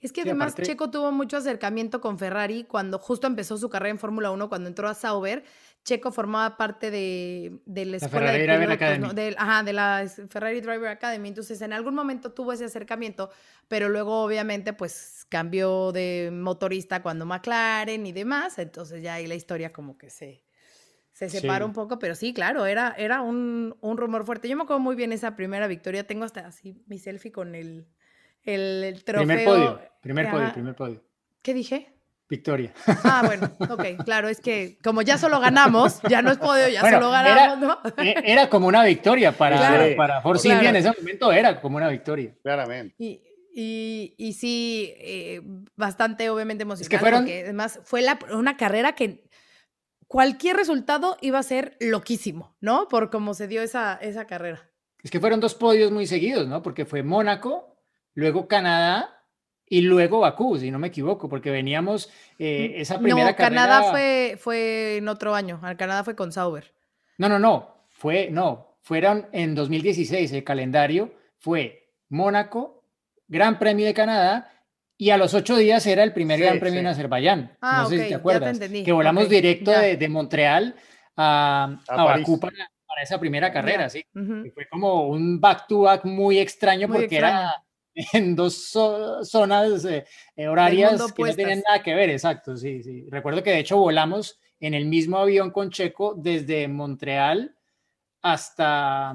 Es 0.00 0.12
que 0.12 0.22
además 0.22 0.54
Checo 0.54 0.90
tuvo 0.90 1.10
mucho 1.10 1.36
acercamiento 1.36 2.00
con 2.00 2.18
Ferrari 2.18 2.64
cuando 2.64 2.98
justo 2.98 3.26
empezó 3.26 3.58
su 3.58 3.68
carrera 3.68 3.90
en 3.90 3.98
Fórmula 3.98 4.30
1, 4.30 4.48
cuando 4.48 4.68
entró 4.68 4.88
a 4.88 4.94
Sauber. 4.94 5.42
Checo 5.84 6.12
formaba 6.12 6.56
parte 6.56 6.90
de, 6.90 7.60
la 7.66 7.96
escuela 7.96 8.30
de 8.30 8.44
pilotos, 8.44 9.34
ajá, 9.38 9.62
de 9.62 9.72
la 9.72 10.06
Ferrari 10.28 10.60
Driver 10.60 10.88
Academy. 10.88 11.28
Entonces, 11.28 11.60
en 11.62 11.72
algún 11.72 11.94
momento 11.94 12.32
tuvo 12.32 12.52
ese 12.52 12.66
acercamiento, 12.66 13.30
pero 13.66 13.88
luego, 13.88 14.22
obviamente, 14.22 14.72
pues 14.72 15.26
cambió 15.28 15.90
de 15.90 16.30
motorista 16.32 17.02
cuando 17.02 17.26
McLaren 17.26 18.06
y 18.06 18.12
demás. 18.12 18.58
Entonces, 18.58 19.02
ya 19.02 19.14
ahí 19.14 19.26
la 19.26 19.34
historia 19.34 19.72
como 19.72 19.98
que 19.98 20.10
se, 20.10 20.44
se 21.12 21.28
separa 21.28 21.64
un 21.64 21.72
poco, 21.72 21.98
pero 21.98 22.14
sí, 22.14 22.32
claro, 22.32 22.66
era, 22.66 22.94
era 22.98 23.22
un, 23.22 23.76
un 23.80 23.96
rumor 23.96 24.24
fuerte. 24.24 24.48
Yo 24.48 24.56
me 24.56 24.62
acuerdo 24.62 24.80
muy 24.80 24.94
bien 24.94 25.12
esa 25.12 25.34
primera 25.34 25.66
victoria. 25.66 26.06
Tengo 26.06 26.24
hasta 26.24 26.46
así 26.46 26.84
mi 26.86 26.98
selfie 26.98 27.32
con 27.32 27.54
el 27.56 27.86
el, 28.54 29.04
trofeo. 29.04 29.26
Primer 29.26 29.44
podio, 29.44 29.80
primer 30.00 30.30
podio, 30.30 30.52
primer 30.52 30.74
podio. 30.74 31.04
¿Qué 31.42 31.54
dije? 31.54 31.94
Victoria. 32.28 32.74
Ah, 33.04 33.22
bueno, 33.24 33.50
ok, 33.58 34.04
claro, 34.04 34.28
es 34.28 34.40
que 34.40 34.78
como 34.82 35.00
ya 35.00 35.16
solo 35.16 35.40
ganamos, 35.40 36.00
ya 36.10 36.20
no 36.20 36.30
es 36.30 36.36
podio, 36.36 36.68
ya 36.68 36.82
solo 36.82 37.10
ganamos, 37.10 37.58
¿no? 37.58 38.02
E, 38.02 38.14
era 38.24 38.50
como 38.50 38.66
una 38.66 38.84
victoria 38.84 39.32
para, 39.32 39.96
para 39.96 40.20
Force 40.20 40.48
en 40.48 40.76
ese 40.76 40.92
momento 40.98 41.32
era 41.32 41.60
como 41.60 41.78
una 41.78 41.88
victoria. 41.88 42.34
Claramente. 42.42 42.94
Y, 42.98 43.22
y, 43.54 44.14
y 44.18 44.32
sí, 44.34 44.92
eh, 44.98 45.40
bastante 45.74 46.28
obviamente 46.28 46.62
emocionante. 46.62 46.84
Es 46.84 46.88
que 46.90 46.98
fueron... 46.98 47.20
Porque 47.20 47.42
además 47.44 47.80
fue 47.84 48.02
la, 48.02 48.18
una 48.30 48.58
carrera 48.58 48.94
que 48.94 49.24
cualquier 50.06 50.56
resultado 50.56 51.16
iba 51.22 51.38
a 51.38 51.42
ser 51.42 51.76
loquísimo, 51.80 52.56
¿no? 52.60 52.88
Por 52.88 53.10
cómo 53.10 53.32
se 53.32 53.48
dio 53.48 53.62
esa, 53.62 53.94
esa 53.94 54.26
carrera. 54.26 54.70
Es 55.02 55.10
que 55.10 55.20
fueron 55.20 55.40
dos 55.40 55.54
podios 55.54 55.90
muy 55.92 56.06
seguidos, 56.06 56.46
¿no? 56.46 56.62
Porque 56.62 56.84
fue 56.84 57.02
Mónaco 57.02 57.77
luego 58.18 58.48
Canadá 58.48 59.22
y 59.64 59.82
luego 59.82 60.20
Bakú, 60.20 60.58
si 60.58 60.72
no 60.72 60.78
me 60.80 60.88
equivoco, 60.88 61.28
porque 61.28 61.50
veníamos 61.50 62.10
eh, 62.38 62.72
esa 62.76 62.98
primera 62.98 63.30
no, 63.30 63.36
Canadá 63.36 63.92
fue, 63.92 64.36
fue 64.40 64.96
en 64.96 65.08
otro 65.08 65.36
año, 65.36 65.60
Canadá 65.76 66.02
fue 66.02 66.16
con 66.16 66.32
Sauber. 66.32 66.74
No, 67.16 67.28
no, 67.28 67.38
no, 67.38 67.84
fue, 67.90 68.28
no, 68.30 68.78
fueron 68.82 69.28
en 69.32 69.54
2016, 69.54 70.32
el 70.32 70.42
calendario 70.42 71.14
fue 71.38 71.92
Mónaco, 72.08 72.82
Gran 73.28 73.58
Premio 73.60 73.86
de 73.86 73.94
Canadá, 73.94 74.50
y 74.96 75.10
a 75.10 75.16
los 75.16 75.34
ocho 75.34 75.56
días 75.56 75.86
era 75.86 76.02
el 76.02 76.12
primer 76.12 76.40
Gran 76.40 76.58
Premio 76.58 76.80
en 76.80 76.88
Azerbaiyán. 76.88 77.56
Ah, 77.60 77.82
no 77.82 77.88
sé 77.88 78.02
si 78.02 78.08
te 78.08 78.14
acuerdas. 78.16 78.58
Te 78.58 78.82
que 78.82 78.92
volamos 78.92 79.28
directo 79.28 79.70
de, 79.70 80.08
Montreal 80.08 80.74
a, 81.16 81.78
a, 81.86 82.04
Bakú 82.04 82.40
para, 82.40 82.56
esa 83.00 83.20
primera 83.20 83.52
carrera, 83.52 83.88
sí. 83.88 84.04
fue 84.12 84.66
como 84.68 85.06
un 85.06 85.40
back-to-back 85.40 86.04
muy 86.04 86.40
extraño 86.40 86.88
porque 86.88 87.16
era 87.16 87.54
en 88.12 88.36
dos 88.36 88.70
zonas 89.22 89.84
eh, 89.84 90.04
eh, 90.36 90.48
horarias 90.48 91.12
que 91.12 91.22
no 91.22 91.34
tienen 91.34 91.62
nada 91.66 91.82
que 91.82 91.94
ver, 91.94 92.10
exacto, 92.10 92.56
sí, 92.56 92.82
sí. 92.82 93.06
Recuerdo 93.10 93.42
que 93.42 93.50
de 93.50 93.58
hecho 93.58 93.76
volamos 93.76 94.38
en 94.60 94.74
el 94.74 94.86
mismo 94.86 95.18
avión 95.18 95.50
con 95.50 95.70
Checo 95.70 96.14
desde 96.14 96.68
Montreal 96.68 97.56
hasta, 98.22 99.14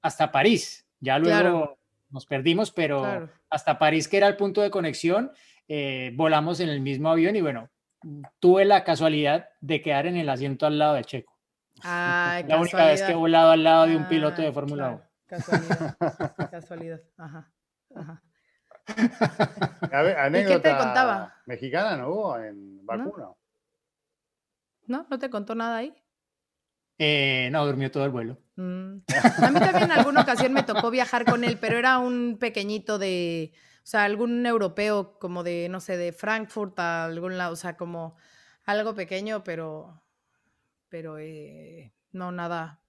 hasta 0.00 0.32
París. 0.32 0.86
Ya 1.00 1.18
luego 1.18 1.78
nos 2.10 2.26
perdimos, 2.26 2.70
pero 2.70 3.28
hasta 3.50 3.78
París, 3.78 4.06
que 4.06 4.18
era 4.18 4.28
el 4.28 4.36
punto 4.36 4.60
de 4.60 4.70
conexión, 4.70 5.32
eh, 5.66 6.12
volamos 6.14 6.60
en 6.60 6.68
el 6.68 6.80
mismo 6.80 7.10
avión 7.10 7.34
y 7.34 7.40
bueno, 7.40 7.70
tuve 8.38 8.64
la 8.64 8.84
casualidad 8.84 9.48
de 9.60 9.82
quedar 9.82 10.06
en 10.06 10.16
el 10.16 10.28
asiento 10.28 10.66
al 10.66 10.78
lado 10.78 10.94
de 10.94 11.04
Checo. 11.04 11.32
la 11.82 12.58
única 12.60 12.86
vez 12.86 13.02
que 13.02 13.12
he 13.12 13.16
volado 13.16 13.50
al 13.50 13.64
lado 13.64 13.86
de 13.86 13.96
un 13.96 14.06
piloto 14.06 14.42
de 14.42 14.48
ah, 14.48 14.52
Fórmula 14.52 14.90
1. 14.90 15.02
Casualidad. 15.26 15.96
casualidad. 16.50 17.00
Ajá. 17.16 17.50
¿Y 18.86 20.44
qué 20.46 20.58
te 20.58 20.76
contaba? 20.76 21.34
Mexicana 21.46 21.96
no 21.96 22.08
hubo 22.08 22.38
en 22.38 22.84
vacuno. 22.84 23.38
¿No? 24.86 25.06
¿No 25.08 25.18
te 25.18 25.30
contó 25.30 25.54
nada 25.54 25.76
ahí? 25.78 25.94
Eh, 26.98 27.48
no, 27.50 27.64
durmió 27.66 27.90
todo 27.90 28.04
el 28.04 28.10
vuelo. 28.10 28.38
Mm. 28.56 28.98
A 29.42 29.50
mí 29.50 29.60
también 29.60 29.84
en 29.84 29.92
alguna 29.92 30.22
ocasión 30.22 30.52
me 30.52 30.62
tocó 30.62 30.90
viajar 30.90 31.24
con 31.24 31.44
él, 31.44 31.58
pero 31.60 31.78
era 31.78 31.98
un 31.98 32.36
pequeñito 32.38 32.98
de, 32.98 33.52
o 33.78 33.86
sea, 33.86 34.04
algún 34.04 34.44
europeo 34.46 35.18
como 35.18 35.42
de, 35.42 35.68
no 35.68 35.80
sé, 35.80 35.96
de 35.96 36.12
Frankfurt 36.12 36.78
a 36.78 37.04
algún 37.06 37.38
lado, 37.38 37.54
o 37.54 37.56
sea, 37.56 37.76
como 37.76 38.16
algo 38.64 38.94
pequeño, 38.94 39.42
pero, 39.42 40.02
pero 40.88 41.18
eh, 41.18 41.92
no, 42.12 42.30
nada, 42.30 42.82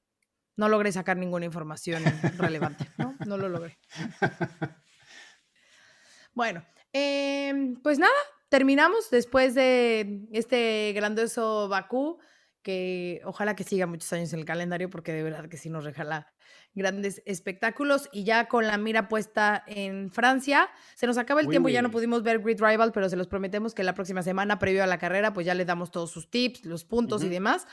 no 0.55 0.69
logré 0.69 0.91
sacar 0.91 1.17
ninguna 1.17 1.45
información 1.45 2.03
relevante, 2.37 2.87
¿no? 2.97 3.15
No 3.25 3.37
lo 3.37 3.49
logré. 3.49 3.79
Bueno, 6.33 6.65
em, 6.91 7.75
pues 7.81 7.99
nada, 7.99 8.13
terminamos 8.49 9.09
después 9.09 9.55
de 9.55 10.27
este 10.31 10.93
grandioso 10.93 11.67
Bakú, 11.67 12.19
que 12.61 13.21
ojalá 13.25 13.55
que 13.55 13.63
siga 13.63 13.85
muchos 13.85 14.11
años 14.13 14.33
en 14.33 14.39
el 14.39 14.45
calendario, 14.45 14.89
porque 14.89 15.11
de 15.11 15.23
verdad 15.23 15.49
que 15.49 15.57
sí 15.57 15.69
nos 15.69 15.83
regala 15.83 16.33
grandes 16.73 17.21
espectáculos. 17.25 18.09
Y 18.11 18.23
ya 18.23 18.47
con 18.47 18.65
la 18.65 18.77
mira 18.77 19.07
puesta 19.07 19.63
en 19.67 20.11
Francia, 20.11 20.69
se 20.95 21.05
nos 21.05 21.17
acaba 21.17 21.41
el 21.41 21.49
tiempo, 21.49 21.69
ya 21.69 21.81
no 21.81 21.91
pudimos 21.91 22.23
ver 22.23 22.39
Grid 22.39 22.61
Rival, 22.61 22.91
pero 22.91 23.09
se 23.09 23.15
los 23.15 23.27
prometemos 23.27 23.73
que 23.73 23.83
la 23.83 23.93
próxima 23.93 24.23
semana, 24.23 24.59
previo 24.59 24.83
a 24.83 24.87
la 24.87 24.97
carrera, 24.97 25.33
pues 25.33 25.45
ya 25.45 25.53
les 25.53 25.67
damos 25.67 25.91
todos 25.91 26.11
sus 26.11 26.29
tips, 26.29 26.65
los 26.65 26.85
puntos 26.85 27.23
y 27.23 27.29
demás. 27.29 27.67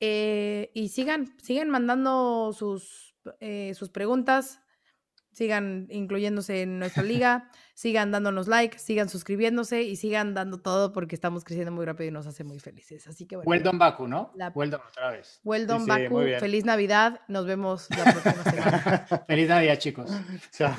Eh, 0.00 0.70
y 0.74 0.90
sigan, 0.90 1.34
sigan 1.42 1.70
mandando 1.70 2.52
sus, 2.52 3.14
eh, 3.40 3.72
sus 3.74 3.90
preguntas, 3.90 4.60
sigan 5.36 5.86
incluyéndose 5.90 6.62
en 6.62 6.78
nuestra 6.78 7.02
liga, 7.02 7.50
sigan 7.74 8.10
dándonos 8.10 8.48
like, 8.48 8.78
sigan 8.78 9.10
suscribiéndose 9.10 9.82
y 9.82 9.96
sigan 9.96 10.32
dando 10.32 10.58
todo 10.62 10.94
porque 10.94 11.14
estamos 11.14 11.44
creciendo 11.44 11.72
muy 11.72 11.84
rápido 11.84 12.08
y 12.08 12.10
nos 12.10 12.26
hace 12.26 12.42
muy 12.42 12.58
felices. 12.58 13.06
Así 13.06 13.26
que 13.26 13.36
bueno. 13.36 13.50
Well 13.50 13.78
Baku, 13.78 14.08
¿no? 14.08 14.32
La... 14.34 14.48
otra 14.48 15.10
vez. 15.10 15.40
Well 15.44 15.66
Baku, 15.66 16.20
feliz 16.40 16.64
Navidad, 16.64 17.20
nos 17.28 17.44
vemos 17.44 17.86
la 17.90 18.04
próxima 18.04 18.44
semana. 18.44 19.06
feliz 19.26 19.48
Navidad, 19.48 19.78
chicos. 19.78 20.10
Chao. 20.52 20.74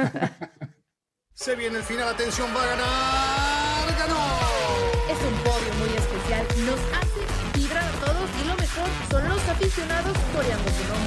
Se 1.33 1.55
viene 1.55 1.77
el 1.77 1.83
final, 1.83 2.07
atención, 2.07 2.49
va 2.49 2.63
a 2.63 2.65
ganar, 2.65 3.99
ganó. 3.99 4.25
Es 5.07 5.19
un 5.21 5.35
podio 5.43 5.73
muy 5.77 5.89
especial, 5.95 6.47
nos 6.65 6.79
hace 6.97 7.59
vibrar 7.59 7.83
a 7.83 8.05
todos 8.05 8.29
y 8.41 8.47
lo 8.47 8.55
mejor 8.55 8.89
son 9.11 9.29
los 9.29 9.49
aficionados 9.49 10.17
coreando 10.33 10.69
su 10.71 10.87
nombre. 10.91 11.06